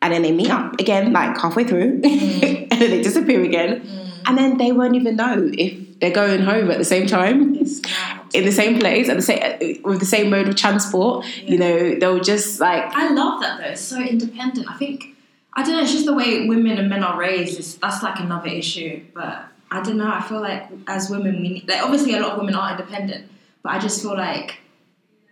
and 0.02 0.14
then 0.14 0.22
they 0.22 0.32
meet 0.32 0.52
up 0.52 0.80
again, 0.80 1.12
like 1.14 1.38
halfway 1.38 1.64
through, 1.64 2.02
Mm. 2.02 2.68
and 2.72 2.82
then 2.82 2.90
they 2.92 3.02
disappear 3.02 3.44
again, 3.44 3.82
and 4.26 4.38
then 4.38 4.58
they 4.58 4.72
won't 4.72 4.96
even 4.96 5.16
know 5.16 5.50
if 5.52 6.00
they're 6.00 6.12
going 6.12 6.42
home 6.42 6.70
at 6.70 6.78
the 6.78 6.86
same 6.86 7.08
time 7.08 7.56
in 8.34 8.46
the 8.46 8.52
same 8.52 8.78
place 8.80 9.08
at 9.10 9.16
the 9.16 9.22
same 9.22 9.82
with 9.84 10.00
the 10.00 10.06
same 10.06 10.30
mode 10.30 10.48
of 10.48 10.56
transport. 10.56 11.26
You 11.44 11.58
know, 11.58 11.96
they'll 11.96 12.20
just 12.20 12.60
like 12.60 12.84
I 12.94 13.10
love 13.14 13.42
that 13.42 13.60
though. 13.60 13.70
It's 13.70 13.82
so 13.82 14.00
independent. 14.00 14.70
I 14.70 14.78
think 14.78 15.13
I 15.56 15.64
don't 15.64 15.74
know. 15.74 15.82
It's 15.82 15.92
just 15.92 16.06
the 16.06 16.14
way 16.14 16.48
women 16.48 16.78
and 16.78 16.90
men 16.90 17.04
are 17.04 17.18
raised. 17.18 17.60
It's, 17.60 17.76
that's 17.76 18.02
like 18.02 18.20
another 18.20 18.50
issue. 18.50 19.04
But 19.14 19.46
I 19.72 19.82
don't 19.82 19.98
know. 19.98 20.12
I 20.12 20.22
feel 20.22 20.42
like 20.42 20.68
as 20.88 21.10
women, 21.10 21.42
we 21.42 21.50
need, 21.50 21.70
like 21.70 21.84
obviously 21.84 22.16
a 22.16 22.20
lot 22.20 22.32
of 22.34 22.38
women 22.40 22.56
are 22.56 22.72
independent, 22.72 23.30
but 23.62 23.74
I 23.74 23.80
just 23.80 24.02
feel 24.02 24.16
like 24.16 24.60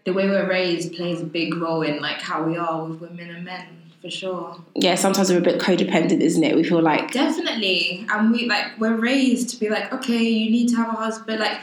the 0.06 0.14
way 0.14 0.28
we're 0.28 0.50
raised 0.50 0.94
plays 0.94 1.22
a 1.22 1.26
big 1.26 1.56
role 1.56 1.82
in 1.82 2.02
like 2.02 2.22
how 2.22 2.44
we 2.44 2.58
are 2.58 2.86
with 2.86 3.02
women 3.02 3.30
and 3.30 3.46
men 3.46 3.68
for 4.02 4.10
sure. 4.10 4.60
yeah. 4.74 4.96
Sometimes 4.96 5.30
we're 5.30 5.38
a 5.38 5.42
bit 5.42 5.62
codependent, 5.62 6.22
isn't 6.22 6.44
it? 6.44 6.56
We 6.56 6.64
feel 6.64 6.82
like 6.82 7.12
Definitely, 7.12 8.06
and 8.10 8.32
we 8.32 8.48
like 8.50 8.80
we're 8.80 8.96
raised 8.96 9.50
to 9.50 9.58
be 9.58 9.70
like, 9.70 9.94
okay, 9.94 10.24
you 10.24 10.50
need 10.50 10.70
to 10.70 10.76
have 10.78 10.90
a 10.90 10.98
husband, 10.98 11.40
like 11.40 11.60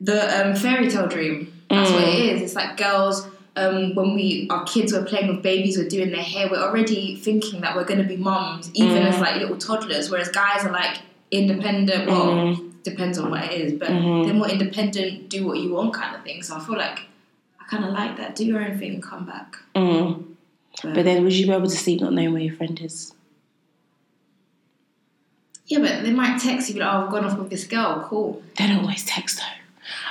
the 0.00 0.46
um, 0.46 0.56
fairy 0.56 0.88
tale 0.88 1.08
dream. 1.08 1.52
That's 1.68 1.90
what 1.90 2.04
it 2.04 2.18
is. 2.20 2.42
It's 2.42 2.54
like 2.54 2.78
girls. 2.78 3.28
Um, 3.58 3.94
when 3.94 4.14
we 4.14 4.46
our 4.50 4.64
kids 4.64 4.92
were 4.92 5.02
playing 5.02 5.28
with 5.28 5.42
babies, 5.42 5.76
we're 5.76 5.88
doing 5.88 6.10
their 6.10 6.22
hair. 6.22 6.48
We're 6.50 6.62
already 6.62 7.16
thinking 7.16 7.60
that 7.62 7.74
we're 7.74 7.84
going 7.84 8.00
to 8.00 8.06
be 8.06 8.16
moms, 8.16 8.70
even 8.74 8.98
as 8.98 9.20
like 9.20 9.36
little 9.36 9.58
toddlers. 9.58 10.10
Whereas 10.10 10.28
guys 10.28 10.64
are 10.64 10.72
like 10.72 10.98
independent. 11.30 12.06
Well, 12.06 12.56
depends 12.84 13.18
on 13.18 13.30
what 13.30 13.44
it 13.44 13.52
is, 13.52 13.72
but 13.78 13.88
they're 13.88 14.34
more 14.42 14.48
independent. 14.48 15.28
Do 15.28 15.46
what 15.46 15.58
you 15.58 15.72
want, 15.72 15.92
kind 15.94 16.14
of 16.16 16.22
thing. 16.22 16.42
So 16.42 16.56
I 16.56 16.60
feel 16.60 16.76
like 16.76 17.00
I 17.60 17.64
kind 17.68 17.84
of 17.84 17.92
like 17.92 18.16
that. 18.18 18.36
Do 18.36 18.44
your 18.44 18.62
own 18.62 18.78
thing 18.78 18.94
and 18.94 19.02
come 19.02 19.26
back. 19.26 19.56
mm. 19.74 20.24
But 20.82 21.04
then, 21.04 21.24
would 21.24 21.32
you 21.32 21.46
be 21.46 21.52
able 21.52 21.66
to 21.68 21.76
sleep 21.76 22.00
not 22.00 22.12
knowing 22.12 22.32
where 22.32 22.42
your 22.42 22.54
friend 22.54 22.80
is? 22.80 23.12
Yeah, 25.66 25.80
but 25.80 26.02
they 26.02 26.12
might 26.12 26.40
text 26.40 26.70
you, 26.70 26.80
like, 26.80 26.88
"Oh, 26.88 27.04
I've 27.04 27.10
gone 27.10 27.24
off 27.24 27.36
with 27.36 27.50
this 27.50 27.64
girl." 27.64 28.06
Cool. 28.08 28.42
They 28.56 28.68
don't 28.68 28.78
always 28.80 29.04
text 29.04 29.38
though. 29.38 29.58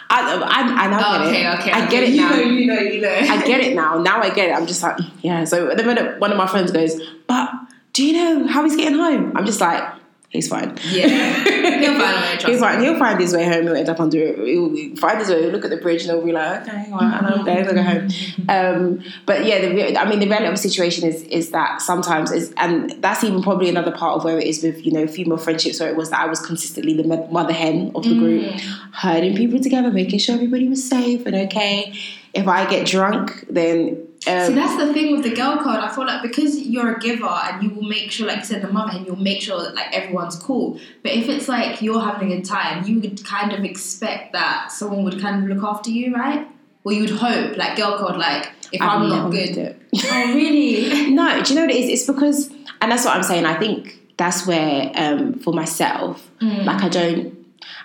I, 0.10 0.36
I, 0.36 0.86
I 0.86 0.88
now 0.90 1.00
Oh, 1.00 1.20
get 1.20 1.28
okay, 1.28 1.46
it. 1.46 1.60
okay. 1.60 1.72
I 1.72 1.82
okay. 1.84 1.90
get 1.92 2.04
it 2.04 2.10
you 2.10 2.22
now. 2.22 2.30
Know, 2.32 2.42
you 2.42 2.66
know, 2.68 2.80
you 2.80 3.02
know. 3.02 3.10
I 3.10 3.46
get 3.46 3.60
it 3.62 3.76
now. 3.76 3.98
Now 4.00 4.22
I 4.22 4.30
get 4.30 4.50
it. 4.50 4.54
I'm 4.54 4.66
just 4.68 4.82
like, 4.84 4.98
yeah. 5.22 5.44
So 5.44 5.74
the 5.76 5.84
minute 5.84 6.20
one 6.20 6.32
of 6.32 6.38
my 6.38 6.48
friends 6.48 6.72
goes, 6.72 7.00
but 7.28 7.50
do 7.94 8.06
you 8.06 8.14
know 8.14 8.48
how 8.48 8.64
he's 8.64 8.76
getting 8.76 8.98
home? 8.98 9.36
I'm 9.36 9.46
just 9.46 9.60
like, 9.60 9.84
he's 10.30 10.48
fine. 10.48 10.78
Yeah, 10.90 11.44
he'll 11.80 12.00
find 12.00 12.18
a 12.18 12.22
way. 12.22 12.38
Trust 12.38 12.48
He's 12.48 12.60
fine. 12.60 12.82
He'll 12.82 13.00
find 13.00 13.20
his 13.20 13.34
way 13.34 13.46
home. 13.46 13.64
He'll 13.64 13.76
end 13.76 13.90
up 13.90 14.00
under 14.00 14.18
it. 14.18 14.38
He'll 14.38 14.96
find 14.96 15.20
his 15.20 15.30
way. 15.30 15.42
He'll 15.42 15.52
look 15.52 15.64
at 15.64 15.72
the 15.72 15.78
bridge 15.78 16.04
and 16.04 16.12
he'll 16.12 16.26
be 16.26 16.32
like, 16.32 16.68
okay, 16.68 16.88
well, 16.90 17.02
I 17.02 17.22
don't 17.22 17.46
know 17.46 17.52
I'm 17.52 17.64
going 17.64 17.68
to 17.68 17.74
go 17.74 17.84
home. 17.84 18.10
Um, 18.50 19.04
but 19.26 19.46
yeah, 19.46 19.62
the, 19.62 20.00
I 20.00 20.10
mean, 20.10 20.20
the 20.20 20.28
reality 20.28 20.48
of 20.48 20.54
the 20.54 20.70
situation 20.70 21.08
is 21.08 21.24
is 21.24 21.52
that 21.52 21.82
sometimes 21.82 22.32
is, 22.32 22.54
and 22.58 22.92
that's 23.02 23.24
even 23.24 23.42
probably 23.42 23.70
another 23.70 23.92
part 23.92 24.18
of 24.18 24.24
where 24.24 24.38
it 24.38 24.48
is 24.48 24.64
with 24.64 24.86
you 24.86 24.92
know 24.92 25.08
female 25.08 25.38
friendships, 25.38 25.80
where 25.80 25.90
it 25.90 25.96
was 25.96 26.10
that 26.10 26.20
I 26.20 26.28
was 26.28 26.40
consistently 26.40 26.94
the 26.94 27.28
mother 27.32 27.54
hen 27.54 27.92
of 27.96 28.04
the 28.04 28.16
group, 28.16 28.52
herding 28.94 29.36
people 29.36 29.60
together, 29.60 29.92
making 29.92 30.20
sure 30.20 30.36
everybody 30.36 30.68
was 30.68 30.88
safe 30.88 31.26
and 31.26 31.36
okay. 31.36 31.94
If 32.34 32.48
I 32.48 32.70
get 32.70 32.86
drunk, 32.86 33.46
then 33.50 34.07
um, 34.28 34.48
See, 34.48 34.54
that's 34.54 34.78
the 34.78 34.94
thing 34.94 35.12
with 35.14 35.24
the 35.24 35.36
girl 35.36 35.58
code. 35.58 35.80
I 35.80 35.94
feel 35.94 36.06
like 36.06 36.22
because 36.22 36.60
you're 36.60 36.96
a 36.96 37.00
giver 37.00 37.26
and 37.28 37.64
you 37.64 37.70
will 37.70 37.88
make 37.88 38.12
sure, 38.12 38.28
like 38.28 38.40
you 38.40 38.46
said, 38.46 38.62
the 38.62 38.68
mother, 38.72 38.98
and 38.98 39.06
you'll 39.06 39.16
make 39.16 39.42
sure 39.42 39.62
that 39.62 39.76
like 39.76 39.94
everyone's 39.94 40.36
cool. 40.36 40.80
But 41.04 41.14
if 41.14 41.30
it's 41.30 41.48
like 41.48 41.82
you're 41.82 42.00
having 42.02 42.32
a 42.32 42.38
good 42.38 42.46
time, 42.46 42.86
you 42.86 43.00
would 43.00 43.24
kind 43.26 43.54
of 43.54 43.64
expect 43.64 44.34
that 44.34 44.72
someone 44.72 45.04
would 45.04 45.20
kind 45.22 45.44
of 45.44 45.50
look 45.58 45.64
after 45.64 45.90
you, 45.90 46.14
right? 46.14 46.48
Or 46.84 46.94
you 46.94 47.02
would 47.02 47.10
hope, 47.10 47.58
like 47.58 47.78
girl 47.78 47.98
code, 47.98 48.18
like 48.18 48.52
if 48.72 48.82
I've 48.82 49.02
I'm 49.02 49.10
not 49.10 49.32
good. 49.32 49.76
Oh, 50.12 50.34
really? 50.34 51.12
No, 51.14 51.42
do 51.42 51.54
you 51.54 51.60
know 51.60 51.66
what 51.66 51.76
it 51.76 51.78
is? 51.78 51.90
It's 51.90 52.08
because, 52.12 52.50
and 52.82 52.92
that's 52.92 53.04
what 53.06 53.16
I'm 53.16 53.24
saying. 53.24 53.46
I 53.46 53.58
think 53.58 54.00
that's 54.18 54.46
where, 54.46 54.92
um, 54.96 55.34
for 55.40 55.54
myself, 55.54 56.30
like 56.42 56.84
I 56.84 56.90
don't, 56.90 57.37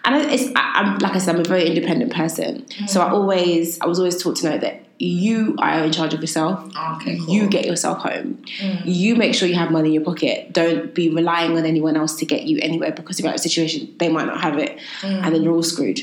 and 0.05 0.15
I- 0.17 0.33
it's, 0.33 0.53
I, 0.57 0.73
I'm 0.77 0.99
like 0.99 1.15
I 1.15 1.19
said, 1.19 1.35
I'm 1.35 1.41
a 1.41 1.45
very 1.45 1.67
independent 1.67 2.13
person. 2.13 2.63
Mm. 2.63 2.89
So 2.89 3.01
I 3.01 3.11
always, 3.11 3.81
I 3.81 3.87
was 3.87 3.99
always 3.99 4.21
taught 4.23 4.37
to 4.37 4.51
know 4.51 4.59
that 4.59 4.87
you 4.99 5.57
are 5.59 5.83
in 5.85 5.91
charge 5.93 6.15
of 6.15 6.21
yourself. 6.21 6.65
okay, 6.97 7.19
cool. 7.19 7.29
You 7.29 7.49
get 7.49 7.67
yourself 7.67 7.99
home. 7.99 8.43
Mm. 8.61 8.83
You 8.85 9.17
make 9.17 9.35
sure 9.35 9.49
you 9.49 9.57
have 9.57 9.71
money 9.73 9.89
in 9.89 9.95
your 9.95 10.05
pocket. 10.05 10.53
Don't 10.53 10.95
be 10.95 11.09
relying 11.09 11.57
on 11.57 11.65
anyone 11.65 11.97
else 11.97 12.15
to 12.17 12.27
get 12.27 12.45
you 12.45 12.59
anywhere 12.63 12.93
because 12.93 13.19
if 13.19 13.25
you're 13.25 13.33
in 13.33 13.37
a 13.37 13.39
situation, 13.39 13.93
they 13.99 14.09
might 14.09 14.27
not 14.27 14.41
have 14.41 14.59
it, 14.59 14.79
mm. 15.01 15.09
and 15.25 15.35
then 15.35 15.43
you're 15.43 15.55
all 15.55 15.63
screwed. 15.63 16.01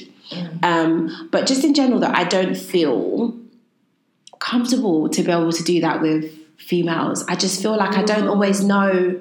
Um, 0.61 1.29
but 1.31 1.47
just 1.47 1.63
in 1.63 1.73
general, 1.73 1.99
that 2.01 2.15
I 2.15 2.23
don't 2.23 2.55
feel 2.55 3.35
comfortable 4.39 5.09
to 5.09 5.23
be 5.23 5.31
able 5.31 5.51
to 5.51 5.63
do 5.63 5.81
that 5.81 6.01
with 6.01 6.31
females. 6.57 7.25
I 7.27 7.35
just 7.35 7.61
feel 7.61 7.75
like 7.75 7.97
I 7.97 8.03
don't 8.03 8.27
always 8.27 8.63
know. 8.63 9.19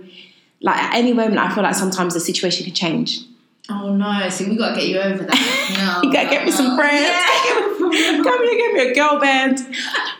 Like 0.61 0.77
at 0.77 0.95
any 0.95 1.12
moment, 1.12 1.38
I 1.38 1.55
feel 1.55 1.62
like 1.62 1.77
sometimes 1.77 2.14
the 2.14 2.21
situation 2.21 2.64
can 2.64 2.75
change. 2.75 3.21
Oh 3.70 3.94
no! 3.94 4.28
See, 4.31 4.48
we 4.48 4.57
gotta 4.57 4.74
get 4.76 4.88
you 4.88 4.98
over 4.98 5.24
that. 5.24 5.64
No, 6.02 6.02
You 6.09 6.12
gotta 6.12 6.31
get 6.31 6.44
me 6.44 6.50
some 6.50 6.74
friends. 6.76 7.02
Yeah. 7.02 8.22
Come 8.22 8.42
here, 8.44 8.57
give 8.57 8.72
me 8.74 8.90
a 8.90 8.94
girl 8.94 9.20
band. 9.20 9.59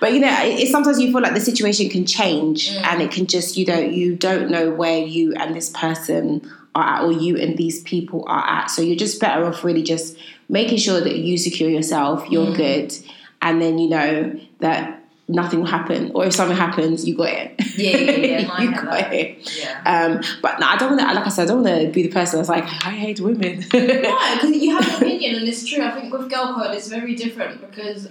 But 0.01 0.13
you 0.13 0.21
know, 0.21 0.29
it, 0.43 0.61
it, 0.61 0.69
sometimes 0.69 1.01
you 1.01 1.11
feel 1.11 1.23
like 1.23 1.35
the 1.35 1.41
situation 1.41 1.89
can 1.89 2.05
change, 2.07 2.71
Mm. 2.71 2.85
and 2.85 3.03
it 3.03 3.11
can 3.11 3.27
just 3.27 3.57
you 3.57 3.65
know 3.67 3.79
you 3.79 4.17
don't 4.17 4.51
know 4.51 4.71
where 4.71 4.99
you 4.99 5.33
and 5.35 5.55
this 5.55 5.71
person 5.71 6.43
are 6.75 6.85
at, 6.99 7.05
or 7.05 7.13
you 7.13 7.37
and 7.39 7.57
these 7.57 7.83
people 7.83 8.25
are 8.29 8.45
at. 8.47 8.67
So 8.71 8.83
you're 8.83 8.97
just 8.97 9.19
better 9.21 9.45
off 9.47 9.65
really 9.65 9.83
just 9.83 10.17
making 10.51 10.79
sure 10.79 11.01
that 11.01 11.17
you 11.17 11.39
secure 11.39 11.71
yourself, 11.71 12.29
you're 12.31 12.47
Mm. 12.53 12.57
good, 12.57 12.95
and 13.41 13.63
then 13.63 13.79
you 13.79 13.89
know 13.89 14.39
that 14.61 14.98
nothing 15.29 15.61
will 15.61 15.67
happen, 15.67 16.11
or 16.15 16.25
if 16.25 16.33
something 16.33 16.57
happens, 16.57 17.07
you 17.07 17.17
got 17.17 17.29
it. 17.29 17.55
Yeah, 17.77 17.97
yeah, 17.97 18.11
yeah. 18.17 18.61
You 18.63 18.71
got 18.73 19.13
it. 19.13 19.59
Yeah. 19.59 19.83
Um, 19.85 20.23
but 20.43 20.59
no, 20.59 20.67
I 20.67 20.77
don't 20.77 20.97
want 20.97 21.01
to. 21.01 21.15
Like 21.15 21.27
I 21.27 21.29
said, 21.29 21.45
I 21.45 21.47
don't 21.47 21.63
want 21.63 21.81
to 21.83 21.91
be 21.93 22.03
the 22.03 22.09
person 22.09 22.39
that's 22.39 22.49
like, 22.49 22.65
I 22.65 22.91
hate 22.91 23.21
women. 23.21 23.61
No, 23.61 23.65
because 23.69 24.57
you 24.57 24.75
have 24.77 24.89
an 24.89 24.95
opinion, 25.03 25.37
and 25.37 25.49
it's 25.49 25.67
true. 25.67 25.85
I 25.85 25.91
think 25.91 26.13
with 26.13 26.31
girl 26.31 26.55
code, 26.55 26.75
it's 26.75 26.89
very 26.89 27.15
different 27.15 27.61
because 27.61 28.09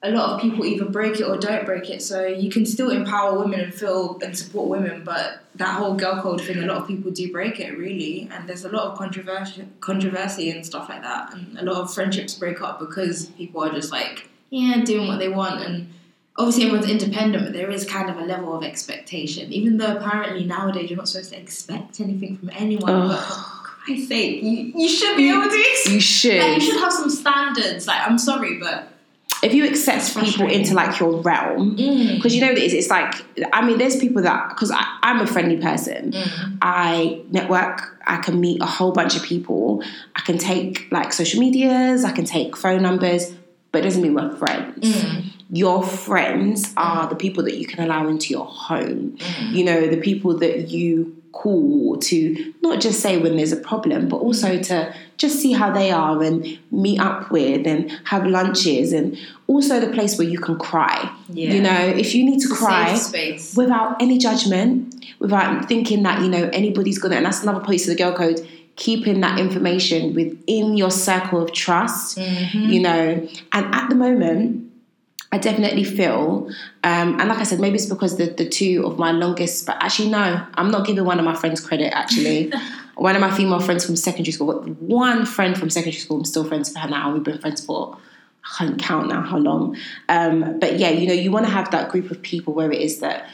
a 0.00 0.10
lot 0.12 0.30
of 0.30 0.40
people 0.40 0.64
either 0.64 0.84
break 0.84 1.18
it 1.18 1.24
or 1.24 1.36
don't 1.36 1.66
break 1.66 1.90
it. 1.90 2.00
So 2.02 2.24
you 2.24 2.50
can 2.50 2.64
still 2.64 2.90
empower 2.90 3.36
women 3.36 3.58
and 3.58 3.74
feel 3.74 4.18
and 4.22 4.38
support 4.38 4.68
women, 4.68 5.02
but 5.04 5.40
that 5.56 5.74
whole 5.76 5.94
girl 5.94 6.22
code 6.22 6.40
thing, 6.40 6.58
a 6.58 6.66
lot 6.66 6.76
of 6.76 6.86
people 6.86 7.10
do 7.10 7.32
break 7.32 7.58
it 7.58 7.76
really, 7.76 8.28
and 8.32 8.48
there's 8.48 8.64
a 8.64 8.68
lot 8.68 8.92
of 8.92 8.98
controversy, 8.98 9.66
controversy 9.80 10.50
and 10.50 10.64
stuff 10.64 10.88
like 10.88 11.02
that, 11.02 11.34
and 11.34 11.58
a 11.58 11.64
lot 11.64 11.80
of 11.82 11.92
friendships 11.92 12.34
break 12.34 12.62
up 12.62 12.78
because 12.78 13.26
people 13.30 13.64
are 13.64 13.72
just 13.72 13.90
like, 13.90 14.28
yeah, 14.50 14.82
doing 14.84 15.08
what 15.08 15.18
they 15.18 15.28
want 15.28 15.62
and. 15.64 15.92
Obviously, 16.38 16.64
everyone's 16.66 16.88
independent, 16.88 17.44
but 17.44 17.52
there 17.52 17.70
is 17.70 17.84
kind 17.84 18.08
of 18.08 18.16
a 18.16 18.24
level 18.24 18.56
of 18.56 18.62
expectation. 18.64 19.52
Even 19.52 19.76
though 19.76 19.96
apparently 19.96 20.44
nowadays 20.44 20.88
you're 20.88 20.96
not 20.96 21.08
supposed 21.08 21.32
to 21.32 21.38
expect 21.40 22.00
anything 22.00 22.36
from 22.36 22.50
anyone, 22.54 23.08
but 23.08 23.20
for 23.20 23.34
Christ's 23.34 24.08
sake, 24.08 24.42
you, 24.42 24.72
you 24.76 24.88
should 24.88 25.16
be 25.16 25.28
able 25.30 25.42
to 25.50 25.60
expect 25.60 25.94
you 25.94 26.00
should. 26.00 26.38
like, 26.40 26.54
you 26.54 26.60
should 26.60 26.80
have 26.80 26.92
some 26.92 27.10
standards. 27.10 27.86
Like, 27.88 28.00
I'm 28.08 28.18
sorry, 28.18 28.58
but 28.58 28.88
if 29.42 29.52
you 29.54 29.66
accept 29.68 30.16
people 30.16 30.48
into 30.48 30.74
like 30.74 30.98
your 31.00 31.20
realm, 31.20 31.76
mm, 31.76 32.16
because 32.16 32.34
you 32.34 32.40
know 32.40 32.48
what 32.48 32.58
it 32.58 32.64
is. 32.64 32.72
It's 32.72 32.88
like 32.88 33.14
I 33.52 33.64
mean, 33.66 33.78
there's 33.78 33.96
people 33.96 34.22
that 34.22 34.50
because 34.50 34.72
I'm 34.74 35.20
a 35.20 35.26
friendly 35.26 35.56
person. 35.58 36.12
mm, 36.12 36.58
I 36.62 37.20
network. 37.30 37.96
I 38.06 38.16
can 38.18 38.40
meet 38.40 38.62
a 38.62 38.66
whole 38.66 38.92
bunch 38.92 39.16
of 39.16 39.22
people. 39.22 39.82
I 40.16 40.20
can 40.20 40.38
take 40.38 40.86
like 40.90 41.12
social 41.12 41.40
medias. 41.40 42.04
I 42.04 42.12
can 42.12 42.24
take 42.24 42.56
phone 42.56 42.82
numbers, 42.82 43.32
but 43.72 43.80
it 43.80 43.82
doesn't 43.82 44.02
mean 44.02 44.14
we're 44.14 44.34
friends. 44.36 44.84
mm, 44.84 45.24
Your 45.50 45.82
friends 45.82 46.72
are 46.76 47.08
the 47.08 47.16
people 47.16 47.44
that 47.44 47.56
you 47.56 47.66
can 47.66 47.84
allow 47.84 48.06
into 48.08 48.28
your 48.30 48.44
home. 48.44 49.16
mm. 49.16 49.52
You 49.52 49.64
know, 49.64 49.86
the 49.86 49.96
people 49.96 50.36
that 50.38 50.68
you 50.68 51.18
call 51.32 51.96
to 51.98 52.52
not 52.62 52.80
just 52.80 53.00
say 53.00 53.16
when 53.18 53.36
there's 53.36 53.52
a 53.52 53.56
problem, 53.56 54.08
but 54.08 54.16
also 54.16 54.60
to 54.60 54.94
just 55.18 55.40
see 55.40 55.52
how 55.52 55.70
they 55.70 55.90
are 55.90 56.22
and 56.22 56.58
meet 56.70 56.98
up 57.00 57.30
with 57.30 57.66
and 57.66 57.90
have 58.04 58.26
lunches 58.26 58.92
and 58.92 59.16
also 59.46 59.80
the 59.80 59.92
place 59.92 60.18
where 60.18 60.26
you 60.26 60.38
can 60.38 60.58
cry. 60.58 61.10
Yeah. 61.28 61.52
You 61.52 61.62
know, 61.62 61.80
if 61.80 62.14
you 62.14 62.24
need 62.24 62.40
to 62.40 62.48
cry 62.48 62.98
without 63.56 64.00
any 64.02 64.18
judgment, 64.18 64.94
without 65.18 65.68
thinking 65.68 66.02
that, 66.02 66.22
you 66.22 66.28
know, 66.28 66.48
anybody's 66.52 66.98
gonna 66.98 67.16
and 67.16 67.26
that's 67.26 67.42
another 67.42 67.64
piece 67.64 67.88
of 67.88 67.96
the 67.96 68.02
girl 68.02 68.12
code, 68.12 68.46
keeping 68.76 69.20
that 69.20 69.38
information 69.38 70.14
within 70.14 70.76
your 70.76 70.90
circle 70.90 71.42
of 71.42 71.52
trust, 71.52 72.16
you 72.18 72.80
know. 72.80 73.28
And 73.52 73.74
at 73.74 73.88
the 73.88 73.96
moment, 73.96 74.67
I 75.30 75.36
definitely 75.36 75.84
feel, 75.84 76.48
um, 76.84 77.20
and 77.20 77.28
like 77.28 77.38
I 77.38 77.42
said, 77.42 77.60
maybe 77.60 77.76
it's 77.76 77.86
because 77.86 78.16
the, 78.16 78.26
the 78.26 78.48
two 78.48 78.84
of 78.86 78.98
my 78.98 79.12
longest, 79.12 79.66
but 79.66 79.76
actually, 79.80 80.08
no, 80.08 80.46
I'm 80.54 80.70
not 80.70 80.86
giving 80.86 81.04
one 81.04 81.18
of 81.18 81.24
my 81.24 81.34
friends 81.34 81.60
credit, 81.60 81.92
actually. 81.94 82.50
one 82.94 83.14
of 83.14 83.20
my 83.20 83.30
female 83.30 83.60
friends 83.60 83.84
from 83.84 83.94
secondary 83.94 84.32
school, 84.32 84.62
one 84.80 85.26
friend 85.26 85.56
from 85.58 85.68
secondary 85.68 85.98
school, 85.98 86.18
I'm 86.18 86.24
still 86.24 86.44
friends 86.44 86.70
with 86.70 86.78
her 86.78 86.88
now. 86.88 87.12
We've 87.12 87.22
been 87.22 87.38
friends 87.38 87.64
for, 87.64 87.98
I 88.42 88.56
can't 88.56 88.78
count 88.78 89.08
now 89.08 89.20
how 89.20 89.36
long. 89.36 89.76
Um, 90.08 90.58
but 90.58 90.78
yeah, 90.78 90.90
you 90.90 91.06
know, 91.06 91.12
you 91.12 91.30
want 91.30 91.44
to 91.44 91.52
have 91.52 91.70
that 91.72 91.90
group 91.90 92.10
of 92.10 92.22
people 92.22 92.54
where 92.54 92.72
it 92.72 92.80
is 92.80 93.00
that 93.00 93.28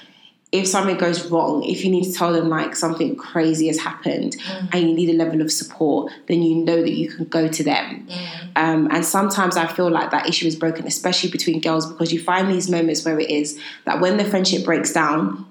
if 0.54 0.68
something 0.68 0.96
goes 0.96 1.30
wrong, 1.32 1.64
if 1.64 1.84
you 1.84 1.90
need 1.90 2.04
to 2.04 2.12
tell 2.12 2.32
them 2.32 2.48
like 2.48 2.76
something 2.76 3.16
crazy 3.16 3.66
has 3.66 3.80
happened 3.80 4.36
and 4.72 4.88
you 4.88 4.94
need 4.94 5.10
a 5.10 5.12
level 5.12 5.40
of 5.40 5.50
support, 5.50 6.12
then 6.28 6.42
you 6.42 6.54
know 6.64 6.80
that 6.80 6.92
you 6.92 7.10
can 7.10 7.24
go 7.24 7.48
to 7.48 7.64
them. 7.64 8.06
Um, 8.54 8.86
and 8.92 9.04
sometimes 9.04 9.56
I 9.56 9.66
feel 9.66 9.90
like 9.90 10.12
that 10.12 10.28
issue 10.28 10.46
is 10.46 10.54
broken, 10.54 10.86
especially 10.86 11.30
between 11.30 11.60
girls, 11.60 11.86
because 11.90 12.12
you 12.12 12.22
find 12.22 12.48
these 12.48 12.70
moments 12.70 13.04
where 13.04 13.18
it 13.18 13.30
is 13.30 13.60
that 13.84 14.00
when 14.00 14.16
the 14.16 14.24
friendship 14.24 14.64
breaks 14.64 14.92
down, 14.92 15.44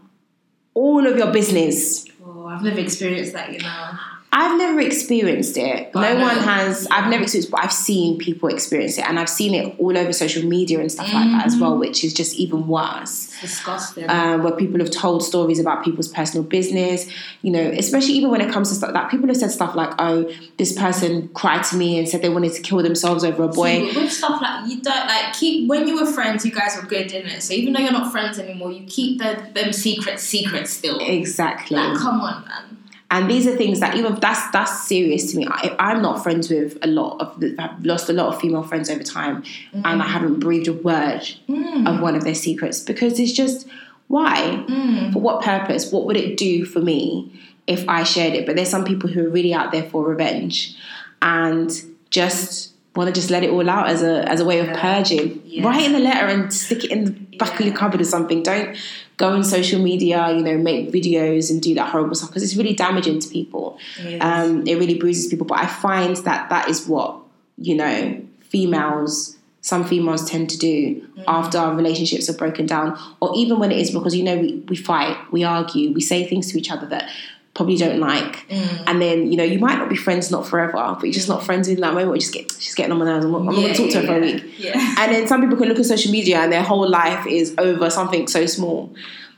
all 0.74 1.06
of 1.06 1.18
your 1.18 1.34
business. 1.34 2.06
Oh, 2.26 2.48
I've 2.48 2.64
never 2.64 2.80
experienced 2.80 3.34
that, 3.34 3.52
you 3.52 3.60
know. 3.60 3.90
I've 4.36 4.58
never 4.58 4.80
experienced 4.80 5.58
it. 5.58 5.92
But 5.94 6.14
no 6.16 6.22
one 6.22 6.38
has. 6.38 6.88
I've 6.90 7.08
never 7.10 7.22
experienced, 7.24 7.52
but 7.52 7.64
I've 7.64 7.72
seen 7.72 8.18
people 8.18 8.50
experience 8.50 8.98
it, 8.98 9.06
and 9.08 9.20
I've 9.20 9.30
seen 9.30 9.54
it 9.54 9.76
all 9.80 9.96
over 9.96 10.12
social 10.12 10.44
media 10.44 10.80
and 10.80 10.92
stuff 10.92 11.14
like 11.14 11.30
that 11.32 11.46
as 11.46 11.56
well, 11.58 11.78
which 11.78 12.04
is 12.04 12.14
just 12.16 12.34
even 12.36 12.68
worse 12.68 13.32
It's 13.34 13.42
disgusting. 13.42 14.10
um, 14.10 14.42
where 14.44 14.54
people 14.56 14.80
have 14.80 14.90
told 14.90 15.24
stories 15.24 15.60
about 15.60 15.84
people's 15.86 16.08
personal 16.08 16.44
business, 16.44 17.08
you 17.44 17.52
know, 17.52 17.62
especially 17.78 18.14
even 18.16 18.32
when 18.32 18.42
it 18.42 18.52
comes 18.52 18.70
to 18.70 18.76
stuff 18.76 18.92
like 18.94 19.12
people 19.12 19.28
have 19.28 19.38
said 19.38 19.52
stuff 19.52 19.76
like, 19.76 19.94
oh, 20.00 20.28
this 20.58 20.74
person 20.78 21.28
cried 21.36 21.64
to 21.66 21.76
me 21.78 22.00
and 22.00 22.10
said 22.10 22.24
they 22.24 22.30
wanted 22.30 22.54
to 22.54 22.62
kill 22.64 22.82
themselves 22.82 23.24
over 23.24 23.44
a 23.44 23.48
boy. 23.50 23.92
See, 23.92 24.00
with 24.00 24.12
stuff 24.12 24.42
like 24.42 24.68
you 24.68 24.82
don't 24.82 25.08
like 25.08 25.34
keep 25.34 25.70
when 25.70 25.88
you 25.88 25.96
were 26.02 26.12
friends, 26.12 26.44
you 26.44 26.52
guys 26.52 26.76
were 26.76 26.88
good, 26.88 27.06
didn't 27.08 27.30
it? 27.30 27.44
So 27.44 27.54
even 27.54 27.74
though 27.74 27.82
you're 27.82 27.92
not 27.92 28.12
friends 28.12 28.40
anymore, 28.40 28.72
you 28.72 28.84
keep 28.88 29.20
the 29.20 29.48
them 29.54 29.72
secrets 29.74 30.24
secret 30.24 30.68
still. 30.68 30.98
Exactly. 31.00 31.78
Like, 31.78 31.98
come 32.00 32.20
on, 32.20 32.46
man. 32.46 32.78
And 33.14 33.30
these 33.30 33.46
are 33.46 33.56
things 33.56 33.80
that 33.80 33.96
even 33.96 34.16
that's 34.16 34.50
that's 34.50 34.88
serious 34.88 35.32
to 35.32 35.38
me. 35.38 35.46
I, 35.48 35.76
I'm 35.78 36.02
not 36.02 36.24
friends 36.24 36.50
with 36.50 36.80
a 36.82 36.88
lot 36.88 37.22
of. 37.22 37.44
I've 37.60 37.86
lost 37.86 38.10
a 38.10 38.14
lot 38.14 38.34
of 38.34 38.42
female 38.42 38.64
friends 38.64 38.90
over 38.90 39.04
time, 39.04 39.44
and 39.72 39.86
I 39.86 40.06
mm. 40.06 40.10
haven't 40.10 40.40
breathed 40.40 40.68
a 40.68 40.74
word 40.74 41.22
mm. 41.48 41.88
of 41.88 42.02
one 42.02 42.16
of 42.16 42.24
their 42.24 42.34
secrets 42.34 42.80
because 42.80 43.20
it's 43.20 43.32
just 43.32 43.68
why, 44.08 44.66
mm. 44.68 45.14
for 45.14 45.20
what 45.20 45.44
purpose, 45.44 45.92
what 45.92 46.06
would 46.06 46.18
it 46.18 46.38
do 46.38 46.66
for 46.66 46.80
me 46.80 47.40
if 47.68 47.88
I 47.88 48.02
shared 48.02 48.34
it? 48.34 48.48
But 48.48 48.56
there's 48.56 48.70
some 48.70 48.84
people 48.84 49.12
who 49.12 49.28
are 49.28 49.30
really 49.30 49.54
out 49.54 49.72
there 49.72 49.84
for 49.84 50.04
revenge, 50.04 50.76
and 51.22 51.72
just 52.10 52.74
want 52.96 53.14
to 53.14 53.14
just 53.14 53.30
let 53.30 53.44
it 53.44 53.52
all 53.52 53.70
out 53.70 53.90
as 53.90 54.02
a 54.02 54.28
as 54.28 54.40
a 54.40 54.46
way 54.46 54.58
of 54.58 54.76
purging. 54.76 55.40
Yeah. 55.46 55.68
Write 55.68 55.84
in 55.84 55.94
a 55.94 56.00
letter 56.00 56.26
and 56.26 56.52
stick 56.52 56.84
it 56.84 56.90
in 56.90 57.06
the 57.06 57.38
back 57.38 57.60
of 57.60 57.66
your 57.68 57.76
cupboard 57.76 58.02
or 58.02 58.06
something. 58.06 58.42
Don't 58.42 58.76
go 59.18 59.30
on 59.30 59.44
social 59.44 59.82
media, 59.82 60.32
you 60.32 60.44
know, 60.44 60.58
make 60.58 60.92
videos 60.92 61.50
and 61.50 61.62
do 61.62 61.76
that 61.76 61.90
horrible 61.90 62.16
stuff 62.16 62.30
because 62.30 62.44
it's 62.44 62.56
really 62.56 62.74
damaging 62.74 63.20
to 63.20 63.30
people. 63.30 63.78
It 64.00 64.14
is. 64.14 64.22
Um, 64.22 64.68
it 64.68 64.76
really 64.76 64.98
bruises 64.98 65.28
people. 65.28 65.46
But 65.46 65.60
I 65.60 65.68
find 65.68 66.16
that 66.18 66.50
that 66.50 66.70
is 66.70 66.88
what 66.88 67.18
you 67.58 67.76
know 67.76 68.22
females. 68.42 69.38
Some 69.62 69.86
females 69.86 70.30
tend 70.30 70.50
to 70.50 70.58
do 70.58 71.08
after 71.26 71.58
our 71.58 71.74
relationships 71.74 72.30
are 72.30 72.34
broken 72.34 72.66
down, 72.66 73.00
or 73.22 73.32
even 73.34 73.60
when 73.60 73.72
it 73.72 73.80
is 73.80 73.92
because 73.92 74.14
you 74.14 74.24
know 74.24 74.38
we, 74.38 74.56
we 74.68 74.76
fight, 74.76 75.16
we 75.32 75.46
argue, 75.46 75.94
we 75.94 76.02
say 76.02 76.28
things 76.28 76.52
to 76.52 76.58
each 76.58 76.70
other 76.70 76.86
that 76.88 77.10
probably 77.54 77.78
don't 77.78 78.00
like, 78.00 78.48
mm. 78.50 78.84
and 78.88 79.02
then 79.02 79.32
you 79.32 79.38
know 79.38 79.44
you 79.44 79.60
might 79.60 79.78
not 79.78 79.90
be 79.90 79.96
friends 79.96 80.32
not 80.32 80.48
forever, 80.48 80.74
but 80.74 81.04
you're 81.04 81.14
just 81.14 81.30
not 81.30 81.42
mm. 81.42 81.46
friends 81.46 81.68
in 81.68 81.80
that 81.82 81.94
moment. 81.94 82.12
We 82.12 82.20
just 82.20 82.34
get 82.34 82.52
she's 82.52 82.76
getting 82.76 82.92
on 82.92 83.00
my 83.00 83.06
nerves. 83.06 83.26
I'm, 83.26 83.36
I'm 83.36 83.46
not 83.46 83.56
going 83.56 83.74
to 83.74 83.76
talk 83.76 83.92
to 83.92 84.02
her 84.02 84.08
for 84.08 84.18
a 84.18 84.22
week. 84.22 84.44
Yeah. 84.58 84.96
And 85.00 85.14
then 85.14 85.28
some 85.28 85.42
people 85.42 85.58
can 85.58 85.68
look 85.68 85.80
at 85.80 85.86
social 85.86 86.12
media 86.12 86.40
and 86.40 86.52
their 86.52 86.64
whole 86.64 86.90
life 86.90 87.28
is 87.28 87.54
over 87.58 87.90
something 87.90 88.28
so 88.28 88.46
small, 88.48 88.94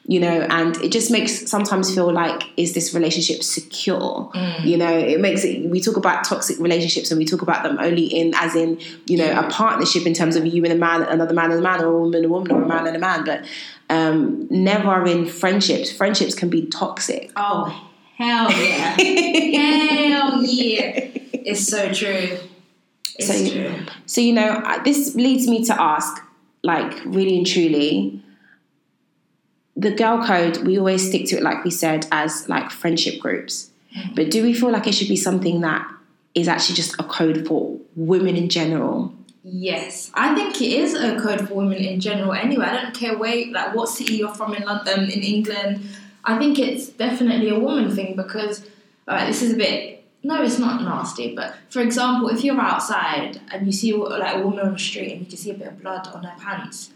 you 0.08 0.20
know, 0.20 0.42
and 0.50 0.78
it 0.78 0.92
just 0.92 1.12
makes 1.12 1.50
sometimes 1.50 1.94
feel 1.94 2.12
like, 2.14 2.44
is 2.58 2.74
this 2.74 2.94
relationship 2.94 3.44
secure? 3.44 4.32
Mm. 4.34 4.66
You 4.66 4.78
know, 4.78 4.98
it 4.98 5.20
makes 5.20 5.44
it, 5.44 5.70
we 5.70 5.82
talk 5.82 5.98
about 5.98 6.24
toxic 6.24 6.60
relationships 6.60 7.12
and 7.12 7.18
we 7.18 7.26
talk 7.26 7.42
about 7.42 7.64
them 7.64 7.78
only 7.80 8.06
in, 8.06 8.34
as 8.36 8.56
in, 8.56 8.80
you 9.08 9.18
know, 9.18 9.40
a 9.40 9.50
partnership 9.50 10.06
in 10.06 10.14
terms 10.14 10.36
of 10.36 10.46
you 10.46 10.64
and 10.64 10.72
a 10.72 10.78
man, 10.78 11.02
another 11.04 11.34
man 11.34 11.52
and 11.52 11.60
a 11.60 11.64
man, 11.64 11.84
or 11.84 11.88
a 11.88 12.00
woman 12.00 12.16
and 12.16 12.26
a 12.26 12.30
woman, 12.30 12.52
or 12.52 12.62
a 12.62 12.68
man 12.68 12.88
and 12.88 12.96
a 12.96 13.00
man, 13.00 13.26
but 13.26 13.46
um, 13.90 14.48
never 14.50 15.06
in 15.06 15.26
friendships. 15.26 15.92
Friendships 15.92 16.34
can 16.36 16.50
be 16.50 16.68
toxic. 16.68 17.32
Oh 17.36 17.92
hell 18.18 18.52
yeah. 18.52 18.96
hell 19.00 20.44
yeah. 20.44 21.10
It's 21.34 21.68
so 21.68 21.92
true. 21.92 22.38
It's 23.18 23.28
So- 23.28 23.50
true. 23.50 23.76
So, 24.06 24.22
you 24.22 24.34
know, 24.34 24.62
I- 24.64 24.80
this 24.84 25.16
leads 25.16 25.48
me 25.48 25.64
to 25.66 25.82
ask, 25.82 26.22
like, 26.64 26.94
really 27.06 27.38
and 27.38 27.48
truly, 27.48 28.22
the 29.76 29.92
girl 29.92 30.24
code, 30.26 30.66
we 30.66 30.78
always 30.78 31.08
stick 31.08 31.26
to 31.28 31.38
it, 31.38 31.44
like 31.44 31.64
we 31.64 31.72
said, 31.72 32.08
as 32.12 32.48
like 32.48 32.72
friendship 32.72 33.20
groups. 33.20 33.72
Mm-hmm. 33.96 34.16
But 34.16 34.32
do 34.32 34.44
we 34.44 34.54
feel 34.54 34.72
like 34.72 34.88
it 34.88 34.94
should 34.94 35.10
be 35.10 35.16
something 35.18 35.62
that 35.62 35.86
is 36.34 36.48
actually 36.48 36.76
just 36.76 36.94
a 37.00 37.04
code 37.04 37.46
for 37.48 37.78
women 37.96 38.36
in 38.36 38.50
general? 38.50 39.14
Yes, 39.44 40.12
I 40.14 40.34
think 40.34 40.60
it 40.62 40.72
is 40.74 40.96
a 40.96 41.20
code 41.20 41.48
for 41.48 41.56
women 41.56 41.78
in 41.78 42.00
general. 42.00 42.34
Anyway, 42.34 42.66
I 42.66 42.82
don't 42.82 42.96
care 42.96 43.18
where, 43.18 43.52
like, 43.52 43.76
what 43.76 43.90
city 43.90 44.16
you're 44.16 44.34
from 44.34 44.54
in 44.56 44.64
London, 44.64 45.00
um, 45.02 45.06
in 45.06 45.22
England. 45.22 45.82
I 46.26 46.38
think 46.40 46.58
it's 46.58 46.90
definitely 46.90 47.50
a 47.50 47.60
woman 47.60 47.96
thing 47.96 48.16
because 48.16 48.66
uh, 49.08 49.26
this 49.28 49.42
is 49.42 49.54
a 49.54 49.58
bit. 49.58 50.04
No, 50.24 50.42
it's 50.42 50.58
not 50.58 50.82
nasty. 50.82 51.36
But 51.36 51.56
for 51.70 51.82
example, 51.82 52.30
if 52.30 52.44
you're 52.44 52.60
outside 52.60 53.40
and 53.52 53.68
you 53.68 53.72
see 53.72 53.94
like 53.94 54.36
a 54.36 54.42
woman 54.42 54.60
on 54.60 54.74
the 54.74 54.80
street 54.80 55.12
and 55.12 55.22
you 55.22 55.28
can 55.28 55.38
see 55.38 55.52
a 55.52 55.54
bit 55.54 55.68
of 55.68 55.82
blood 55.82 56.08
on 56.08 56.24
her 56.24 56.36
pants. 56.40 56.92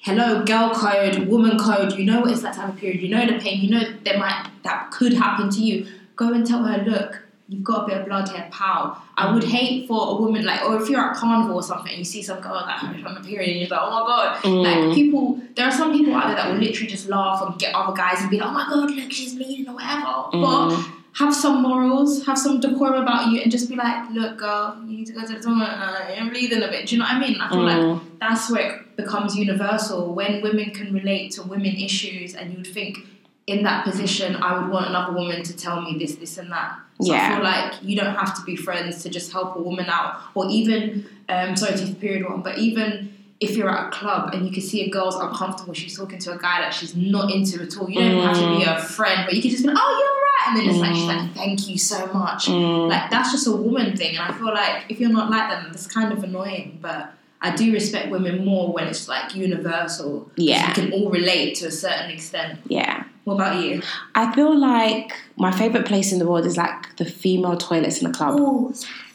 Hello, 0.00 0.44
girl 0.44 0.74
code, 0.74 1.28
woman 1.28 1.56
code. 1.56 1.92
You 1.92 2.04
know 2.04 2.22
what 2.22 2.32
it's 2.32 2.42
that 2.42 2.56
time 2.56 2.70
of 2.70 2.76
period. 2.76 3.00
You 3.00 3.08
know 3.08 3.24
the 3.24 3.38
pain. 3.38 3.60
You 3.60 3.70
know 3.70 3.84
there 4.02 4.18
might 4.18 4.50
that 4.64 4.90
could 4.90 5.12
happen 5.12 5.48
to 5.50 5.60
you. 5.60 5.86
Go 6.16 6.32
and 6.32 6.44
tell 6.44 6.64
her, 6.64 6.82
look, 6.82 7.21
you've 7.52 7.62
got 7.62 7.84
a 7.84 7.86
bit 7.86 8.00
of 8.00 8.06
blood 8.06 8.28
here, 8.28 8.48
pal. 8.50 9.00
I 9.16 9.32
would 9.32 9.42
mm. 9.42 9.48
hate 9.48 9.86
for 9.86 10.16
a 10.16 10.20
woman 10.20 10.44
like, 10.44 10.64
or 10.64 10.80
if 10.80 10.88
you're 10.88 11.00
at 11.00 11.16
carnival 11.16 11.56
or 11.56 11.62
something, 11.62 11.90
and 11.90 11.98
you 11.98 12.04
see 12.04 12.22
some 12.22 12.40
girl 12.40 12.54
like 12.54 12.82
on 12.82 13.14
the 13.14 13.20
period, 13.20 13.50
and 13.50 13.60
you're 13.60 13.68
like, 13.68 13.80
oh 13.82 13.90
my 13.90 14.06
god. 14.06 14.44
Like 14.44 14.78
mm. 14.78 14.94
people, 14.94 15.40
there 15.54 15.66
are 15.66 15.72
some 15.72 15.92
people 15.92 16.14
out 16.14 16.28
there 16.28 16.36
that 16.36 16.50
will 16.50 16.58
literally 16.58 16.88
just 16.88 17.08
laugh 17.08 17.42
and 17.42 17.58
get 17.58 17.74
other 17.74 17.94
guys 17.94 18.20
and 18.22 18.30
be 18.30 18.38
like, 18.38 18.48
oh 18.48 18.52
my 18.52 18.66
god, 18.68 18.90
look, 18.90 19.12
she's 19.12 19.34
bleeding 19.34 19.68
or 19.68 19.74
whatever. 19.74 20.28
But 20.32 20.70
mm. 20.70 20.92
have 21.14 21.34
some 21.34 21.60
morals, 21.62 22.24
have 22.24 22.38
some 22.38 22.58
decorum 22.58 23.02
about 23.02 23.30
you, 23.30 23.42
and 23.42 23.52
just 23.52 23.68
be 23.68 23.76
like, 23.76 24.10
look, 24.10 24.38
girl, 24.38 24.82
you 24.86 24.96
need 24.98 25.06
to 25.08 25.12
go 25.12 25.26
to 25.26 25.34
the 25.34 25.40
toilet. 25.40 25.68
Uh, 25.68 26.14
you're 26.16 26.30
bleeding 26.30 26.62
a 26.62 26.68
bit. 26.68 26.86
Do 26.86 26.94
you 26.94 27.00
know 27.00 27.04
what 27.04 27.16
I 27.16 27.20
mean? 27.20 27.38
I 27.38 27.50
feel 27.50 27.62
like 27.62 28.00
that's 28.18 28.50
where 28.50 28.76
it 28.76 28.96
becomes 28.96 29.36
universal 29.36 30.14
when 30.14 30.40
women 30.42 30.70
can 30.70 30.94
relate 30.94 31.32
to 31.32 31.42
women 31.42 31.76
issues, 31.76 32.34
and 32.34 32.54
you'd 32.54 32.66
think 32.66 32.98
in 33.46 33.64
that 33.64 33.84
position, 33.84 34.36
I 34.36 34.58
would 34.58 34.70
want 34.70 34.86
another 34.88 35.12
woman 35.12 35.42
to 35.42 35.56
tell 35.56 35.80
me 35.80 35.98
this, 35.98 36.16
this, 36.16 36.38
and 36.38 36.50
that. 36.52 36.78
So 37.00 37.12
Yeah. 37.12 37.26
I 37.26 37.34
feel 37.34 37.44
like 37.44 37.82
you 37.82 37.96
don't 37.96 38.14
have 38.14 38.36
to 38.36 38.42
be 38.42 38.54
friends 38.54 39.02
to 39.02 39.08
just 39.08 39.32
help 39.32 39.56
a 39.56 39.60
woman 39.60 39.86
out, 39.88 40.20
or 40.34 40.48
even, 40.48 41.06
um, 41.28 41.56
sorry 41.56 41.76
to 41.76 41.84
the 41.84 41.94
period 41.94 42.28
one, 42.28 42.42
but 42.42 42.58
even 42.58 43.12
if 43.40 43.56
you're 43.56 43.68
at 43.68 43.88
a 43.88 43.90
club 43.90 44.32
and 44.32 44.46
you 44.46 44.52
can 44.52 44.62
see 44.62 44.82
a 44.82 44.88
girl's 44.88 45.16
uncomfortable, 45.16 45.74
she's 45.74 45.96
talking 45.96 46.20
to 46.20 46.32
a 46.32 46.38
guy 46.38 46.60
that 46.60 46.72
she's 46.72 46.94
not 46.94 47.32
into 47.32 47.60
at 47.60 47.76
all. 47.76 47.90
You 47.90 47.96
don't 47.96 48.12
even 48.12 48.22
have 48.22 48.36
to 48.36 48.56
be 48.56 48.64
mm. 48.64 48.76
a 48.76 48.80
friend, 48.80 49.22
but 49.24 49.34
you 49.34 49.42
can 49.42 49.50
just 49.50 49.64
be 49.64 49.68
like, 49.68 49.78
oh, 49.80 49.98
you're 49.98 50.22
right. 50.22 50.48
And 50.48 50.56
then 50.56 50.70
it's 50.70 50.78
like, 50.78 50.94
she's 50.94 51.06
like, 51.06 51.18
mm. 51.18 51.34
thank 51.34 51.68
you 51.68 51.76
so 51.76 52.06
much. 52.12 52.46
Mm. 52.46 52.88
Like, 52.88 53.10
that's 53.10 53.32
just 53.32 53.48
a 53.48 53.52
woman 53.52 53.96
thing. 53.96 54.16
And 54.16 54.20
I 54.20 54.32
feel 54.38 54.54
like 54.54 54.84
if 54.88 55.00
you're 55.00 55.10
not 55.10 55.28
like 55.28 55.50
them, 55.50 55.72
that's 55.72 55.88
kind 55.88 56.12
of 56.12 56.22
annoying. 56.22 56.78
But 56.80 57.14
I 57.40 57.52
do 57.56 57.72
respect 57.72 58.12
women 58.12 58.44
more 58.44 58.72
when 58.72 58.86
it's 58.86 59.08
like 59.08 59.34
universal. 59.34 60.30
Yeah. 60.36 60.68
We 60.68 60.74
can 60.74 60.92
all 60.92 61.10
relate 61.10 61.56
to 61.56 61.66
a 61.66 61.72
certain 61.72 62.12
extent. 62.12 62.60
Yeah. 62.68 63.06
What 63.24 63.34
about 63.34 63.62
you? 63.62 63.82
I 64.14 64.34
feel 64.34 64.56
like 64.58 65.12
my 65.36 65.52
favorite 65.52 65.86
place 65.86 66.12
in 66.12 66.18
the 66.18 66.26
world 66.28 66.44
is 66.46 66.56
like 66.56 66.96
the 66.96 67.04
female 67.04 67.56
toilets 67.56 68.00
in 68.00 68.06
a 68.08 68.12
club. 68.12 68.34
Oh, 68.38 68.72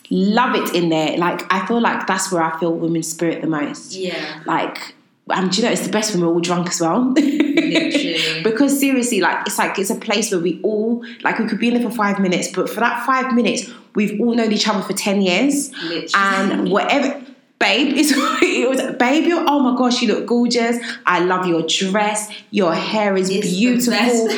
Love 0.09 0.55
it 0.55 0.73
in 0.73 0.87
there. 0.87 1.17
Like, 1.17 1.41
I 1.53 1.65
feel 1.67 1.81
like 1.81 2.07
that's 2.07 2.31
where 2.31 2.41
I 2.41 2.57
feel 2.59 2.71
women's 2.73 3.09
spirit 3.09 3.41
the 3.41 3.47
most. 3.47 3.93
yeah. 3.93 4.41
Like, 4.45 4.95
um, 5.29 5.49
do 5.49 5.57
you 5.57 5.63
know 5.67 5.71
it's 5.73 5.85
the 5.85 5.91
best 5.91 6.13
when 6.13 6.21
we're 6.21 6.31
all 6.33 6.39
drunk 6.39 6.69
as 6.69 6.79
well? 6.79 7.11
Literally. 7.11 8.17
because 8.43 8.79
seriously, 8.79 9.19
like 9.19 9.45
it's 9.45 9.57
like 9.57 9.77
it's 9.77 9.89
a 9.89 9.95
place 9.95 10.31
where 10.31 10.39
we 10.39 10.61
all 10.61 11.03
like 11.23 11.37
we 11.39 11.47
could 11.47 11.59
be 11.59 11.67
in 11.67 11.73
there 11.73 11.83
for 11.89 11.93
five 11.93 12.19
minutes, 12.19 12.47
but 12.47 12.69
for 12.69 12.79
that 12.79 13.05
five 13.05 13.33
minutes, 13.35 13.69
we've 13.95 14.17
all 14.21 14.33
known 14.33 14.53
each 14.53 14.67
other 14.69 14.81
for 14.81 14.93
ten 14.93 15.21
years, 15.21 15.73
Literally. 15.83 16.07
and 16.15 16.71
whatever. 16.71 17.21
Babe, 17.59 17.93
it's, 17.97 18.11
it 18.41 18.69
was, 18.69 18.95
babe, 18.97 19.25
you 19.25 19.43
oh 19.47 19.59
my 19.59 19.77
gosh, 19.77 20.01
you 20.01 20.07
look 20.13 20.25
gorgeous. 20.25 20.77
I 21.05 21.19
love 21.19 21.45
your 21.47 21.63
dress. 21.67 22.31
Your 22.51 22.73
hair 22.73 23.15
is 23.17 23.29
It's 23.29 23.47
beautiful. 23.47 24.29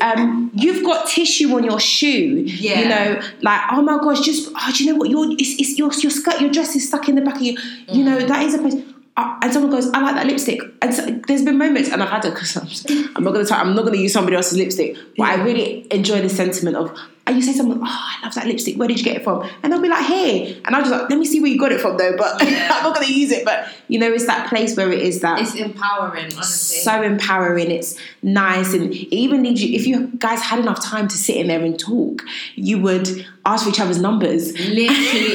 um, 0.00 0.50
you've 0.54 0.84
got 0.84 1.08
tissue 1.08 1.54
on 1.56 1.64
your 1.64 1.80
shoe. 1.80 2.44
Yeah. 2.46 2.80
You 2.80 2.88
know, 2.88 3.22
like, 3.42 3.60
oh 3.72 3.82
my 3.82 3.98
gosh, 3.98 4.20
just, 4.20 4.50
oh, 4.54 4.72
do 4.74 4.84
you 4.84 4.92
know 4.92 4.98
what? 4.98 5.10
Your, 5.10 5.30
it's, 5.32 5.58
it's 5.60 5.78
your, 5.78 5.90
your 5.94 6.10
skirt, 6.10 6.40
your 6.40 6.50
dress 6.50 6.74
is 6.76 6.86
stuck 6.88 7.08
in 7.08 7.14
the 7.16 7.22
back 7.22 7.36
of 7.36 7.42
you. 7.42 7.58
You 7.88 8.04
know, 8.04 8.18
Mm. 8.18 8.28
that 8.28 8.42
is 8.44 8.54
a 8.54 8.58
place. 8.58 8.74
Uh, 9.16 9.36
and 9.42 9.52
someone 9.52 9.70
goes, 9.72 9.90
I 9.90 10.00
like 10.00 10.14
that 10.14 10.26
lipstick. 10.26 10.60
And 10.80 10.94
so, 10.94 11.04
there's 11.26 11.44
been 11.44 11.58
moments, 11.58 11.90
and 11.90 12.00
I've 12.02 12.08
had 12.08 12.24
it 12.24 12.34
because 12.34 12.56
I'm, 12.56 12.68
I'm 13.16 13.24
not 13.24 13.32
going 13.32 13.44
to. 13.44 13.54
I'm 13.56 13.74
not 13.74 13.82
going 13.82 13.94
to 13.94 14.00
use 14.00 14.12
somebody 14.12 14.36
else's 14.36 14.56
lipstick. 14.56 14.96
But 15.16 15.24
I 15.24 15.42
really 15.42 15.86
enjoy 15.92 16.20
the 16.22 16.28
sentiment 16.28 16.76
of. 16.76 16.96
And 17.28 17.36
you 17.36 17.42
say 17.42 17.52
to 17.52 17.58
someone, 17.58 17.78
oh, 17.82 17.84
I 17.86 18.24
love 18.24 18.34
that 18.36 18.46
lipstick. 18.46 18.76
Where 18.76 18.88
did 18.88 18.98
you 18.98 19.04
get 19.04 19.16
it 19.18 19.22
from? 19.22 19.46
And 19.62 19.70
they'll 19.70 19.82
be 19.82 19.88
like, 19.88 20.04
Hey, 20.06 20.60
and 20.64 20.74
I'll 20.74 20.80
just 20.80 20.90
like, 20.90 21.10
let 21.10 21.18
me 21.18 21.26
see 21.26 21.40
where 21.40 21.50
you 21.50 21.58
got 21.58 21.72
it 21.72 21.80
from, 21.80 21.98
though. 21.98 22.16
But 22.16 22.42
Yeah. 22.48 22.70
I'm 22.72 22.82
not 22.84 22.94
going 22.94 23.06
to 23.06 23.12
use 23.12 23.30
it. 23.30 23.44
But 23.44 23.68
you 23.88 23.98
know, 23.98 24.10
it's 24.10 24.26
that 24.26 24.48
place 24.48 24.76
where 24.76 24.90
it 24.90 25.00
is 25.02 25.20
that 25.20 25.40
It's 25.40 25.54
empowering, 25.54 26.24
honestly. 26.32 26.78
so 26.78 27.02
empowering. 27.02 27.70
It's 27.70 27.98
nice, 28.22 28.72
and 28.74 28.92
it 28.92 29.14
even 29.14 29.42
leaves 29.42 29.62
you. 29.62 29.74
If 29.78 29.86
you 29.86 30.08
guys 30.18 30.40
had 30.40 30.58
enough 30.58 30.82
time 30.82 31.06
to 31.08 31.16
sit 31.16 31.36
in 31.36 31.48
there 31.48 31.62
and 31.62 31.78
talk, 31.78 32.22
you 32.54 32.78
would 32.80 33.26
ask 33.46 33.64
for 33.64 33.70
each 33.70 33.80
other's 33.80 33.98
numbers 33.98 34.52
Literally, 34.52 34.84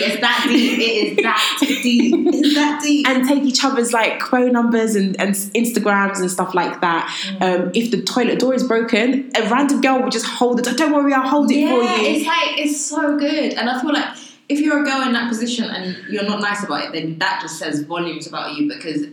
it's 0.06 0.22
that 0.22 0.46
deep. 0.48 0.80
It 0.80 1.18
is 1.18 1.24
that 1.24 1.58
deep. 1.62 2.14
It's 2.34 2.54
that 2.56 2.82
deep. 2.84 3.08
and 3.08 3.28
take 3.28 3.44
each 3.44 3.64
other's 3.64 3.92
like 3.92 4.22
phone 4.22 4.52
numbers 4.52 4.96
and, 4.96 5.20
and 5.20 5.34
Instagrams 5.34 6.20
and 6.20 6.30
stuff 6.30 6.54
like 6.54 6.80
that. 6.82 7.10
Um, 7.42 7.72
if 7.74 7.90
the 7.92 8.02
toilet 8.04 8.40
door 8.40 8.54
is 8.54 8.64
broken, 8.64 9.32
a 9.36 9.50
random 9.50 9.82
girl 9.82 10.02
will 10.04 10.10
just 10.12 10.26
hold 10.28 10.60
it. 10.60 10.78
Don't 10.78 10.94
worry, 10.94 11.14
I'll 11.14 11.28
hold 11.28 11.52
it 11.52 11.58
yeah, 11.58 11.70
for 11.70 11.83
you. 11.84 12.16
it's 12.16 12.26
like 12.26 12.60
it's 12.60 12.86
so 12.86 13.18
good, 13.18 13.54
and 13.54 13.70
I 13.70 13.82
feel 13.82 13.94
like 13.94 14.18
if 14.50 14.60
you're 14.60 14.82
a 14.82 14.86
girl 14.86 15.02
in 15.02 15.14
that 15.14 15.30
position 15.30 15.66
and 15.66 15.96
you're 16.10 16.24
not 16.24 16.42
nice 16.42 16.64
about 16.64 16.86
it, 16.86 16.92
then 16.92 17.18
that 17.20 17.42
just 17.42 17.58
says 17.58 17.84
volumes 17.84 18.28
about 18.28 18.56
you 18.56 18.68
because 18.68 19.08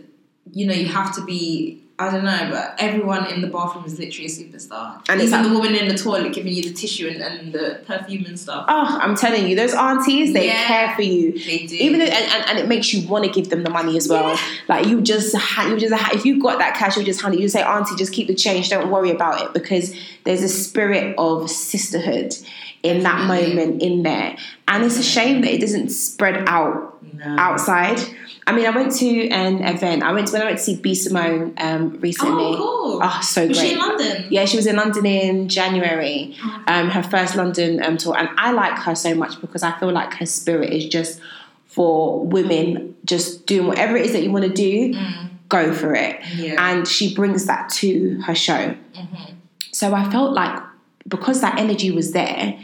you 0.51 0.65
know 0.65 0.73
you 0.73 0.87
have 0.87 1.15
to 1.15 1.23
be. 1.25 1.80
I 2.01 2.11
don't 2.11 2.23
know, 2.23 2.47
but 2.49 2.75
everyone 2.79 3.27
in 3.27 3.41
the 3.41 3.47
bathroom 3.47 3.85
is 3.85 3.99
literally 3.99 4.25
a 4.25 4.29
superstar. 4.29 5.01
And 5.09 5.21
even 5.21 5.31
like- 5.31 5.47
the 5.47 5.53
woman 5.53 5.75
in 5.75 5.87
the 5.87 5.97
toilet 5.97 6.33
giving 6.33 6.53
you 6.53 6.63
the 6.63 6.73
tissue 6.73 7.07
and, 7.07 7.21
and 7.21 7.53
the 7.53 7.79
perfume 7.85 8.25
and 8.25 8.39
stuff. 8.39 8.65
Oh, 8.67 8.99
I'm 9.01 9.15
telling 9.15 9.47
you, 9.47 9.55
those 9.55 9.73
aunties, 9.73 10.33
they 10.33 10.47
Yeah. 10.47 10.65
care 10.65 10.95
for 10.95 11.03
you. 11.03 11.33
They 11.33 11.67
do. 11.67 11.75
Even 11.75 11.99
though, 11.99 12.05
and, 12.05 12.31
and, 12.33 12.49
and 12.49 12.59
it 12.59 12.67
makes 12.67 12.93
you 12.93 13.07
want 13.07 13.25
to 13.25 13.29
give 13.31 13.49
them 13.49 13.63
the 13.63 13.69
money 13.69 13.97
as 13.97 14.07
well. 14.09 14.29
Yeah. 14.29 14.39
Like 14.67 14.87
you 14.87 15.01
just, 15.01 15.35
ha- 15.35 15.67
you 15.67 15.77
just, 15.77 15.93
ha- 15.93 16.11
if 16.13 16.25
you 16.25 16.41
got 16.41 16.59
that 16.59 16.75
cash, 16.75 16.97
you 16.97 17.03
just 17.03 17.21
hand 17.21 17.35
it. 17.35 17.39
You 17.39 17.47
say, 17.49 17.61
Auntie, 17.63 17.95
just 17.95 18.13
keep 18.13 18.27
the 18.27 18.35
change. 18.35 18.69
Don't 18.69 18.89
worry 18.89 19.11
about 19.11 19.41
it 19.41 19.53
because 19.53 19.93
there's 20.23 20.41
a 20.43 20.49
spirit 20.49 21.15
of 21.17 21.49
sisterhood 21.49 22.35
in 22.83 23.03
that 23.03 23.27
moment 23.27 23.81
in 23.81 24.01
there, 24.01 24.35
and 24.67 24.83
it's 24.83 24.97
a 24.97 25.03
shame 25.03 25.41
that 25.41 25.53
it 25.53 25.61
doesn't 25.61 25.89
spread 25.89 26.43
out 26.47 26.97
no. 27.13 27.35
outside. 27.37 27.99
I 28.47 28.53
mean, 28.53 28.65
I 28.65 28.71
went 28.71 28.91
to 28.95 29.27
an 29.29 29.63
event. 29.63 30.01
I 30.03 30.11
went 30.11 30.27
to 30.27 30.33
when 30.33 30.41
I 30.41 30.45
went 30.45 30.57
to 30.57 30.63
see 30.63 30.75
B 30.75 30.95
Simone 30.95 31.53
um, 31.57 31.99
recently. 31.99 32.43
Oh, 32.43 32.57
cool. 32.57 32.99
Oh, 33.03 33.19
so 33.21 33.45
Was 33.47 33.57
great. 33.57 33.67
she 33.69 33.73
in 33.73 33.79
London? 33.79 34.25
Yeah, 34.29 34.45
she 34.45 34.57
was 34.57 34.65
in 34.67 34.75
London 34.75 35.05
in 35.05 35.47
January, 35.47 36.35
Oh. 36.43 36.63
um, 36.67 36.89
her 36.89 37.03
first 37.03 37.35
London 37.35 37.81
um, 37.83 37.97
tour, 37.97 38.17
and 38.17 38.29
I 38.37 38.51
like 38.51 38.77
her 38.79 38.95
so 38.95 39.13
much 39.15 39.39
because 39.41 39.63
I 39.63 39.77
feel 39.79 39.91
like 39.91 40.13
her 40.15 40.25
spirit 40.25 40.71
is 40.73 40.85
just 40.87 41.19
for 41.65 42.25
women, 42.25 42.95
just 43.05 43.45
doing 43.45 43.67
whatever 43.67 43.95
it 43.95 44.05
is 44.07 44.11
that 44.13 44.23
you 44.23 44.31
want 44.31 44.43
to 44.45 44.51
do, 44.53 44.99
go 45.47 45.73
for 45.73 45.93
it. 45.95 46.19
Yeah. 46.35 46.55
And 46.71 46.87
she 46.87 47.13
brings 47.15 47.45
that 47.45 47.69
to 47.69 48.21
her 48.25 48.35
show. 48.35 48.75
Mhm. 48.95 49.33
So 49.71 49.93
I 49.93 50.09
felt 50.11 50.33
like 50.33 50.61
because 51.07 51.41
that 51.41 51.57
energy 51.59 51.91
was 51.91 52.11
there, 52.11 52.57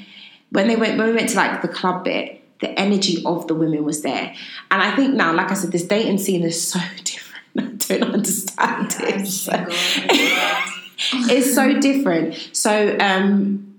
when 0.51 0.67
they 0.67 0.75
went 0.75 0.97
when 0.97 1.07
we 1.07 1.13
went 1.13 1.29
to 1.29 1.35
like 1.37 1.61
the 1.61 1.67
club 1.67 2.03
bit, 2.03 2.43
the 2.59 2.69
energy 2.79 3.23
of 3.25 3.47
the 3.47 3.53
women 3.55 3.83
was 3.83 4.01
there. 4.01 4.33
And 4.71 4.81
I 4.81 4.95
think 4.95 5.13
now, 5.15 5.33
like 5.33 5.51
I 5.51 5.53
said, 5.53 5.71
this 5.71 5.83
dating 5.83 6.17
scene 6.19 6.43
is 6.43 6.71
so 6.71 6.79
different. 7.03 7.89
I 7.89 7.97
don't 7.97 8.13
understand 8.13 8.95
Yeah, 8.99 9.17
it. 9.17 10.73
Oh 11.13 11.27
it's 11.29 11.53
so 11.53 11.79
different. 11.79 12.49
So 12.53 12.97
um, 12.99 13.75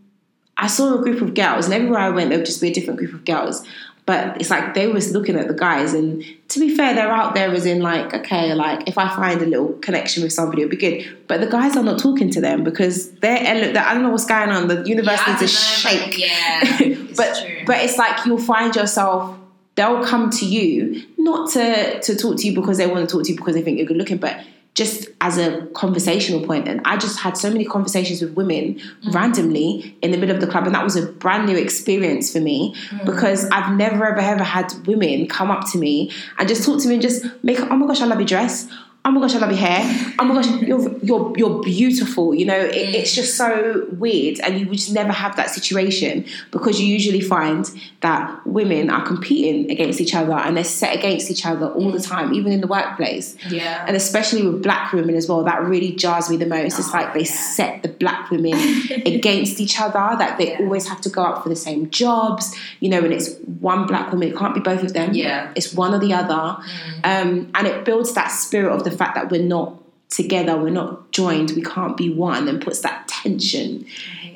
I 0.56 0.66
saw 0.68 0.98
a 0.98 1.02
group 1.02 1.20
of 1.20 1.34
girls, 1.34 1.66
and 1.66 1.74
everywhere 1.74 2.00
I 2.00 2.10
went, 2.10 2.30
there 2.30 2.38
would 2.38 2.46
just 2.46 2.60
be 2.60 2.68
a 2.70 2.74
different 2.74 2.98
group 2.98 3.12
of 3.14 3.24
girls. 3.24 3.64
But 4.08 4.40
it's 4.40 4.48
like 4.48 4.72
they 4.72 4.86
was 4.86 5.12
looking 5.12 5.36
at 5.36 5.48
the 5.48 5.54
guys, 5.54 5.92
and 5.92 6.24
to 6.48 6.60
be 6.60 6.74
fair, 6.74 6.94
they're 6.94 7.12
out 7.12 7.34
there 7.34 7.50
as 7.52 7.66
in 7.66 7.82
like, 7.82 8.14
okay, 8.14 8.54
like 8.54 8.88
if 8.88 8.96
I 8.96 9.06
find 9.14 9.42
a 9.42 9.44
little 9.44 9.74
connection 9.86 10.22
with 10.22 10.32
somebody, 10.32 10.62
it'll 10.62 10.70
be 10.70 10.76
good. 10.78 11.16
But 11.26 11.42
the 11.42 11.46
guys 11.46 11.76
are 11.76 11.82
not 11.82 11.98
talking 11.98 12.30
to 12.30 12.40
them 12.40 12.64
because 12.64 13.10
they're, 13.20 13.72
they're 13.74 13.84
I 13.84 13.92
don't 13.92 14.02
know 14.02 14.08
what's 14.08 14.24
going 14.24 14.48
on. 14.48 14.66
The 14.66 14.82
universe 14.88 15.20
Yeah, 15.26 15.38
needs 15.38 15.42
a 15.42 15.82
don't 15.84 15.92
know, 15.92 16.00
but 16.00 16.14
shake. 16.14 16.18
Yeah, 16.18 17.06
but 17.18 17.38
true. 17.38 17.64
but 17.66 17.76
it's 17.84 17.98
like 17.98 18.24
you'll 18.24 18.38
find 18.38 18.74
yourself 18.74 19.36
they'll 19.74 20.02
come 20.04 20.30
to 20.30 20.46
you 20.46 21.04
not 21.18 21.50
to 21.52 22.00
to 22.00 22.16
talk 22.16 22.38
to 22.38 22.46
you 22.46 22.54
because 22.54 22.78
they 22.78 22.86
want 22.86 23.06
to 23.08 23.14
talk 23.14 23.24
to 23.24 23.30
you 23.30 23.36
because 23.36 23.54
they 23.54 23.62
think 23.62 23.78
you're 23.78 23.86
good 23.86 23.96
looking 23.96 24.16
but 24.16 24.40
just 24.78 25.08
as 25.20 25.38
a 25.38 25.66
conversational 25.74 26.46
point 26.46 26.68
and 26.68 26.80
i 26.84 26.96
just 26.96 27.18
had 27.18 27.36
so 27.36 27.50
many 27.50 27.64
conversations 27.64 28.22
with 28.22 28.32
women 28.34 28.74
mm. 28.74 29.12
randomly 29.12 29.96
in 30.02 30.12
the 30.12 30.16
middle 30.16 30.32
of 30.32 30.40
the 30.40 30.46
club 30.46 30.66
and 30.66 30.74
that 30.74 30.84
was 30.84 30.94
a 30.94 31.04
brand 31.04 31.46
new 31.46 31.56
experience 31.56 32.32
for 32.32 32.38
me 32.38 32.72
mm. 32.90 33.04
because 33.04 33.50
i've 33.50 33.76
never 33.76 34.06
ever 34.06 34.20
ever 34.20 34.44
had 34.44 34.72
women 34.86 35.26
come 35.26 35.50
up 35.50 35.68
to 35.68 35.78
me 35.78 36.12
and 36.38 36.48
just 36.48 36.64
talk 36.64 36.80
to 36.80 36.86
me 36.86 36.94
and 36.94 37.02
just 37.02 37.26
make 37.42 37.58
oh 37.60 37.76
my 37.76 37.88
gosh 37.88 38.00
i 38.00 38.06
love 38.06 38.20
your 38.20 38.26
dress 38.26 38.68
oh 39.04 39.10
my 39.10 39.20
gosh, 39.22 39.34
I 39.34 39.38
love 39.38 39.50
your 39.50 39.58
hair. 39.58 40.14
Oh 40.18 40.24
my 40.24 40.34
gosh, 40.34 40.48
you're 40.62 40.98
you're 40.98 41.32
you're 41.38 41.62
beautiful. 41.62 42.34
You 42.34 42.44
know, 42.46 42.58
it, 42.58 42.74
it's 42.94 43.14
just 43.14 43.36
so 43.36 43.86
weird, 43.92 44.38
and 44.40 44.58
you 44.60 44.66
would 44.68 44.76
just 44.78 44.92
never 44.92 45.12
have 45.12 45.36
that 45.36 45.48
situation 45.50 46.26
because 46.50 46.80
you 46.80 46.86
usually 46.86 47.20
find 47.22 47.64
that 48.00 48.46
women 48.46 48.90
are 48.90 49.04
competing 49.06 49.70
against 49.70 50.00
each 50.00 50.14
other 50.14 50.32
and 50.34 50.56
they're 50.56 50.62
set 50.64 50.94
against 50.96 51.30
each 51.30 51.44
other 51.46 51.66
all 51.66 51.90
the 51.90 52.00
time, 52.00 52.32
even 52.34 52.52
in 52.52 52.60
the 52.60 52.66
workplace. 52.66 53.36
yeah. 53.48 53.84
And 53.88 53.96
especially 53.96 54.42
with 54.46 54.62
black 54.62 54.92
women 54.92 55.14
as 55.16 55.28
well, 55.28 55.42
that 55.44 55.62
really 55.64 55.92
jars 55.92 56.28
me 56.30 56.36
the 56.36 56.46
most. 56.46 56.78
It's 56.78 56.88
Oh, 56.88 56.92
like 56.96 57.12
they 57.14 57.20
yeah. 57.20 57.26
set 57.56 57.82
the 57.82 57.88
black 57.88 58.30
women 58.30 58.52
against 59.06 59.58
each 59.60 59.80
other, 59.80 59.94
that 60.18 60.38
they 60.38 60.50
Yeah. 60.52 60.58
always 60.60 60.86
have 60.86 61.00
to 61.02 61.08
go 61.08 61.22
up 61.24 61.42
for 61.42 61.48
the 61.48 61.56
same 61.56 61.90
jobs, 61.90 62.54
you 62.80 62.88
know, 62.88 62.98
and 63.02 63.12
it's 63.12 63.34
one 63.60 63.86
black 63.86 64.12
woman, 64.12 64.28
it 64.28 64.36
can't 64.36 64.54
be 64.54 64.60
both 64.60 64.82
of 64.84 64.92
them. 64.92 65.12
Yeah. 65.14 65.46
Mm. 65.48 65.52
It's 65.56 65.74
one 65.74 65.92
or 65.94 65.98
the 65.98 66.12
other. 66.12 66.62
Um, 67.04 67.50
and 67.54 67.66
it 67.66 67.84
builds 67.84 68.12
that 68.14 68.28
spirit 68.28 68.72
of 68.72 68.84
the 68.84 68.87
fact 68.90 69.14
that 69.14 69.30
we're 69.30 69.42
not 69.42 69.74
together, 70.08 70.56
we're 70.56 70.70
not 70.70 71.10
joined, 71.12 71.50
we 71.50 71.62
can't 71.62 71.96
be 71.96 72.10
one, 72.10 72.48
and 72.48 72.60
puts 72.60 72.80
that 72.80 73.08
tension 73.08 73.86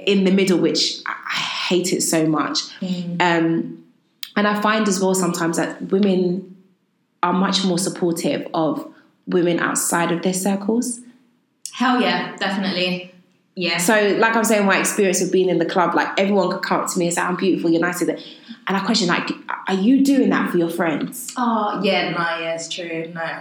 in 0.07 0.25
the 0.25 0.31
middle, 0.31 0.59
which 0.59 1.01
I, 1.07 1.13
I 1.13 1.39
hate 1.39 1.93
it 1.93 2.03
so 2.03 2.27
much. 2.27 2.59
Mm. 2.81 3.21
Um, 3.21 3.85
and 4.37 4.49
I 4.49 4.61
find 4.61 4.89
as 4.89 5.01
well 5.01 5.15
sometimes 5.15 5.57
that 5.57 5.83
women 5.91 6.57
are 7.23 7.33
much 7.33 7.65
more 7.65 7.79
supportive 7.79 8.49
of 8.53 8.93
women 9.27 9.59
outside 9.61 10.11
of 10.11 10.23
their 10.23 10.35
circles. 10.35 11.01
Hell 11.73 12.01
yeah, 12.01 12.37
definitely. 12.37 13.15
Yeah. 13.55 13.79
So, 13.79 14.17
like 14.19 14.35
I 14.35 14.39
was 14.39 14.49
saying, 14.49 14.67
my 14.67 14.79
experience 14.79 15.21
of 15.21 15.31
being 15.31 15.49
in 15.49 15.59
the 15.59 15.67
club, 15.67 15.95
like 15.95 16.19
everyone 16.19 16.51
could 16.51 16.63
come 16.63 16.81
up 16.81 16.91
to 16.91 16.99
me 16.99 17.07
and 17.07 17.15
say, 17.15 17.21
"I'm 17.21 17.37
beautiful, 17.37 17.71
you're 17.71 17.83
nice," 17.83 18.01
and 18.01 18.19
I 18.67 18.81
question, 18.81 19.09
like, 19.09 19.31
are 19.69 19.75
you 19.75 20.03
doing 20.03 20.31
that 20.31 20.51
for 20.51 20.59
your 20.59 20.71
friends? 20.71 21.33
Oh 21.37 21.81
yeah, 21.83 22.11
no, 22.11 22.19
yeah, 22.19 22.55
it's 22.55 22.69
true. 22.69 23.13
No, 23.15 23.41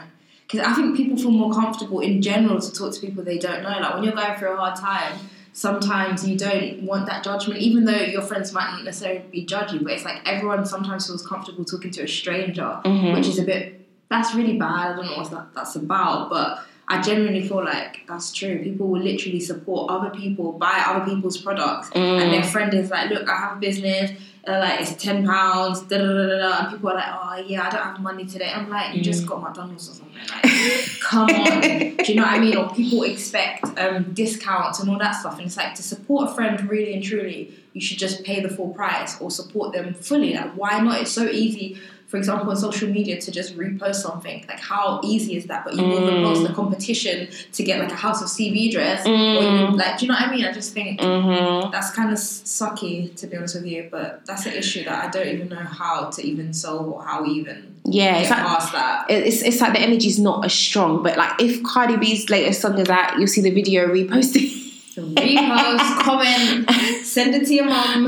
because 0.51 0.67
I 0.67 0.73
think 0.73 0.95
people 0.97 1.17
feel 1.17 1.31
more 1.31 1.53
comfortable 1.53 1.99
in 2.01 2.21
general 2.21 2.59
to 2.59 2.71
talk 2.71 2.93
to 2.93 2.99
people 2.99 3.23
they 3.23 3.37
don't 3.37 3.63
know. 3.63 3.69
Like 3.69 3.93
when 3.95 4.03
you're 4.03 4.13
going 4.13 4.37
through 4.37 4.53
a 4.53 4.57
hard 4.57 4.75
time, 4.75 5.17
sometimes 5.53 6.27
you 6.27 6.37
don't 6.37 6.83
want 6.83 7.05
that 7.07 7.23
judgment, 7.23 7.59
even 7.59 7.85
though 7.85 7.95
your 7.95 8.21
friends 8.21 8.53
might 8.53 8.71
not 8.71 8.83
necessarily 8.83 9.23
be 9.31 9.45
judging. 9.45 9.83
But 9.83 9.93
it's 9.93 10.05
like 10.05 10.21
everyone 10.25 10.65
sometimes 10.65 11.07
feels 11.07 11.25
comfortable 11.25 11.63
talking 11.65 11.91
to 11.91 12.03
a 12.03 12.07
stranger, 12.07 12.79
Mhm. 12.85 13.13
which 13.13 13.27
is 13.27 13.39
a 13.39 13.43
bit. 13.43 13.87
That's 14.09 14.35
really 14.35 14.57
bad. 14.57 14.91
I 14.91 14.95
don't 14.95 15.05
know 15.05 15.17
what 15.17 15.31
that, 15.31 15.47
that's 15.55 15.75
about, 15.75 16.29
but. 16.29 16.59
I 16.87 16.99
genuinely 17.01 17.47
feel 17.47 17.63
like 17.63 18.01
that's 18.05 18.33
true. 18.33 18.59
People 18.61 18.87
will 18.89 18.99
literally 19.01 19.39
support 19.39 19.89
other 19.89 20.09
people, 20.09 20.51
buy 20.51 20.83
other 20.85 21.05
people's 21.09 21.37
products, 21.37 21.89
and 21.95 22.33
their 22.33 22.43
friend 22.43 22.73
is 22.73 22.89
like, 22.91 23.09
"Look, 23.09 23.29
I 23.29 23.37
have 23.37 23.53
a 23.57 23.59
business. 23.61 24.11
Uh, 24.47 24.59
like 24.59 24.81
it's 24.81 24.95
ten 25.01 25.25
pounds." 25.25 25.81
Da, 25.81 25.97
da, 25.97 26.05
da, 26.05 26.37
da. 26.37 26.59
And 26.59 26.71
people 26.71 26.89
are 26.89 26.95
like, 26.95 27.05
"Oh 27.07 27.43
yeah, 27.45 27.67
I 27.67 27.69
don't 27.69 27.83
have 27.83 27.99
money 28.01 28.25
today." 28.25 28.51
I'm 28.53 28.69
like, 28.69 28.95
"You 28.95 29.01
just 29.01 29.25
got 29.27 29.41
McDonald's 29.41 29.89
or 29.89 29.93
something." 29.93 30.15
Like, 30.43 30.99
come 30.99 31.29
on. 31.29 31.61
Do 31.97 32.03
you 32.07 32.15
know 32.15 32.23
what 32.23 32.33
I 32.33 32.39
mean? 32.39 32.57
Or 32.57 32.69
people 32.69 33.03
expect 33.03 33.65
um, 33.79 34.13
discounts 34.13 34.79
and 34.79 34.89
all 34.89 34.97
that 34.99 35.11
stuff, 35.11 35.37
and 35.37 35.45
it's 35.47 35.57
like 35.57 35.75
to 35.75 35.83
support 35.83 36.29
a 36.29 36.33
friend 36.33 36.69
really 36.69 36.93
and 36.93 37.03
truly, 37.03 37.53
you 37.73 37.81
should 37.81 37.97
just 37.97 38.23
pay 38.23 38.41
the 38.41 38.49
full 38.49 38.69
price 38.69 39.19
or 39.21 39.29
support 39.31 39.73
them 39.73 39.93
fully. 39.93 40.33
Like, 40.33 40.53
why 40.53 40.79
not? 40.79 41.01
It's 41.01 41.11
so 41.11 41.27
easy. 41.27 41.79
For 42.11 42.17
example, 42.17 42.49
on 42.49 42.57
social 42.57 42.89
media 42.89 43.21
to 43.21 43.31
just 43.31 43.57
repost 43.57 43.95
something, 43.95 44.43
like 44.49 44.59
how 44.59 44.99
easy 45.01 45.37
is 45.37 45.45
that? 45.45 45.63
But 45.63 45.75
you 45.75 45.83
will 45.83 46.05
post 46.23 46.45
the 46.45 46.53
competition 46.53 47.29
to 47.53 47.63
get 47.63 47.79
like 47.79 47.91
a 47.91 47.95
House 47.95 48.21
of 48.21 48.27
CB 48.27 48.71
dress, 48.73 49.05
or 49.07 49.09
you, 49.11 49.77
like, 49.77 49.97
do 49.97 50.05
you 50.05 50.09
know 50.11 50.15
what 50.19 50.27
I 50.27 50.31
mean? 50.35 50.43
I 50.45 50.51
just 50.51 50.73
think 50.73 50.99
Mm-hmm. 50.99 51.71
that's 51.71 51.91
kind 51.91 52.11
of 52.11 52.17
sucky 52.17 53.15
to 53.15 53.27
be 53.27 53.37
honest 53.37 53.55
with 53.55 53.65
you, 53.65 53.87
but 53.89 54.25
that's 54.25 54.45
an 54.45 54.53
issue 54.53 54.83
that 54.83 55.05
I 55.05 55.09
don't 55.09 55.27
even 55.27 55.47
know 55.49 55.55
how 55.55 56.09
to 56.09 56.21
even 56.21 56.53
solve 56.53 56.87
or 56.87 57.01
how 57.03 57.25
even 57.25 57.75
Yeah, 57.85 58.11
get 58.13 58.21
it's 58.23 58.29
like 58.29 58.39
past 58.39 58.71
that. 58.73 59.05
it's, 59.09 59.41
it's 59.41 59.61
like 59.61 59.73
the 59.73 59.79
energy's 59.79 60.19
not 60.19 60.43
as 60.43 60.53
strong. 60.53 61.03
But 61.03 61.17
like 61.17 61.41
if 61.41 61.63
Cardi 61.63 61.95
B's 61.97 62.29
latest 62.29 62.59
song 62.61 62.77
is 62.77 62.89
out, 62.89 63.17
you'll 63.17 63.27
see 63.27 63.41
the 63.41 63.51
video 63.51 63.87
reposted. 63.87 64.57
Repost, 64.95 65.99
comment, 66.01 66.69
send 67.05 67.33
it 67.33 67.47
to 67.47 67.53
your 67.53 67.65
mum. 67.65 68.07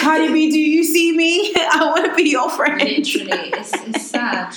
Cardi 0.00 0.32
B, 0.32 0.50
do 0.50 0.58
you 0.58 0.84
see 0.84 1.16
me? 1.16 1.52
I 1.56 1.90
want 1.92 2.06
to 2.06 2.14
be 2.14 2.30
your 2.30 2.48
friend. 2.50 2.80
Literally, 2.80 3.50
it's, 3.52 3.72
it's 3.74 4.06
sad. 4.06 4.54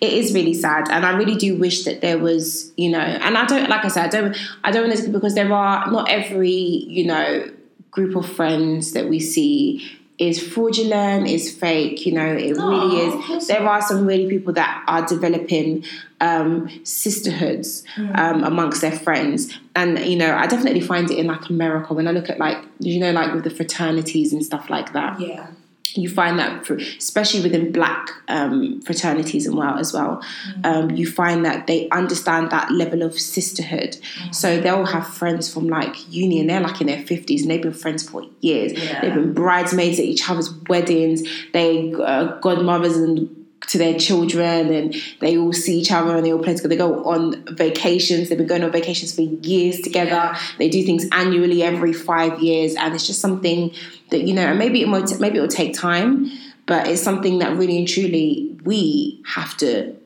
It 0.00 0.12
is 0.12 0.34
really 0.34 0.52
sad, 0.52 0.90
and 0.90 1.06
I 1.06 1.16
really 1.16 1.36
do 1.36 1.56
wish 1.56 1.84
that 1.84 2.02
there 2.02 2.18
was, 2.18 2.72
you 2.76 2.90
know, 2.90 2.98
and 2.98 3.38
I 3.38 3.46
don't, 3.46 3.70
like 3.70 3.84
I 3.86 3.88
said, 3.88 4.06
I 4.06 4.08
don't, 4.08 4.36
I 4.64 4.70
don't 4.70 4.88
want 4.88 5.00
to 5.00 5.08
because 5.08 5.34
there 5.34 5.50
are 5.50 5.90
not 5.90 6.10
every, 6.10 6.50
you 6.50 7.06
know, 7.06 7.50
group 7.90 8.16
of 8.16 8.28
friends 8.30 8.92
that 8.92 9.08
we 9.08 9.18
see 9.20 9.88
is 10.18 10.40
fraudulent, 10.40 11.26
is 11.26 11.50
fake. 11.52 12.06
You 12.06 12.12
know, 12.12 12.26
it 12.26 12.56
No, 12.56 12.68
really 12.70 12.96
is. 13.36 13.46
There 13.48 13.66
are 13.68 13.82
some 13.82 14.06
really 14.06 14.28
people 14.28 14.52
that 14.54 14.84
are 14.86 15.04
developing 15.06 15.84
um, 16.20 16.68
sisterhoods 16.84 17.84
Mm. 17.96 18.18
um, 18.18 18.44
amongst 18.44 18.80
their 18.80 18.92
friends, 18.92 19.58
and 19.74 19.98
you 19.98 20.16
know, 20.16 20.34
I 20.34 20.46
definitely 20.46 20.80
find 20.80 21.10
it 21.10 21.18
in 21.18 21.26
like 21.26 21.48
America 21.50 21.92
when 21.94 22.06
I 22.08 22.12
look 22.12 22.30
at 22.30 22.38
like, 22.38 22.58
you 22.78 22.98
know, 23.00 23.12
like 23.12 23.34
with 23.34 23.44
the 23.44 23.50
fraternities 23.50 24.32
and 24.32 24.44
stuff 24.44 24.70
like 24.70 24.92
that 24.92 25.20
Yeah. 25.20 25.46
You 25.94 26.08
find 26.08 26.38
that 26.38 26.66
for, 26.66 26.74
especially 26.76 27.42
within 27.42 27.72
black 27.72 28.10
um, 28.28 28.80
fraternities 28.82 29.46
and 29.46 29.56
well 29.56 29.78
as 29.78 29.92
well 29.92 30.22
um, 30.64 30.90
you 30.90 31.06
find 31.06 31.44
that 31.44 31.66
they 31.66 31.88
understand 31.90 32.50
that 32.50 32.70
level 32.70 33.02
of 33.02 33.18
sisterhood. 33.18 33.96
So 34.32 34.60
they'll 34.60 34.86
have 34.86 35.06
friends 35.06 35.52
from 35.52 35.68
like 35.68 35.94
uni 36.12 36.40
and 36.40 36.50
they're 36.50 36.60
like 36.60 36.80
in 36.80 36.86
their 36.86 37.02
50s 37.02 37.42
and 37.42 37.50
they've 37.50 37.62
been 37.62 37.72
friends 37.72 38.08
for 38.08 38.24
years. 38.40 38.72
Yeah. 38.72 39.00
they've 39.00 39.14
been 39.14 39.34
bridesmaids 39.34 39.98
at 39.98 40.04
each 40.04 40.28
other's 40.28 40.52
weddings. 40.68 41.22
They 41.52 41.92
uh, 41.94 42.38
godmothers 42.40 42.96
and 42.96 43.43
to 43.68 43.78
their 43.78 43.98
children 43.98 44.72
and 44.72 44.94
they 45.20 45.36
all 45.36 45.52
see 45.52 45.78
each 45.78 45.92
other 45.92 46.16
and 46.16 46.24
they 46.24 46.32
all 46.32 46.42
play 46.42 46.54
together. 46.54 46.68
They 46.68 46.76
go 46.76 47.04
on 47.04 47.44
vacations. 47.56 48.28
They've 48.28 48.38
been 48.38 48.46
going 48.46 48.64
on 48.64 48.72
vacations 48.72 49.14
for 49.14 49.22
years 49.22 49.80
together. 49.80 50.36
They 50.58 50.68
do 50.68 50.84
things 50.84 51.06
annually 51.12 51.62
every 51.62 51.92
five 51.92 52.40
years, 52.40 52.74
and 52.74 52.94
it's 52.94 53.06
just 53.06 53.20
something 53.20 53.72
that 54.10 54.22
you 54.22 54.34
know. 54.34 54.46
And 54.46 54.58
maybe 54.58 54.82
it 54.82 54.88
might, 54.88 55.18
maybe 55.20 55.38
it 55.38 55.40
will 55.40 55.48
take 55.48 55.74
time, 55.74 56.30
but 56.66 56.88
it's 56.88 57.02
something 57.02 57.38
that 57.38 57.56
really 57.56 57.78
and 57.78 57.88
truly 57.88 58.58
we 58.64 59.22
have 59.26 59.56
to 59.58 59.96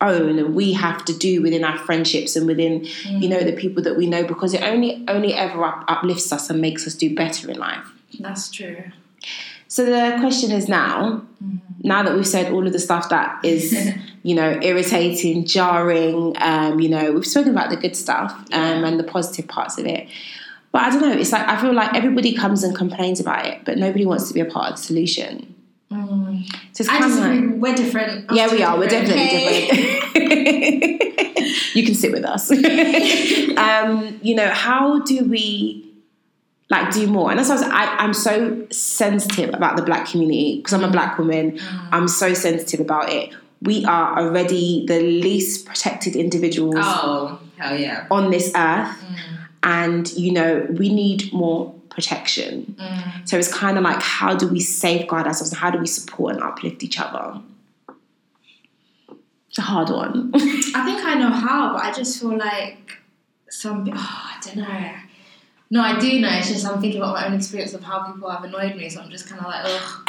own 0.00 0.38
and 0.38 0.54
we 0.54 0.74
have 0.74 1.04
to 1.06 1.16
do 1.16 1.40
within 1.42 1.64
our 1.64 1.78
friendships 1.78 2.36
and 2.36 2.46
within 2.46 2.84
you 2.84 2.90
mm. 2.90 3.28
know 3.30 3.42
the 3.42 3.52
people 3.52 3.82
that 3.82 3.96
we 3.96 4.06
know 4.06 4.22
because 4.24 4.52
it 4.52 4.62
only 4.62 5.02
only 5.08 5.32
ever 5.32 5.64
up, 5.64 5.84
uplifts 5.88 6.30
us 6.32 6.50
and 6.50 6.60
makes 6.60 6.86
us 6.86 6.94
do 6.94 7.14
better 7.14 7.50
in 7.50 7.58
life. 7.58 7.84
That's 8.20 8.50
true. 8.50 8.84
So 9.76 9.84
the 9.84 10.16
question 10.20 10.52
is 10.52 10.70
now, 10.70 11.20
now 11.82 12.02
that 12.02 12.14
we've 12.14 12.26
said 12.26 12.50
all 12.50 12.66
of 12.66 12.72
the 12.72 12.78
stuff 12.78 13.10
that 13.10 13.44
is, 13.44 13.76
you 14.22 14.34
know, 14.34 14.58
irritating, 14.62 15.44
jarring, 15.44 16.34
um, 16.38 16.80
you 16.80 16.88
know, 16.88 17.12
we've 17.12 17.26
spoken 17.26 17.50
about 17.50 17.68
the 17.68 17.76
good 17.76 17.94
stuff 17.94 18.32
um, 18.54 18.84
and 18.84 18.98
the 18.98 19.04
positive 19.04 19.48
parts 19.48 19.76
of 19.76 19.84
it. 19.84 20.08
But 20.72 20.80
I 20.80 20.88
don't 20.88 21.02
know, 21.02 21.12
it's 21.12 21.30
like 21.30 21.46
I 21.46 21.60
feel 21.60 21.74
like 21.74 21.94
everybody 21.94 22.32
comes 22.32 22.64
and 22.64 22.74
complains 22.74 23.20
about 23.20 23.44
it, 23.44 23.66
but 23.66 23.76
nobody 23.76 24.06
wants 24.06 24.28
to 24.28 24.32
be 24.32 24.40
a 24.40 24.46
part 24.46 24.70
of 24.70 24.76
the 24.76 24.82
solution. 24.82 25.54
Mm. 25.92 26.48
So 26.72 26.80
it's 26.80 26.88
I 26.88 26.98
kind 26.98 27.12
of 27.12 27.18
like. 27.18 27.60
We're 27.60 27.74
different. 27.74 28.30
Us 28.30 28.34
yeah, 28.36 28.50
we 28.50 28.62
are. 28.62 28.78
We're 28.78 28.88
definitely 28.88 29.24
okay? 29.24 30.96
different. 30.96 31.56
you 31.74 31.84
can 31.84 31.94
sit 31.94 32.12
with 32.12 32.24
us. 32.24 32.50
um, 33.58 34.18
you 34.22 34.34
know, 34.34 34.48
how 34.48 35.00
do 35.00 35.22
we 35.24 35.85
like 36.68 36.92
do 36.92 37.06
more? 37.06 37.30
And 37.30 37.38
that's 37.38 37.48
why 37.48 37.56
I 37.56 37.58
was, 37.58 37.68
I, 37.68 37.96
I'm 37.98 38.14
so 38.14 38.66
sensitive 38.70 39.54
about 39.54 39.76
the 39.76 39.82
black 39.82 40.08
community 40.08 40.56
because 40.58 40.72
I'm 40.72 40.84
a 40.84 40.90
black 40.90 41.18
woman. 41.18 41.52
Mm. 41.58 41.88
I'm 41.92 42.08
so 42.08 42.34
sensitive 42.34 42.80
about 42.80 43.12
it. 43.12 43.30
We 43.62 43.84
are 43.84 44.18
already 44.18 44.84
the 44.86 45.00
least 45.00 45.64
protected 45.66 46.14
individuals 46.16 46.74
Oh, 46.78 47.40
hell 47.56 47.78
yeah. 47.78 48.06
on 48.10 48.30
this 48.30 48.48
earth, 48.54 48.88
mm. 49.00 49.38
and 49.62 50.12
you 50.12 50.32
know, 50.32 50.66
we 50.70 50.92
need 50.92 51.32
more 51.32 51.72
protection. 51.88 52.76
Mm. 52.78 53.26
So 53.28 53.38
it's 53.38 53.52
kind 53.52 53.78
of 53.78 53.84
like, 53.84 54.02
how 54.02 54.34
do 54.34 54.46
we 54.48 54.60
safeguard 54.60 55.26
ourselves? 55.26 55.52
and 55.52 55.58
How 55.58 55.70
do 55.70 55.78
we 55.78 55.86
support 55.86 56.34
and 56.34 56.42
uplift 56.44 56.82
each 56.82 57.00
other? 57.00 57.40
It's 59.48 59.58
a 59.58 59.62
hard 59.62 59.88
one. 59.88 60.32
I 60.34 60.38
think 60.84 61.02
I 61.06 61.14
know 61.14 61.30
how, 61.30 61.72
but 61.72 61.82
I 61.82 61.92
just 61.92 62.20
feel 62.20 62.36
like 62.36 62.98
some. 63.48 63.88
Oh, 63.90 63.94
I 63.96 64.38
don't 64.44 64.56
know. 64.56 64.92
No, 65.68 65.82
I 65.82 65.98
do 65.98 66.20
know. 66.20 66.28
It's 66.30 66.48
just 66.48 66.64
I'm 66.64 66.80
thinking 66.80 67.00
about 67.00 67.14
my 67.14 67.26
own 67.26 67.34
experience 67.34 67.74
of 67.74 67.82
how 67.82 68.04
people 68.04 68.30
have 68.30 68.44
annoyed 68.44 68.76
me, 68.76 68.88
so 68.88 69.00
I'm 69.00 69.10
just 69.10 69.28
kind 69.28 69.40
of 69.40 69.46
like, 69.46 69.62
ugh. 69.64 70.02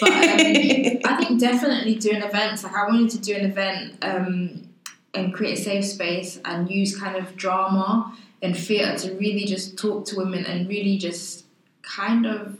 But 0.00 0.12
um, 0.12 0.18
I 1.04 1.24
think 1.24 1.40
definitely 1.40 1.96
doing 1.96 2.22
events. 2.22 2.62
Like 2.62 2.74
I 2.74 2.86
wanted 2.86 3.10
to 3.10 3.18
do 3.18 3.34
an 3.34 3.44
event 3.44 3.94
um, 4.02 4.68
and 5.14 5.34
create 5.34 5.58
a 5.58 5.62
safe 5.62 5.84
space 5.84 6.40
and 6.44 6.70
use 6.70 6.96
kind 6.96 7.16
of 7.16 7.36
drama 7.36 8.16
and 8.40 8.56
theatre 8.56 8.96
to 9.08 9.14
really 9.14 9.44
just 9.44 9.76
talk 9.76 10.06
to 10.06 10.16
women 10.16 10.46
and 10.46 10.68
really 10.68 10.96
just 10.96 11.44
kind 11.82 12.24
of 12.24 12.58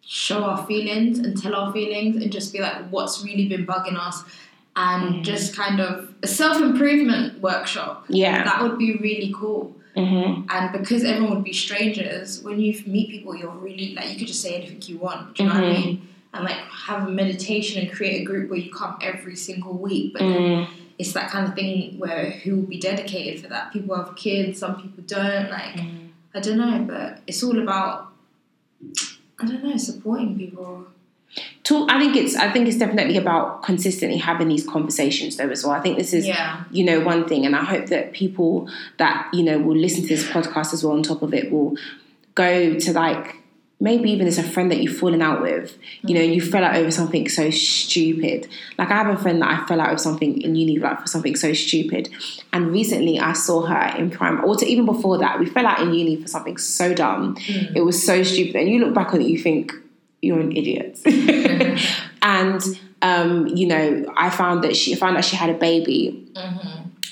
show 0.00 0.42
our 0.42 0.66
feelings 0.66 1.18
and 1.18 1.40
tell 1.40 1.54
our 1.54 1.72
feelings 1.72 2.16
and 2.16 2.32
just 2.32 2.52
be 2.52 2.60
like 2.60 2.88
what's 2.88 3.22
really 3.22 3.46
been 3.46 3.66
bugging 3.66 3.98
us 3.98 4.24
and 4.74 5.24
just 5.24 5.54
kind 5.54 5.80
of 5.80 6.14
a 6.22 6.26
self 6.26 6.60
improvement 6.60 7.40
workshop. 7.40 8.06
yeah. 8.08 8.44
That 8.44 8.62
would 8.62 8.78
be 8.78 8.96
really 8.96 9.34
cool. 9.36 9.74
Hmm 9.98 10.42
And 10.48 10.72
because 10.72 11.02
everyone 11.04 11.34
would 11.36 11.44
be 11.44 11.52
strangers, 11.52 12.42
when 12.42 12.58
you 12.60 12.72
meet 12.86 13.10
people, 13.10 13.34
you're 13.36 13.50
really 13.50 13.94
like 13.94 14.10
you 14.12 14.16
could 14.18 14.28
just 14.28 14.42
say 14.42 14.54
anything 14.56 14.80
you 14.82 14.98
want. 14.98 15.34
Do 15.34 15.42
you 15.42 15.48
know 15.48 15.54
what 15.56 15.64
I 15.64 15.66
Mhm. 15.68 15.84
mean? 15.84 16.08
And 16.34 16.44
like 16.44 16.56
have 16.88 17.08
a 17.08 17.10
meditation 17.10 17.80
and 17.82 17.90
create 17.96 18.20
a 18.22 18.24
group 18.24 18.50
where 18.50 18.58
you 18.58 18.70
come 18.72 18.96
every 19.00 19.36
single 19.36 19.74
week. 19.88 20.12
But 20.12 20.20
then 20.20 20.42
Mm. 20.42 20.66
it's 20.98 21.12
that 21.12 21.30
kind 21.30 21.46
of 21.48 21.54
thing 21.54 21.98
where 21.98 22.30
who 22.42 22.56
will 22.56 22.70
be 22.76 22.78
dedicated 22.78 23.40
for 23.42 23.48
that? 23.48 23.72
People 23.72 23.96
have 23.96 24.14
kids, 24.16 24.58
some 24.58 24.74
people 24.82 25.02
don't. 25.06 25.50
Like 25.50 25.76
Mm. 25.76 26.08
I 26.34 26.40
don't 26.40 26.58
know, 26.58 26.78
but 26.92 27.20
it's 27.26 27.42
all 27.42 27.58
about 27.58 28.12
I 29.40 29.46
don't 29.46 29.62
know 29.64 29.76
supporting 29.76 30.36
people. 30.36 30.86
Talk, 31.62 31.90
I 31.90 32.00
think 32.00 32.16
it's. 32.16 32.34
I 32.36 32.50
think 32.50 32.66
it's 32.66 32.78
definitely 32.78 33.16
about 33.16 33.62
consistently 33.62 34.18
having 34.18 34.48
these 34.48 34.66
conversations, 34.66 35.36
though, 35.36 35.50
as 35.50 35.62
well. 35.62 35.72
I 35.72 35.80
think 35.80 35.98
this 35.98 36.12
is 36.12 36.26
Yeah, 36.26 36.64
you 36.70 36.84
know 36.84 37.00
one 37.00 37.26
thing 37.28 37.46
and 37.46 37.54
i 37.56 37.64
hope 37.64 37.86
that 37.86 38.12
people 38.12 38.68
that 38.98 39.28
you 39.32 39.42
know 39.42 39.58
will 39.58 39.76
listen 39.76 40.02
to 40.02 40.08
this 40.08 40.24
podcast 40.28 40.72
as 40.72 40.84
well 40.84 40.94
on 40.94 41.02
top 41.02 41.22
of 41.22 41.34
it 41.34 41.50
will 41.50 41.76
go 42.34 42.78
to 42.78 42.92
like 42.92 43.36
maybe 43.80 44.10
even 44.10 44.26
as 44.26 44.38
a 44.38 44.42
friend 44.42 44.72
that 44.72 44.80
you've 44.80 44.96
fallen 44.96 45.22
out 45.22 45.40
with 45.40 45.78
you 46.02 46.14
know 46.14 46.20
you 46.20 46.40
fell 46.40 46.64
out 46.64 46.74
over 46.74 46.90
something 46.90 47.28
so 47.28 47.48
stupid 47.50 48.48
like 48.76 48.90
i 48.90 48.94
have 48.94 49.08
a 49.08 49.20
friend 49.20 49.40
that 49.40 49.50
i 49.50 49.66
fell 49.66 49.80
out 49.80 49.92
with 49.92 50.00
something 50.00 50.40
in 50.42 50.56
uni 50.56 50.78
like 50.78 51.00
for 51.00 51.06
something 51.06 51.36
so 51.36 51.52
stupid 51.52 52.08
and 52.52 52.72
recently 52.72 53.20
i 53.20 53.32
saw 53.32 53.62
her 53.62 53.96
in 53.96 54.10
Primark 54.10 54.58
to 54.58 54.66
even 54.66 54.84
before 54.84 55.18
that 55.18 55.38
we 55.38 55.46
fell 55.46 55.66
out 55.66 55.80
in 55.80 55.94
uni 55.94 56.20
for 56.20 56.26
something 56.26 56.56
so 56.58 56.92
dumb 56.92 57.36
mm. 57.36 57.76
it 57.76 57.82
was 57.82 58.04
so 58.04 58.22
stupid 58.24 58.56
and 58.56 58.68
you 58.68 58.84
look 58.84 58.94
back 58.94 59.14
on 59.14 59.22
it 59.22 59.28
you 59.28 59.38
think 59.38 59.72
you're 60.22 60.40
an 60.40 60.52
idiot 60.56 60.98
and 62.22 62.60
um, 63.02 63.46
you 63.48 63.66
know 63.66 64.12
i 64.16 64.28
found 64.30 64.64
that 64.64 64.76
she 64.76 64.94
found 64.94 65.16
out 65.16 65.24
she 65.24 65.36
had 65.36 65.50
a 65.50 65.54
baby 65.54 66.26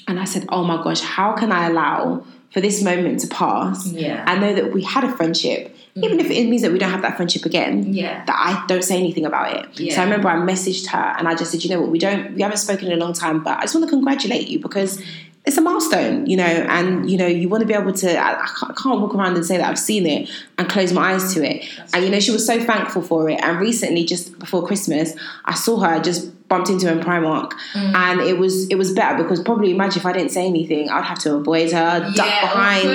and 0.09 0.21
I 0.21 0.25
said, 0.25 0.45
"Oh 0.51 0.63
my 0.63 0.77
gosh, 0.83 1.01
how 1.01 1.33
can 1.33 1.51
I 1.51 1.67
allow 1.67 2.25
for 2.53 2.61
this 2.61 2.81
moment 2.83 3.21
to 3.21 3.27
pass? 3.27 3.87
Yeah. 3.89 4.23
I 4.27 4.39
know 4.39 4.55
that 4.55 4.73
we 4.73 4.83
had 4.83 5.03
a 5.03 5.13
friendship, 5.17 5.75
even 5.97 6.21
if 6.21 6.31
it 6.31 6.49
means 6.49 6.63
that 6.63 6.71
we 6.73 6.79
don't 6.79 6.91
have 6.91 7.03
that 7.03 7.17
friendship 7.17 7.45
again. 7.45 7.93
yeah, 7.93 8.25
That 8.25 8.37
I 8.39 8.65
don't 8.67 8.85
say 8.85 8.99
anything 8.99 9.27
about 9.27 9.57
it. 9.57 9.81
Yeah. 9.81 9.95
So 9.95 10.03
I 10.03 10.05
remember 10.05 10.29
I 10.29 10.37
messaged 10.37 10.87
her 10.89 11.15
and 11.19 11.27
I 11.27 11.35
just 11.35 11.51
said, 11.51 11.65
you 11.65 11.71
know 11.71 11.81
what, 11.81 11.91
we 11.91 11.99
don't, 11.99 12.35
we 12.35 12.43
haven't 12.43 12.59
spoken 12.59 12.87
in 12.87 12.93
a 12.93 13.05
long 13.05 13.15
time, 13.15 13.43
but 13.43 13.59
I 13.59 13.63
just 13.63 13.75
want 13.75 13.85
to 13.89 13.91
congratulate 13.91 14.47
you 14.49 14.61
because 14.61 15.03
it's 15.47 15.57
a 15.57 15.61
milestone, 15.61 16.27
you 16.27 16.37
know, 16.37 16.45
and 16.45 17.09
you 17.09 17.17
know 17.17 17.27
you 17.27 17.49
want 17.49 17.61
to 17.61 17.67
be 17.67 17.75
able 17.75 17.93
to. 17.93 18.19
I, 18.19 18.43
I, 18.43 18.73
can't, 18.77 19.01
walk 19.01 19.15
around 19.15 19.37
and 19.37 19.47
say 19.47 19.57
that 19.57 19.69
I've 19.69 19.79
seen 19.79 20.05
it 20.05 20.29
and 20.59 20.69
close 20.69 20.93
my 20.93 21.13
eyes 21.13 21.33
to 21.35 21.45
it. 21.45 21.65
and 21.95 22.05
you 22.05 22.11
know 22.11 22.19
she 22.19 22.33
was 22.33 22.45
so 22.45 22.63
thankful 22.63 23.01
for 23.01 23.31
it. 23.31 23.41
And 23.43 23.61
recently, 23.61 24.05
just 24.05 24.37
before 24.41 24.67
Christmas, 24.67 25.15
I 25.45 25.55
saw 25.55 25.79
her 25.79 26.01
just 26.01 26.33
bumped 26.49 26.71
into 26.71 26.87
her 26.87 26.93
in 26.93 27.01
Primark, 27.01 27.53
mm. 27.73 27.95
and 27.95 28.21
it 28.21 28.39
was 28.39 28.69
it 28.69 28.77
was 28.77 28.93
better 28.93 29.23
because 29.23 29.43
probably 29.43 29.71
imagine 29.71 30.01
if 30.01 30.07
I 30.07 30.13
didn't 30.13 30.31
say 30.31 30.47
anything, 30.47 30.89
I'd 30.89 31.05
have 31.05 31.19
to 31.21 31.35
avoid 31.35 31.73
her, 31.73 32.01
duck 32.15 32.27
yeah, 32.27 32.41
behind. 32.41 32.89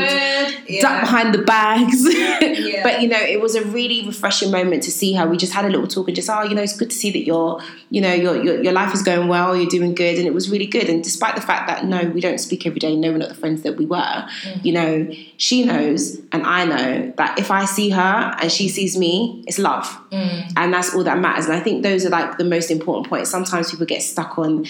Yeah. 0.68 0.82
duck 0.82 1.02
behind 1.02 1.34
the 1.34 1.44
bags. 1.44 2.08
Yeah. 2.62 2.84
But 2.84 3.02
you 3.02 3.08
know, 3.08 3.20
it 3.20 3.42
was 3.42 3.56
a 3.56 3.64
really 3.66 4.06
refreshing 4.06 4.52
moment 4.52 4.84
to 4.84 4.92
see 4.92 5.14
her. 5.14 5.28
We 5.28 5.38
just 5.38 5.54
had 5.54 5.66
a 5.66 5.70
little 5.70 5.88
talk 5.88 6.08
and 6.08 6.16
just, 6.16 6.30
oh, 6.30 6.44
you 6.44 6.54
know, 6.54 6.62
it's 6.62 6.76
good 6.76 6.90
to 6.90 6.96
see 6.96 7.12
that 7.12 7.26
your, 7.26 7.62
you 7.90 8.02
know, 8.02 8.14
your, 8.14 8.42
your 8.42 8.64
your 8.64 8.74
life 8.74 8.94
is 8.94 9.02
going 9.02 9.28
well, 9.28 9.56
you're 9.56 9.70
doing 9.70 9.96
good, 9.96 10.18
and 10.18 10.28
it 10.28 10.34
was 10.34 10.50
really 10.50 10.68
good. 10.68 10.90
And 10.90 11.04
despite 11.04 11.36
the 11.36 11.42
fact 11.42 11.68
that 11.68 11.86
no, 11.86 12.04
we 12.10 12.22
don't 12.22 12.40
speak 12.40 12.66
every 12.66 12.80
day, 12.80 12.96
no, 12.96 13.12
we're 13.12 13.18
not 13.18 13.30
the 13.30 13.36
friends 13.36 13.64
that 13.64 13.78
we 13.78 13.86
were. 13.86 13.98
Mm. 13.98 14.66
You 14.66 14.74
know, 14.74 15.12
she 15.38 15.64
knows, 15.66 16.18
and 16.32 16.44
I 16.44 16.66
know 16.66 17.14
that 17.18 17.40
if 17.40 17.52
I 17.52 17.66
see 17.66 17.90
her 17.90 18.36
and 18.42 18.52
she 18.52 18.68
sees 18.70 18.98
me, 18.98 19.44
it's 19.48 19.60
love, 19.60 19.86
mm. 20.12 20.54
and 20.56 20.74
that's 20.74 20.94
all 20.94 21.04
that 21.04 21.20
matters. 21.20 21.46
And 21.46 21.56
I 21.56 21.60
think 21.60 21.84
those 21.84 22.06
are 22.06 22.10
like 22.10 22.38
the 22.38 22.46
most 22.46 22.72
important 22.72 23.08
points. 23.08 23.30
Sometimes 23.46 23.72
people 23.72 23.86
get 23.86 24.04
stuck 24.04 24.38
on 24.38 24.66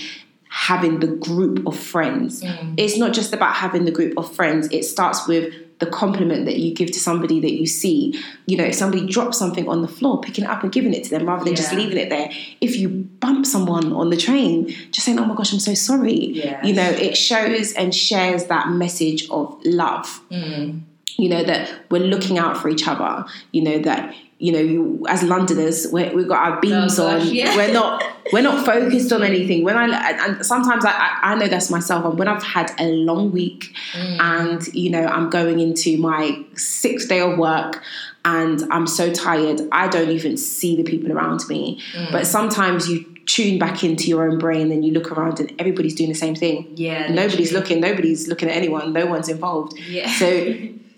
having 0.49 0.99
the 0.99 1.07
group 1.07 1.65
of 1.67 1.78
friends. 1.78 2.43
It's 2.78 2.97
not 2.97 3.13
just 3.13 3.34
about 3.34 3.55
having 3.55 3.86
the 3.86 3.91
group 3.91 4.17
of 4.17 4.34
friends. 4.34 4.67
It 4.72 4.84
starts 4.84 5.28
with 5.28 5.53
the 5.80 5.88
compliment 5.88 6.45
that 6.45 6.57
you 6.57 6.74
give 6.74 6.91
to 6.91 6.99
somebody 6.99 7.39
that 7.39 7.53
you 7.53 7.65
see. 7.65 8.22
You 8.45 8.57
know, 8.57 8.65
if 8.65 8.76
somebody 8.76 9.07
drops 9.07 9.38
something 9.38 9.67
on 9.67 9.82
the 9.82 9.88
floor, 9.88 10.22
picking 10.22 10.43
it 10.43 10.49
up 10.49 10.61
and 10.63 10.72
giving 10.72 10.93
it 10.93 11.03
to 11.05 11.09
them 11.09 11.28
rather 11.28 11.43
than 11.43 11.55
just 11.55 11.74
leaving 11.74 11.97
it 11.97 12.09
there. 12.09 12.30
If 12.61 12.76
you 12.78 12.88
bump 12.89 13.45
someone 13.45 13.91
on 13.91 14.09
the 14.09 14.17
train, 14.17 14.67
just 14.91 15.05
saying, 15.05 15.19
"Oh 15.19 15.26
my 15.26 15.36
gosh, 15.36 15.51
I'm 15.53 15.59
so 15.59 15.74
sorry." 15.74 16.13
Yes. 16.13 16.65
You 16.65 16.74
know, 16.74 16.89
it 16.89 17.17
shows 17.17 17.74
and 17.74 17.93
shares 17.93 18.45
that 18.45 18.69
message 18.69 19.30
of 19.30 19.57
love. 19.65 20.22
Mm. 20.32 20.82
you 21.17 21.28
know 21.28 21.43
that 21.43 21.69
we're 21.91 22.07
looking 22.13 22.39
out 22.39 22.57
for 22.57 22.69
each 22.69 22.88
other 22.88 23.26
you 23.51 23.61
know 23.61 23.78
that 23.80 24.15
you 24.41 24.51
know 24.51 24.59
you, 24.59 25.05
as 25.07 25.21
londoners 25.23 25.87
we 25.93 26.09
we've 26.15 26.27
got 26.27 26.39
our 26.47 26.59
beams 26.59 26.97
Oh, 26.99 27.07
gosh, 27.11 27.27
on. 27.27 27.33
yeah. 27.33 27.55
we're 27.55 27.71
not 27.71 28.03
we're 28.33 28.41
not 28.41 28.65
focused 28.71 29.11
on 29.13 29.21
anything. 29.23 29.63
When 29.63 29.77
i 29.77 29.85
and 30.25 30.45
sometimes 30.45 30.83
I, 30.85 31.19
I 31.21 31.35
know 31.35 31.47
that's 31.47 31.69
myself 31.69 32.03
and 32.05 32.17
when 32.19 32.27
i've 32.27 32.43
had 32.43 32.71
a 32.79 32.87
long 33.09 33.31
week 33.31 33.73
mm. 33.93 34.17
and 34.19 34.61
you 34.73 34.89
know 34.89 35.05
i'm 35.05 35.29
going 35.29 35.59
into 35.59 35.97
my 35.97 36.21
sixth 36.55 37.07
day 37.09 37.19
of 37.21 37.37
work 37.37 37.83
and 38.25 38.63
i'm 38.71 38.87
so 38.87 39.11
tired 39.11 39.61
i 39.71 39.87
don't 39.87 40.09
even 40.09 40.37
see 40.37 40.75
the 40.75 40.83
people 40.83 41.11
around 41.11 41.41
me. 41.47 41.79
Mm. 41.93 42.11
But 42.11 42.25
sometimes 42.27 42.89
you 42.89 43.05
tune 43.27 43.59
back 43.59 43.83
into 43.83 44.05
your 44.09 44.27
own 44.29 44.37
brain 44.39 44.71
and 44.71 44.83
you 44.83 44.91
look 44.91 45.11
around 45.11 45.39
and 45.39 45.53
everybody's 45.59 45.93
doing 45.95 46.09
the 46.09 46.15
same 46.25 46.35
thing. 46.35 46.57
Yeah, 46.75 47.07
nobody's 47.07 47.51
literally. 47.51 47.53
looking 47.59 47.79
nobody's 47.81 48.27
looking 48.27 48.49
at 48.49 48.55
anyone 48.57 48.91
no 48.93 49.05
one's 49.05 49.29
involved. 49.29 49.77
Yeah. 49.79 50.09
so 50.21 50.25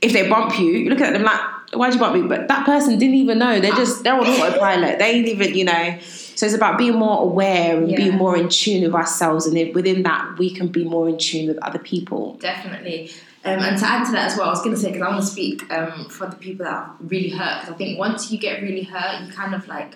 if 0.02 0.12
they 0.14 0.28
bump 0.30 0.58
you 0.60 0.68
you 0.84 0.90
look 0.90 1.02
at 1.02 1.14
them 1.14 1.24
like 1.24 1.40
why'd 1.74 1.94
you 1.94 2.00
bump 2.00 2.16
me? 2.16 2.28
But 2.28 2.48
that 2.48 2.66
person 2.66 2.98
didn't 2.98 3.16
even 3.16 3.40
know. 3.40 3.60
They're 3.60 3.74
just 3.74 4.04
they're 4.04 4.14
on 4.14 4.26
autopilot. 4.26 5.00
They 5.00 5.12
ain't 5.12 5.28
even 5.28 5.56
you 5.56 5.66
know. 5.66 6.00
So 6.36 6.48
it's 6.48 6.56
about 6.56 6.78
being 6.78 6.96
more 6.96 7.22
aware 7.22 7.78
and 7.78 7.96
being 7.96 8.16
more 8.16 8.36
in 8.36 8.50
tune 8.50 8.84
with 8.84 8.96
ourselves. 8.96 9.46
And 9.46 9.76
within 9.76 10.04
that 10.04 10.38
we 10.38 10.50
can 10.50 10.68
be 10.68 10.84
more 10.84 11.08
in 11.08 11.18
tune 11.18 11.48
with 11.48 11.58
other 11.60 11.80
people. 11.80 12.34
Definitely. 12.36 13.12
Um, 13.46 13.60
and 13.60 13.78
to 13.78 13.86
add 13.86 14.06
to 14.06 14.12
that 14.14 14.32
as 14.32 14.38
well, 14.38 14.48
I 14.48 14.52
was 14.52 14.62
going 14.62 14.74
to 14.74 14.80
say, 14.82 14.88
because 14.88 15.02
I 15.06 15.10
want 15.10 15.22
to 15.22 15.28
speak 15.28 15.72
um, 15.72 16.08
for 16.10 16.28
the 16.28 16.36
people 16.38 16.66
that 16.66 16.74
are 16.74 16.96
really 17.02 17.30
hurt, 17.30 17.62
because 17.62 17.74
I 17.74 17.78
think 17.78 18.00
once 18.00 18.32
you 18.32 18.40
get 18.40 18.62
really 18.62 18.84
hurt, 18.84 19.22
you 19.22 19.34
kind 19.34 19.54
of 19.54 19.68
like 19.68 19.96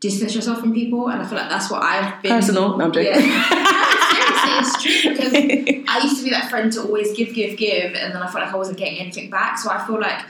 distance 0.00 0.34
yourself 0.34 0.60
from 0.60 0.74
people, 0.74 1.08
and 1.08 1.22
I 1.22 1.26
feel 1.26 1.38
like 1.38 1.48
that's 1.48 1.70
what 1.70 1.82
I've 1.82 2.22
been. 2.22 2.32
personal. 2.32 2.76
No, 2.76 2.84
I'm 2.84 2.92
joking. 2.92 3.12
Yeah. 3.14 3.84
Seriously, 4.12 4.52
it's 4.58 4.82
true. 4.82 5.10
Because 5.12 5.32
I 5.88 6.00
used 6.02 6.18
to 6.18 6.24
be 6.24 6.30
that 6.30 6.50
friend 6.50 6.70
to 6.72 6.82
always 6.82 7.16
give, 7.16 7.34
give, 7.34 7.56
give, 7.56 7.94
and 7.94 8.14
then 8.14 8.20
I 8.22 8.26
felt 8.26 8.44
like 8.44 8.52
I 8.52 8.56
wasn't 8.56 8.76
getting 8.76 8.98
anything 8.98 9.30
back. 9.30 9.58
So 9.58 9.70
I 9.70 9.84
feel 9.86 9.98
like 9.98 10.20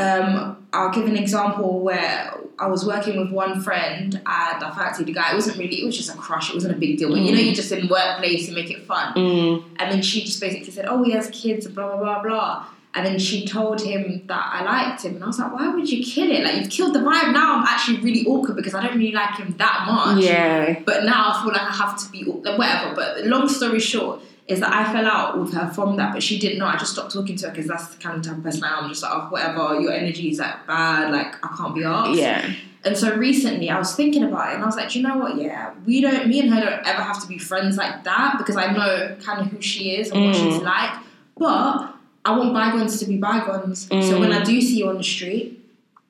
um, 0.00 0.66
I'll 0.72 0.90
give 0.92 1.06
an 1.06 1.16
example 1.16 1.80
where 1.80 2.32
I 2.58 2.66
was 2.66 2.84
working 2.84 3.18
with 3.18 3.30
one 3.30 3.60
friend 3.62 4.14
and 4.14 4.64
I 4.64 4.72
fancied 4.76 5.06
the 5.06 5.12
guy. 5.12 5.32
It 5.32 5.34
wasn't 5.34 5.58
really, 5.58 5.82
it 5.82 5.86
was 5.86 5.96
just 5.96 6.14
a 6.14 6.18
crush. 6.18 6.50
It 6.50 6.54
wasn't 6.54 6.74
a 6.76 6.78
big 6.78 6.98
deal. 6.98 7.10
But 7.10 7.20
you 7.20 7.32
know, 7.32 7.38
you 7.40 7.54
just 7.54 7.72
in 7.72 7.88
workplace, 7.88 8.48
you 8.48 8.54
make 8.54 8.70
it 8.70 8.82
fun. 8.86 9.14
Mm, 9.14 9.64
And 9.78 9.92
then 9.92 10.02
she 10.02 10.22
just 10.24 10.40
basically 10.40 10.70
said, 10.70 10.86
"Oh, 10.88 11.02
he 11.02 11.12
has 11.12 11.28
kids," 11.30 11.66
blah 11.68 11.86
blah 11.96 11.98
blah 11.98 12.22
blah. 12.22 12.66
And 12.92 13.06
then 13.06 13.20
she 13.20 13.46
told 13.46 13.80
him 13.80 14.22
that 14.26 14.50
I 14.52 14.64
liked 14.64 15.04
him, 15.04 15.14
and 15.14 15.22
I 15.22 15.28
was 15.28 15.38
like, 15.38 15.52
"Why 15.52 15.68
would 15.74 15.88
you 15.90 16.04
kill 16.04 16.28
it? 16.30 16.42
Like 16.44 16.56
you've 16.56 16.70
killed 16.70 16.92
the 16.94 16.98
vibe." 16.98 17.32
Now 17.32 17.58
I'm 17.58 17.64
actually 17.64 17.98
really 18.00 18.26
awkward 18.26 18.56
because 18.56 18.74
I 18.74 18.84
don't 18.84 18.96
really 18.98 19.12
like 19.12 19.36
him 19.36 19.54
that 19.58 19.84
much. 19.86 20.24
yeah 20.24 20.80
But 20.84 21.04
now 21.04 21.30
I 21.32 21.42
feel 21.42 21.52
like 21.52 21.62
I 21.62 21.72
have 21.82 21.96
to 22.02 22.10
be 22.10 22.24
whatever. 22.24 22.94
But 22.94 23.24
long 23.26 23.48
story 23.48 23.78
short 23.80 24.20
is 24.50 24.60
that 24.60 24.72
I 24.72 24.92
fell 24.92 25.06
out 25.06 25.38
with 25.38 25.52
her 25.54 25.68
from 25.70 25.96
that, 25.96 26.12
but 26.12 26.22
she 26.22 26.38
didn't 26.38 26.58
know. 26.58 26.66
I 26.66 26.76
just 26.76 26.92
stopped 26.92 27.12
talking 27.12 27.36
to 27.36 27.46
her 27.46 27.52
because 27.52 27.68
that's 27.68 27.88
the 27.94 28.02
kind 28.02 28.16
of 28.18 28.22
type 28.24 28.36
of 28.38 28.42
person 28.42 28.64
I 28.64 28.78
am. 28.78 28.84
I'm 28.84 28.90
just 28.90 29.02
like, 29.02 29.12
oh, 29.14 29.28
whatever. 29.30 29.80
Your 29.80 29.92
energy 29.92 30.30
is 30.30 30.38
like 30.38 30.66
bad. 30.66 31.12
Like 31.12 31.34
I 31.44 31.54
can't 31.56 31.74
be 31.74 31.84
asked. 31.84 32.18
yeah 32.18 32.52
And 32.84 32.96
so 32.96 33.14
recently 33.16 33.68
I 33.70 33.78
was 33.78 33.94
thinking 33.94 34.24
about 34.24 34.50
it 34.50 34.54
and 34.54 34.62
I 34.62 34.66
was 34.66 34.76
like, 34.76 34.94
you 34.96 35.02
know 35.02 35.16
what? 35.18 35.36
Yeah, 35.36 35.72
we 35.86 36.00
don't, 36.00 36.26
me 36.28 36.40
and 36.40 36.50
her 36.52 36.60
don't 36.60 36.86
ever 36.86 37.02
have 37.02 37.20
to 37.22 37.28
be 37.28 37.38
friends 37.38 37.76
like 37.76 38.04
that 38.04 38.36
because 38.38 38.56
I 38.56 38.72
know 38.72 39.16
kind 39.22 39.40
of 39.42 39.46
who 39.48 39.60
she 39.60 39.94
is 39.96 40.10
and 40.10 40.24
what 40.24 40.34
Mm. 40.34 40.42
she's 40.52 40.62
like. 40.62 40.90
But 41.36 41.94
I 42.24 42.36
want 42.36 42.52
bygones 42.52 42.98
to 43.00 43.06
be 43.06 43.16
bygones. 43.18 43.86
So 43.88 43.94
Mm. 43.94 44.20
when 44.20 44.32
I 44.32 44.42
do 44.42 44.60
see 44.60 44.78
you 44.78 44.88
on 44.88 44.96
the 44.98 45.04
street, 45.04 45.59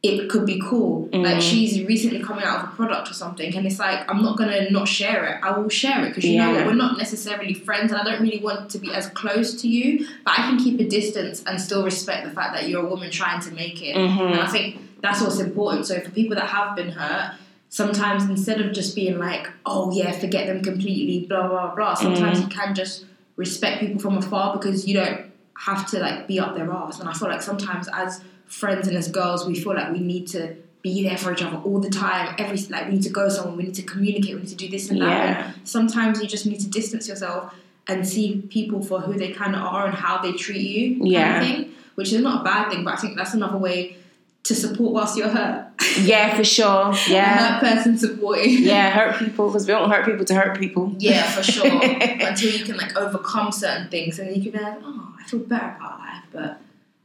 it 0.03 0.31
could 0.31 0.47
be 0.47 0.59
cool. 0.65 1.09
Like 1.13 1.37
Mm. 1.37 1.43
she's 1.43 1.83
recently 1.85 2.21
coming 2.21 2.43
out 2.45 2.61
of 2.61 2.65
a 2.71 2.73
product 2.75 3.11
or 3.11 3.15
something, 3.15 3.55
and 3.55 3.67
it's 3.67 3.79
like 3.79 4.11
I'm 4.11 4.23
not 4.23 4.39
gonna 4.39 4.71
not 4.71 4.89
share 4.89 5.27
it. 5.27 5.41
I 5.43 5.51
will 5.59 5.69
share 5.69 6.05
it 6.07 6.09
because 6.09 6.25
you 6.25 6.39
know 6.39 6.51
Yeah. 6.53 6.59
what, 6.59 6.67
we're 6.69 6.75
not 6.87 6.97
necessarily 6.97 7.53
friends, 7.53 7.93
and 7.93 8.01
I 8.01 8.05
don't 8.05 8.23
really 8.23 8.39
want 8.41 8.71
to 8.71 8.79
be 8.79 8.91
as 8.93 9.09
close 9.09 9.61
to 9.61 9.69
you. 9.69 10.07
But 10.25 10.39
I 10.39 10.43
can 10.49 10.57
keep 10.59 10.81
a 10.81 10.85
distance 10.85 11.43
and 11.47 11.61
still 11.61 11.85
respect 11.85 12.25
the 12.27 12.31
fact 12.33 12.55
that 12.55 12.67
you're 12.69 12.83
a 12.87 12.89
woman 12.89 13.11
trying 13.11 13.41
to 13.43 13.51
make 13.53 13.83
it. 13.83 13.95
Mhm. 13.95 14.31
And 14.33 14.41
I 14.41 14.47
think 14.47 14.79
that's 15.03 15.21
what's 15.21 15.39
important. 15.39 15.85
So 15.87 16.01
for 16.01 16.11
people 16.11 16.35
that 16.37 16.47
have 16.49 16.75
been 16.77 16.91
hurt, 16.93 17.33
sometimes 17.69 18.25
instead 18.25 18.59
of 18.61 18.73
just 18.73 18.95
being 18.95 19.19
like, 19.19 19.49
oh 19.67 19.93
yeah, 19.93 20.13
forget 20.13 20.47
them 20.47 20.63
completely, 20.63 21.27
blah 21.29 21.47
blah 21.47 21.75
blah. 21.75 21.93
Sometimes 21.95 22.41
you 22.41 22.47
can 22.47 22.75
just 22.75 23.05
respect 23.37 23.81
people 23.81 24.01
from 24.01 24.17
afar 24.17 24.57
because 24.57 24.89
you 24.89 24.95
don't 24.95 25.21
have 25.59 25.87
to 25.91 25.99
like 26.01 26.27
be 26.27 26.41
up 26.41 26.57
their 26.57 26.71
ass. 26.73 27.01
And 27.01 27.09
I 27.09 27.13
feel 27.13 27.29
like 27.29 27.43
sometimes 27.43 27.87
as 27.93 28.23
friends 28.51 28.87
and 28.89 28.97
as 28.97 29.09
girls, 29.09 29.47
we 29.47 29.55
feel 29.55 29.75
like 29.75 29.93
we 29.93 30.01
need 30.01 30.27
to 30.29 30.55
be 30.83 31.03
there 31.03 31.17
for 31.17 31.33
each 31.33 31.43
other 31.43 31.57
all 31.59 31.79
the 31.79 31.91
time. 31.91 32.35
Every 32.39 32.57
like 32.69 32.87
we 32.87 32.95
need 32.95 33.03
to 33.05 33.11
go 33.11 33.29
somewhere, 33.29 33.57
we 33.57 33.63
need 33.65 33.75
to 33.77 33.83
communicate, 33.83 34.35
we 34.35 34.41
need 34.41 34.49
to 34.49 34.55
do 34.57 34.69
this 34.69 34.91
and 34.91 35.01
that. 35.01 35.07
Yeah. 35.09 35.53
And 35.57 35.69
sometimes 35.69 36.21
you 36.21 36.27
just 36.29 36.47
need 36.47 36.61
to 36.61 36.69
distance 36.69 37.09
yourself 37.09 37.55
and 37.87 38.07
see 38.07 38.43
people 38.51 38.83
for 38.83 39.01
who 39.01 39.15
they 39.15 39.31
kind 39.33 39.55
of 39.55 39.63
are 39.63 39.87
and 39.87 39.95
how 39.95 40.19
they 40.23 40.33
treat 40.33 40.63
you. 40.63 40.99
Kind 40.99 41.09
Yeah. 41.09 41.41
Of 41.41 41.47
thing, 41.47 41.73
which 41.95 42.13
is 42.13 42.21
not 42.23 42.43
a 42.43 42.45
bad 42.45 42.71
thing, 42.71 42.85
but 42.85 42.95
I 42.95 42.97
think 42.97 43.17
that's 43.17 43.35
another 43.35 43.59
way 43.59 43.97
to 44.43 44.55
support 44.55 44.93
whilst 44.95 45.17
you're 45.19 45.29
hurt. 45.29 45.67
yeah 46.01 46.35
for 46.37 46.45
sure 46.45 46.95
yeah 47.09 47.59
hurt 47.59 47.61
person 47.61 47.99
supporting. 47.99 48.63
yeah 48.63 48.91
hurt 48.91 49.19
people 49.19 49.49
because 49.49 49.67
we 49.67 49.73
don't 49.73 49.91
hurt 49.91 50.05
people 50.07 50.25
to 50.25 50.35
hurt 50.35 50.59
people 50.59 50.95
Yeah, 50.99 51.23
for 51.31 51.43
sure. 51.43 51.67
Until 51.83 52.51
you 52.53 52.65
can 52.65 52.77
like 52.77 52.97
overcome 52.97 53.51
certain 53.53 53.89
things, 53.89 54.19
and 54.19 54.35
you 54.35 54.43
can 54.51 54.53
be 54.59 54.65
like, 54.65 54.79
oh, 54.83 55.15
I 55.19 55.25
feel 55.25 55.41
better 55.41 55.77
about 55.79 55.99
life. 55.99 56.23
But 56.33 56.61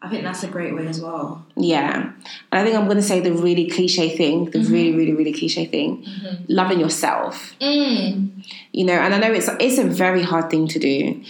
I 0.05 0.07
think 0.07 0.23
that's 0.23 0.43
a 0.43 0.47
great 0.47 0.75
way 0.75 0.85
as 0.85 1.01
well. 1.01 1.43
Yeah. 1.55 2.03
And 2.03 2.13
I 2.51 2.63
think 2.63 2.77
I'm 2.77 2.85
going 2.85 2.97
to 2.97 3.03
say 3.03 3.21
the 3.21 3.33
really 3.33 3.67
cliche 3.67 4.15
thing, 4.15 4.51
the 4.51 4.59
really, 4.59 4.95
really, 4.95 5.13
really 5.13 5.33
cliche 5.33 5.65
thing 5.65 6.05
loving 6.47 6.79
yourself. 6.79 7.55
Mm. 7.59 8.29
You 8.71 8.85
know, 8.85 8.93
and 8.93 9.15
I 9.15 9.17
know 9.17 9.33
it's 9.33 9.49
it's 9.59 9.79
a 9.79 9.83
very 9.83 10.21
hard 10.21 10.51
thing 10.51 10.67
to 10.67 10.77
do. 10.77 11.23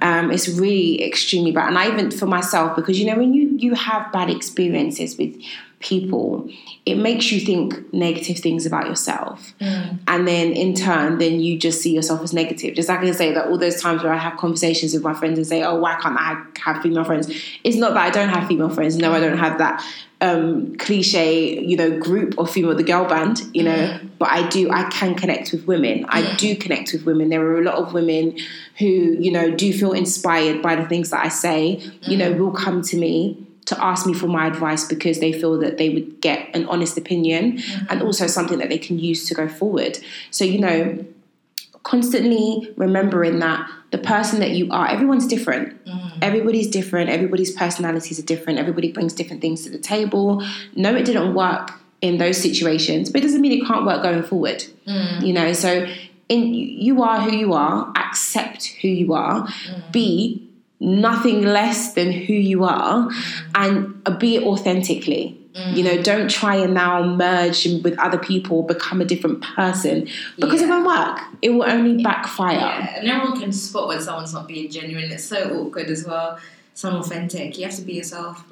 Um, 0.00 0.30
it's 0.30 0.48
really 0.48 1.04
extremely 1.04 1.52
bad. 1.52 1.68
And 1.68 1.78
I 1.78 1.88
even 1.88 2.10
for 2.10 2.24
myself, 2.24 2.74
because 2.74 2.98
you 2.98 3.04
know, 3.04 3.18
when 3.18 3.34
you, 3.34 3.50
you 3.58 3.74
have 3.74 4.10
bad 4.12 4.30
experiences 4.30 5.18
with 5.18 5.36
people, 5.82 6.48
it 6.86 6.96
makes 6.96 7.30
you 7.30 7.40
think 7.40 7.92
negative 7.92 8.38
things 8.38 8.64
about 8.64 8.86
yourself. 8.86 9.52
Mm. 9.60 9.98
And 10.06 10.26
then 10.26 10.52
in 10.52 10.74
turn, 10.74 11.18
then 11.18 11.40
you 11.40 11.58
just 11.58 11.82
see 11.82 11.94
yourself 11.94 12.22
as 12.22 12.32
negative. 12.32 12.74
Just 12.74 12.88
like 12.88 13.00
I 13.00 13.10
say 13.10 13.32
that 13.32 13.48
all 13.48 13.58
those 13.58 13.80
times 13.80 14.02
where 14.02 14.12
I 14.12 14.18
have 14.18 14.38
conversations 14.38 14.94
with 14.94 15.02
my 15.02 15.14
friends 15.14 15.38
and 15.38 15.46
say, 15.46 15.62
Oh, 15.62 15.76
why 15.76 15.96
can't 16.00 16.18
I 16.18 16.44
have 16.60 16.82
female 16.82 17.04
friends? 17.04 17.30
It's 17.64 17.76
not 17.76 17.94
that 17.94 18.02
I 18.02 18.10
don't 18.10 18.28
have 18.30 18.48
female 18.48 18.70
friends. 18.70 18.96
No, 18.96 19.12
I 19.12 19.20
don't 19.20 19.38
have 19.38 19.58
that 19.58 19.84
um, 20.22 20.76
cliche, 20.76 21.60
you 21.60 21.76
know, 21.76 21.98
group 21.98 22.38
of 22.38 22.48
female, 22.48 22.76
the 22.76 22.84
girl 22.84 23.04
band, 23.04 23.42
you 23.52 23.64
know, 23.64 23.98
but 24.18 24.28
I 24.28 24.48
do, 24.48 24.70
I 24.70 24.84
can 24.84 25.16
connect 25.16 25.50
with 25.50 25.66
women. 25.66 26.06
I 26.08 26.36
do 26.36 26.54
connect 26.54 26.92
with 26.92 27.04
women. 27.04 27.28
There 27.28 27.44
are 27.44 27.60
a 27.60 27.64
lot 27.64 27.74
of 27.74 27.92
women 27.92 28.38
who, 28.78 28.86
you 28.86 29.32
know, 29.32 29.50
do 29.50 29.72
feel 29.72 29.92
inspired 29.92 30.62
by 30.62 30.76
the 30.76 30.86
things 30.86 31.10
that 31.10 31.24
I 31.24 31.28
say, 31.28 31.82
you 32.02 32.16
know, 32.16 32.32
will 32.32 32.52
come 32.52 32.82
to 32.82 32.96
me 32.96 33.46
to 33.66 33.84
ask 33.84 34.06
me 34.06 34.12
for 34.12 34.26
my 34.26 34.46
advice 34.46 34.86
because 34.86 35.20
they 35.20 35.32
feel 35.32 35.58
that 35.58 35.78
they 35.78 35.88
would 35.88 36.20
get 36.20 36.54
an 36.54 36.66
honest 36.66 36.98
opinion 36.98 37.58
mm-hmm. 37.58 37.84
and 37.88 38.02
also 38.02 38.26
something 38.26 38.58
that 38.58 38.68
they 38.68 38.78
can 38.78 38.98
use 38.98 39.26
to 39.26 39.34
go 39.34 39.48
forward. 39.48 39.98
So, 40.30 40.44
you 40.44 40.58
know, 40.58 41.04
constantly 41.82 42.72
remembering 42.76 43.38
that 43.40 43.68
the 43.90 43.98
person 43.98 44.40
that 44.40 44.50
you 44.50 44.70
are, 44.70 44.88
everyone's 44.88 45.26
different. 45.26 45.84
Mm-hmm. 45.84 46.18
Everybody's 46.22 46.68
different. 46.68 47.10
Everybody's 47.10 47.52
personalities 47.52 48.18
are 48.18 48.24
different. 48.24 48.58
Everybody 48.58 48.90
brings 48.90 49.12
different 49.12 49.42
things 49.42 49.64
to 49.64 49.70
the 49.70 49.78
table. 49.78 50.42
No, 50.74 50.94
it 50.94 51.04
didn't 51.04 51.34
work 51.34 51.72
in 52.00 52.18
those 52.18 52.38
situations, 52.38 53.10
but 53.10 53.20
it 53.20 53.24
doesn't 53.24 53.40
mean 53.40 53.52
it 53.52 53.66
can't 53.66 53.86
work 53.86 54.02
going 54.02 54.22
forward. 54.22 54.64
Mm-hmm. 54.86 55.24
You 55.24 55.32
know, 55.34 55.52
so 55.52 55.86
in 56.28 56.54
you 56.54 57.02
are 57.02 57.20
who 57.20 57.36
you 57.36 57.52
are. 57.52 57.92
Accept 57.96 58.66
who 58.80 58.88
you 58.88 59.12
are. 59.12 59.48
Be 59.90 60.48
nothing 60.82 61.42
less 61.42 61.94
than 61.94 62.12
who 62.12 62.34
you 62.34 62.64
are, 62.64 63.08
and 63.54 64.02
be 64.18 64.36
it 64.36 64.42
authentically. 64.42 65.38
You 65.74 65.84
know, 65.84 65.98
mm. 65.98 66.02
don't 66.02 66.30
try 66.30 66.56
and 66.56 66.72
now 66.72 67.02
merge 67.02 67.66
with 67.82 67.98
other 67.98 68.16
people, 68.16 68.62
become 68.62 69.02
a 69.02 69.04
different 69.04 69.42
person 69.42 70.08
because 70.38 70.62
it 70.62 70.68
won't 70.68 70.86
work. 70.86 71.20
It 71.42 71.50
will 71.50 71.64
only 71.64 72.02
backfire. 72.02 72.54
Yeah, 72.54 72.98
and 72.98 73.08
everyone 73.08 73.38
can 73.38 73.52
spot 73.52 73.88
when 73.88 74.00
someone's 74.00 74.32
not 74.32 74.48
being 74.48 74.70
genuine. 74.70 75.12
It's 75.12 75.24
so 75.24 75.50
awkward 75.60 75.90
as 75.90 76.06
well. 76.06 76.38
It's 76.72 76.82
unauthentic. 76.82 77.58
You 77.58 77.66
have 77.66 77.76
to 77.76 77.82
be 77.82 77.92
yourself. 77.92 78.42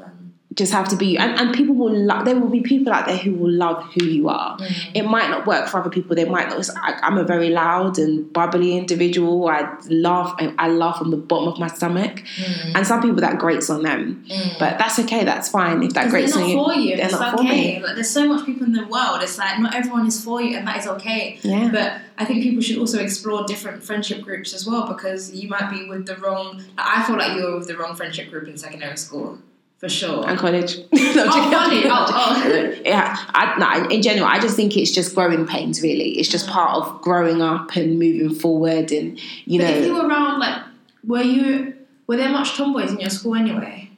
Just 0.55 0.73
have 0.73 0.89
to 0.89 0.97
be 0.97 1.17
and, 1.17 1.39
and 1.39 1.55
people 1.55 1.75
will 1.75 1.97
love 1.97 2.25
there 2.25 2.39
will 2.39 2.49
be 2.49 2.61
people 2.61 2.93
out 2.93 3.07
there 3.07 3.17
who 3.17 3.33
will 3.33 3.53
love 3.53 3.85
who 3.95 4.05
you 4.05 4.29
are 4.29 4.59
mm. 4.59 4.91
it 4.95 5.03
might 5.03 5.31
not 5.31 5.47
work 5.47 5.69
for 5.69 5.81
other 5.81 5.91
people 5.91 6.17
they 6.17 6.25
might 6.25 6.49
not 6.49 6.69
I, 6.77 6.99
i'm 7.03 7.19
a 7.19 7.25
very 7.25 7.51
loud 7.51 7.99
and 7.99 8.33
bubbly 8.33 8.77
individual 8.77 9.49
i 9.49 9.77
laugh 9.89 10.35
I, 10.39 10.53
I 10.59 10.69
laugh 10.69 10.99
from 10.99 11.13
the 11.13 11.17
bottom 11.17 11.49
of 11.49 11.59
my 11.59 11.69
stomach 11.69 12.17
mm. 12.17 12.73
and 12.75 12.87
some 12.87 13.01
people 13.01 13.21
that 13.21 13.39
grates 13.39 13.71
on 13.71 13.83
them 13.83 14.25
mm. 14.29 14.59
but 14.59 14.77
that's 14.77 14.99
okay 14.99 15.25
that's 15.25 15.49
fine 15.49 15.83
if 15.85 15.95
that 15.95 16.11
grates 16.11 16.37
on 16.37 16.41
not 16.41 16.67
for 16.67 16.75
you. 16.75 16.97
they're 16.97 17.07
It's 17.07 17.15
not 17.15 17.35
for 17.35 17.45
okay. 17.45 17.81
Like, 17.81 17.95
there's 17.95 18.11
so 18.11 18.29
much 18.29 18.47
people 18.47 18.67
in 18.67 18.73
the 18.73 18.87
world. 18.87 19.23
It's 19.23 19.39
like 19.39 19.59
not 19.59 19.75
everyone 19.75 20.07
is 20.07 20.23
for 20.23 20.41
you, 20.41 20.57
and 20.57 20.67
that 20.67 20.79
is 20.79 20.87
okay. 20.87 21.39
Yeah. 21.43 21.71
But 21.71 22.01
I 22.19 22.25
think 22.25 22.43
people 22.43 22.63
should 22.63 22.79
also 22.79 23.01
explore 23.01 23.45
different 23.45 23.83
friendship 23.83 24.23
groups 24.23 24.55
as 24.55 24.67
well 24.67 24.87
because 24.87 25.33
you 25.35 25.49
might 25.49 25.71
be 25.71 25.89
with 25.89 26.07
the 26.07 26.17
wrong. 26.17 26.59
Like, 26.59 26.67
I 26.79 27.03
feel 27.05 27.17
like 27.17 27.37
you 27.37 27.45
were 27.45 27.59
with 27.59 27.69
the 27.69 27.77
wrong 27.77 27.97
friendship 27.97 28.31
group 28.31 28.49
in 28.49 28.57
secondary 28.57 28.97
school 28.97 29.39
for 29.81 29.89
sure. 29.89 30.29
and 30.29 30.39
college 30.39 30.77
Oh, 30.93 31.49
college. 31.51 31.85
Oh, 31.87 32.07
oh. 32.09 32.75
yeah 32.85 33.17
I, 33.41 33.59
no, 33.59 33.89
in 33.89 34.03
general 34.03 34.27
i 34.27 34.39
just 34.39 34.55
think 34.57 34.77
it's 34.77 34.91
just 34.91 35.15
growing 35.15 35.47
pains 35.47 35.81
really 35.83 36.11
it's 36.19 36.29
just 36.29 36.49
part 36.49 36.77
of 36.77 37.01
growing 37.01 37.41
up 37.43 37.75
and 37.77 37.99
moving 37.99 38.35
forward 38.35 38.93
and 38.93 39.19
you 39.47 39.61
But 39.61 39.71
if 39.71 39.87
you 39.87 39.95
were 39.95 40.07
around, 40.07 40.39
like, 40.39 40.63
were 41.07 41.23
you? 41.23 41.75
Were 42.07 42.17
there 42.17 42.29
much 42.31 42.57
tomboys 42.57 42.91
in 42.93 43.01
your 43.01 43.09
school 43.11 43.35
anyway? 43.37 43.89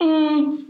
mm, 0.00 0.64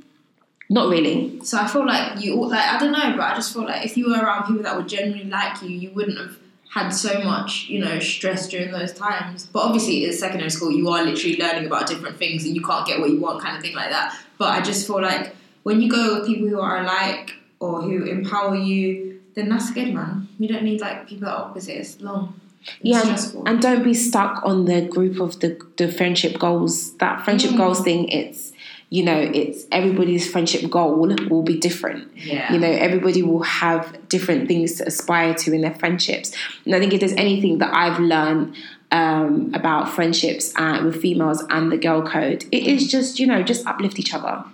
Not 0.70 0.88
really. 0.88 1.38
So 1.44 1.58
I 1.58 1.66
feel 1.68 1.86
like 1.86 2.20
you 2.24 2.34
like 2.34 2.66
I 2.74 2.78
don't 2.78 2.92
know, 2.92 3.12
but 3.16 3.20
I 3.30 3.34
just 3.34 3.52
feel 3.52 3.64
like 3.64 3.84
if 3.84 3.96
you 3.96 4.10
were 4.10 4.18
around 4.24 4.46
people 4.48 4.62
that 4.64 4.76
would 4.76 4.88
genuinely 4.88 5.30
like 5.30 5.60
you, 5.62 5.68
you 5.68 5.90
wouldn't 5.92 6.18
have 6.18 6.36
had 6.72 6.88
so 6.90 7.20
much, 7.22 7.66
you 7.68 7.78
know, 7.84 7.98
stress 7.98 8.48
during 8.48 8.70
those 8.72 8.92
times. 8.94 9.46
But 9.46 9.60
obviously, 9.64 10.06
in 10.06 10.12
secondary 10.12 10.48
school, 10.50 10.70
you 10.72 10.88
are 10.88 11.04
literally 11.04 11.36
learning 11.36 11.66
about 11.66 11.86
different 11.86 12.16
things, 12.18 12.44
and 12.46 12.54
you 12.54 12.62
can't 12.62 12.86
get 12.86 12.98
what 13.00 13.10
you 13.10 13.20
want, 13.20 13.42
kind 13.42 13.56
of 13.56 13.62
thing 13.62 13.74
like 13.74 13.90
that. 13.90 14.18
But 14.38 14.48
I 14.50 14.62
just 14.62 14.86
feel 14.86 15.02
like 15.02 15.34
when 15.64 15.80
you 15.82 15.90
go 15.90 16.18
with 16.18 16.26
people 16.26 16.48
who 16.48 16.60
are 16.60 16.80
alike 16.82 17.32
or 17.60 17.82
who 17.82 18.04
empower 18.04 18.56
you, 18.56 19.20
then 19.34 19.48
that's 19.50 19.70
good, 19.72 19.92
man. 19.92 20.28
You 20.38 20.48
don't 20.48 20.62
need 20.64 20.80
like 20.80 21.06
people 21.06 21.26
that 21.26 21.34
are 21.34 21.44
opposite. 21.44 21.76
It's 21.76 22.00
long. 22.00 22.40
It's 22.62 22.78
yeah, 22.82 23.00
stressful. 23.02 23.42
and 23.46 23.60
don't 23.60 23.82
be 23.82 23.92
stuck 23.92 24.40
on 24.44 24.64
the 24.66 24.82
group 24.82 25.20
of 25.20 25.40
the 25.40 25.60
the 25.76 25.90
friendship 25.92 26.38
goals. 26.38 26.94
That 26.98 27.22
friendship 27.24 27.50
Mm. 27.52 27.56
goals 27.58 27.80
thing, 27.82 28.08
it's 28.08 28.51
you 28.92 29.02
know, 29.02 29.18
it's 29.18 29.64
everybody's 29.72 30.30
friendship 30.30 30.70
goal 30.70 30.94
will 31.30 31.42
be 31.42 31.58
different. 31.58 32.14
yeah. 32.14 32.52
You 32.52 32.58
know, 32.58 32.68
everybody 32.68 33.22
will 33.22 33.42
have 33.42 33.96
different 34.10 34.48
things 34.48 34.74
to 34.74 34.86
aspire 34.86 35.32
to 35.32 35.54
in 35.54 35.62
their 35.62 35.74
friendships. 35.76 36.36
And 36.66 36.74
I 36.74 36.78
think 36.78 36.92
if 36.92 37.00
there's 37.00 37.14
anything 37.14 37.56
that 37.60 37.72
I've 37.72 37.98
learned 37.98 38.54
um, 38.90 39.50
about 39.54 39.88
friendships 39.88 40.52
and 40.58 40.84
with 40.84 41.00
females 41.00 41.42
and 41.48 41.72
the 41.72 41.78
girl 41.78 42.06
code, 42.06 42.44
it 42.52 42.66
is 42.66 42.86
just 42.86 43.18
you 43.18 43.26
know 43.26 43.42
just 43.42 43.66
uplift 43.66 43.98
each 43.98 44.12
other. 44.12 44.44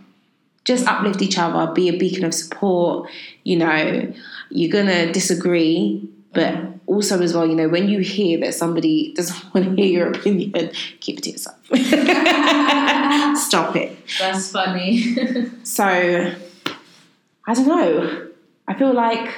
Just 0.64 0.86
uplift 0.86 1.20
each 1.20 1.36
other. 1.36 1.72
Be 1.72 1.88
a 1.88 1.98
beacon 1.98 2.24
of 2.24 2.32
support. 2.32 3.10
You 3.42 3.56
know, 3.56 4.12
you're 4.50 4.70
gonna 4.70 5.12
disagree, 5.12 6.08
but 6.32 6.54
also 6.88 7.20
as 7.20 7.34
well, 7.34 7.46
you 7.46 7.54
know, 7.54 7.68
when 7.68 7.88
you 7.88 8.00
hear 8.00 8.40
that 8.40 8.54
somebody 8.54 9.12
doesn't 9.14 9.36
want 9.54 9.66
to 9.66 9.82
hear 9.82 9.86
your 9.86 10.08
opinion, 10.08 10.72
keep 11.00 11.18
it 11.18 11.24
to 11.24 11.30
yourself. 11.30 11.56
Stop 13.38 13.76
it. 13.76 13.96
That's 14.18 14.50
funny. 14.50 15.14
So, 15.64 15.84
I 15.84 17.54
don't 17.54 17.68
know. 17.68 18.28
I 18.66 18.74
feel 18.74 18.94
like 18.94 19.28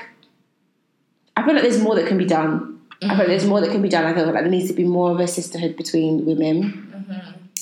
I 1.37 1.45
feel 1.45 1.55
like 1.55 1.63
there's 1.63 1.81
more 1.81 1.97
that 1.97 2.07
can 2.07 2.19
be 2.19 2.25
done. 2.25 2.81
I 3.03 3.09
feel 3.09 3.19
like 3.19 3.27
there's 3.27 3.47
more 3.47 3.61
that 3.61 3.71
can 3.71 3.83
be 3.83 3.89
done. 3.89 4.05
I 4.05 4.15
feel 4.15 4.25
like 4.25 4.35
there 4.35 4.49
needs 4.49 4.69
to 4.69 4.75
be 4.75 4.85
more 4.85 5.11
of 5.11 5.19
a 5.19 5.27
sisterhood 5.27 5.77
between 5.77 6.25
women, 6.25 6.89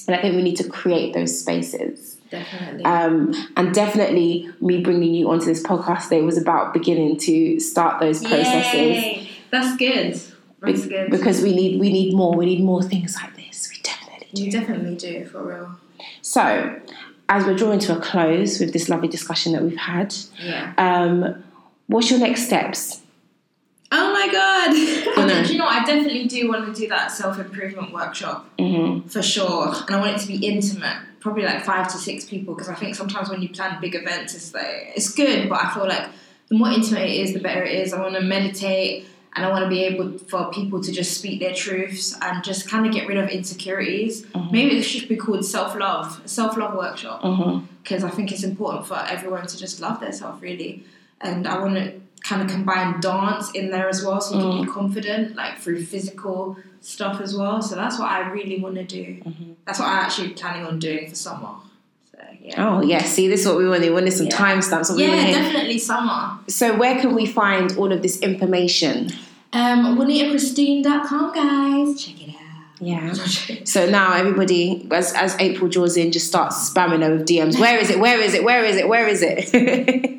and 0.06 0.14
I 0.14 0.20
think 0.20 0.36
we 0.36 0.42
need 0.42 0.56
to 0.56 0.68
create 0.68 1.14
those 1.14 1.38
spaces. 1.40 2.18
Definitely. 2.30 2.84
Um, 2.84 3.32
and 3.56 3.74
definitely, 3.74 4.50
me 4.60 4.82
bringing 4.82 5.14
you 5.14 5.30
onto 5.30 5.46
this 5.46 5.62
podcast 5.62 6.04
today 6.04 6.20
was 6.22 6.36
about 6.36 6.74
beginning 6.74 7.16
to 7.20 7.58
start 7.58 8.00
those 8.00 8.20
processes 8.20 8.74
Yay. 8.74 9.37
That's 9.50 9.76
good. 9.76 10.20
That's 10.60 10.86
good. 10.86 11.10
because 11.10 11.40
we 11.42 11.54
need 11.54 11.80
we 11.80 11.92
need 11.92 12.14
more. 12.14 12.34
We 12.34 12.46
need 12.46 12.62
more 12.62 12.82
things 12.82 13.16
like 13.22 13.36
this. 13.36 13.68
We 13.72 13.80
definitely 13.82 14.28
do. 14.34 14.44
you 14.44 14.50
definitely 14.52 14.96
do 14.96 15.26
for 15.26 15.42
real. 15.44 15.76
So, 16.22 16.78
as 17.28 17.44
we're 17.44 17.56
drawing 17.56 17.78
to 17.80 17.96
a 17.96 18.00
close 18.00 18.58
with 18.60 18.72
this 18.72 18.88
lovely 18.88 19.08
discussion 19.08 19.52
that 19.52 19.62
we've 19.62 19.76
had, 19.76 20.14
Yeah. 20.42 20.72
um, 20.78 21.42
what's 21.86 22.10
your 22.10 22.18
next 22.20 22.42
steps? 22.46 23.00
Oh 23.90 24.12
my 24.12 24.26
god! 24.30 24.70
I 25.40 25.42
do 25.46 25.52
you 25.52 25.58
know? 25.58 25.64
what? 25.64 25.80
I 25.82 25.84
definitely 25.86 26.26
do 26.26 26.48
want 26.48 26.74
to 26.74 26.78
do 26.80 26.88
that 26.88 27.10
self 27.10 27.38
improvement 27.38 27.92
workshop 27.92 28.48
Mm-hmm. 28.58 29.08
for 29.08 29.22
sure, 29.22 29.68
and 29.68 29.96
I 29.96 30.00
want 30.00 30.16
it 30.16 30.20
to 30.20 30.26
be 30.26 30.44
intimate, 30.46 30.96
probably 31.20 31.44
like 31.44 31.64
five 31.64 31.88
to 31.92 31.98
six 31.98 32.24
people, 32.26 32.54
because 32.54 32.68
I 32.68 32.74
think 32.74 32.94
sometimes 32.96 33.30
when 33.30 33.40
you 33.40 33.48
plan 33.48 33.80
big 33.80 33.94
events, 33.94 34.34
it's 34.34 34.52
like 34.52 34.92
it's 34.94 35.10
good, 35.14 35.48
but 35.48 35.64
I 35.64 35.72
feel 35.72 35.86
like 35.88 36.06
the 36.48 36.56
more 36.58 36.68
intimate 36.68 37.04
it 37.08 37.16
is, 37.20 37.32
the 37.32 37.40
better 37.40 37.62
it 37.62 37.78
is. 37.80 37.94
I 37.94 38.00
want 38.02 38.14
to 38.16 38.20
meditate, 38.20 39.06
and 39.38 39.46
I 39.46 39.50
want 39.50 39.62
to 39.64 39.68
be 39.68 39.84
able 39.84 40.18
for 40.18 40.50
people 40.50 40.80
to 40.82 40.90
just 40.92 41.16
speak 41.18 41.38
their 41.40 41.54
truths 41.54 42.16
and 42.20 42.42
just 42.42 42.68
kind 42.68 42.84
of 42.86 42.92
get 42.92 43.06
rid 43.06 43.16
of 43.16 43.28
insecurities. 43.28 44.26
Mm-hmm. 44.26 44.52
Maybe 44.52 44.78
it 44.78 44.82
should 44.82 45.08
be 45.08 45.16
called 45.16 45.44
self 45.44 45.74
love, 45.76 46.20
self 46.26 46.56
love 46.56 46.74
workshop 46.76 47.22
Mm-hmm. 47.22 47.64
because 47.82 48.02
I 48.04 48.10
think 48.10 48.32
it's 48.32 48.42
important 48.42 48.86
for 48.86 48.98
everyone 49.08 49.46
to 49.46 49.56
just 49.56 49.80
love 49.80 50.00
themselves 50.00 50.42
really. 50.42 50.84
And 51.20 51.46
I 51.46 51.58
want 51.60 51.74
to 51.76 52.00
kind 52.22 52.42
of 52.42 52.48
combine 52.48 53.00
dance 53.00 53.50
in 53.52 53.70
there 53.70 53.88
as 53.88 54.04
well, 54.04 54.20
so 54.20 54.34
you 54.34 54.40
can 54.42 54.50
be 54.50 54.56
mm-hmm. 54.62 54.72
confident, 54.72 55.36
like 55.36 55.58
through 55.58 55.84
physical 55.84 56.56
stuff 56.80 57.20
as 57.20 57.34
well. 57.36 57.62
So 57.62 57.74
that's 57.76 57.98
what 57.98 58.10
I 58.10 58.28
really 58.30 58.60
want 58.60 58.74
to 58.76 58.84
do. 58.84 59.04
Mm-hmm. 59.24 59.52
That's 59.64 59.78
what 59.78 59.88
I'm 59.88 60.04
actually 60.04 60.30
planning 60.30 60.64
on 60.66 60.78
doing 60.78 61.08
for 61.08 61.14
summer. 61.14 61.54
So 62.10 62.18
yeah. 62.40 62.54
Oh 62.64 62.82
yeah, 62.82 63.02
see, 63.02 63.28
this 63.28 63.40
is 63.42 63.46
what 63.46 63.58
we 63.58 63.68
wanted. 63.68 63.88
We 63.88 63.94
wanted 63.94 64.12
some 64.12 64.26
Yeah. 64.26 64.36
timestamps. 64.36 64.94
We 64.96 65.02
Yeah, 65.04 65.16
wanted. 65.16 65.32
definitely 65.32 65.78
summer. 65.78 66.38
So 66.48 66.76
where 66.76 67.00
can 67.00 67.14
we 67.14 67.26
find 67.26 67.76
all 67.78 67.90
of 67.92 68.02
this 68.02 68.18
information? 68.20 69.10
Um, 69.52 69.96
JuanitaChristine.com, 69.96 71.34
guys. 71.34 72.04
Check 72.04 72.28
it 72.28 72.34
out. 72.34 72.38
Yeah. 72.80 73.14
So 73.64 73.88
now 73.88 74.14
everybody, 74.14 74.88
as 74.90 75.12
as 75.12 75.36
April 75.38 75.68
draws 75.68 75.96
in, 75.98 76.10
just 76.10 76.26
starts 76.26 76.70
spamming 76.70 77.02
her 77.02 77.16
with 77.16 77.26
DMs. 77.28 77.58
Where 77.60 77.78
is 77.78 77.90
it? 77.90 77.98
Where 77.98 78.18
is 78.20 78.32
it? 78.32 78.42
Where 78.42 78.64
is 78.64 78.76
it? 78.76 78.88
Where 78.88 79.06
is 79.08 79.22
it? 79.22 80.14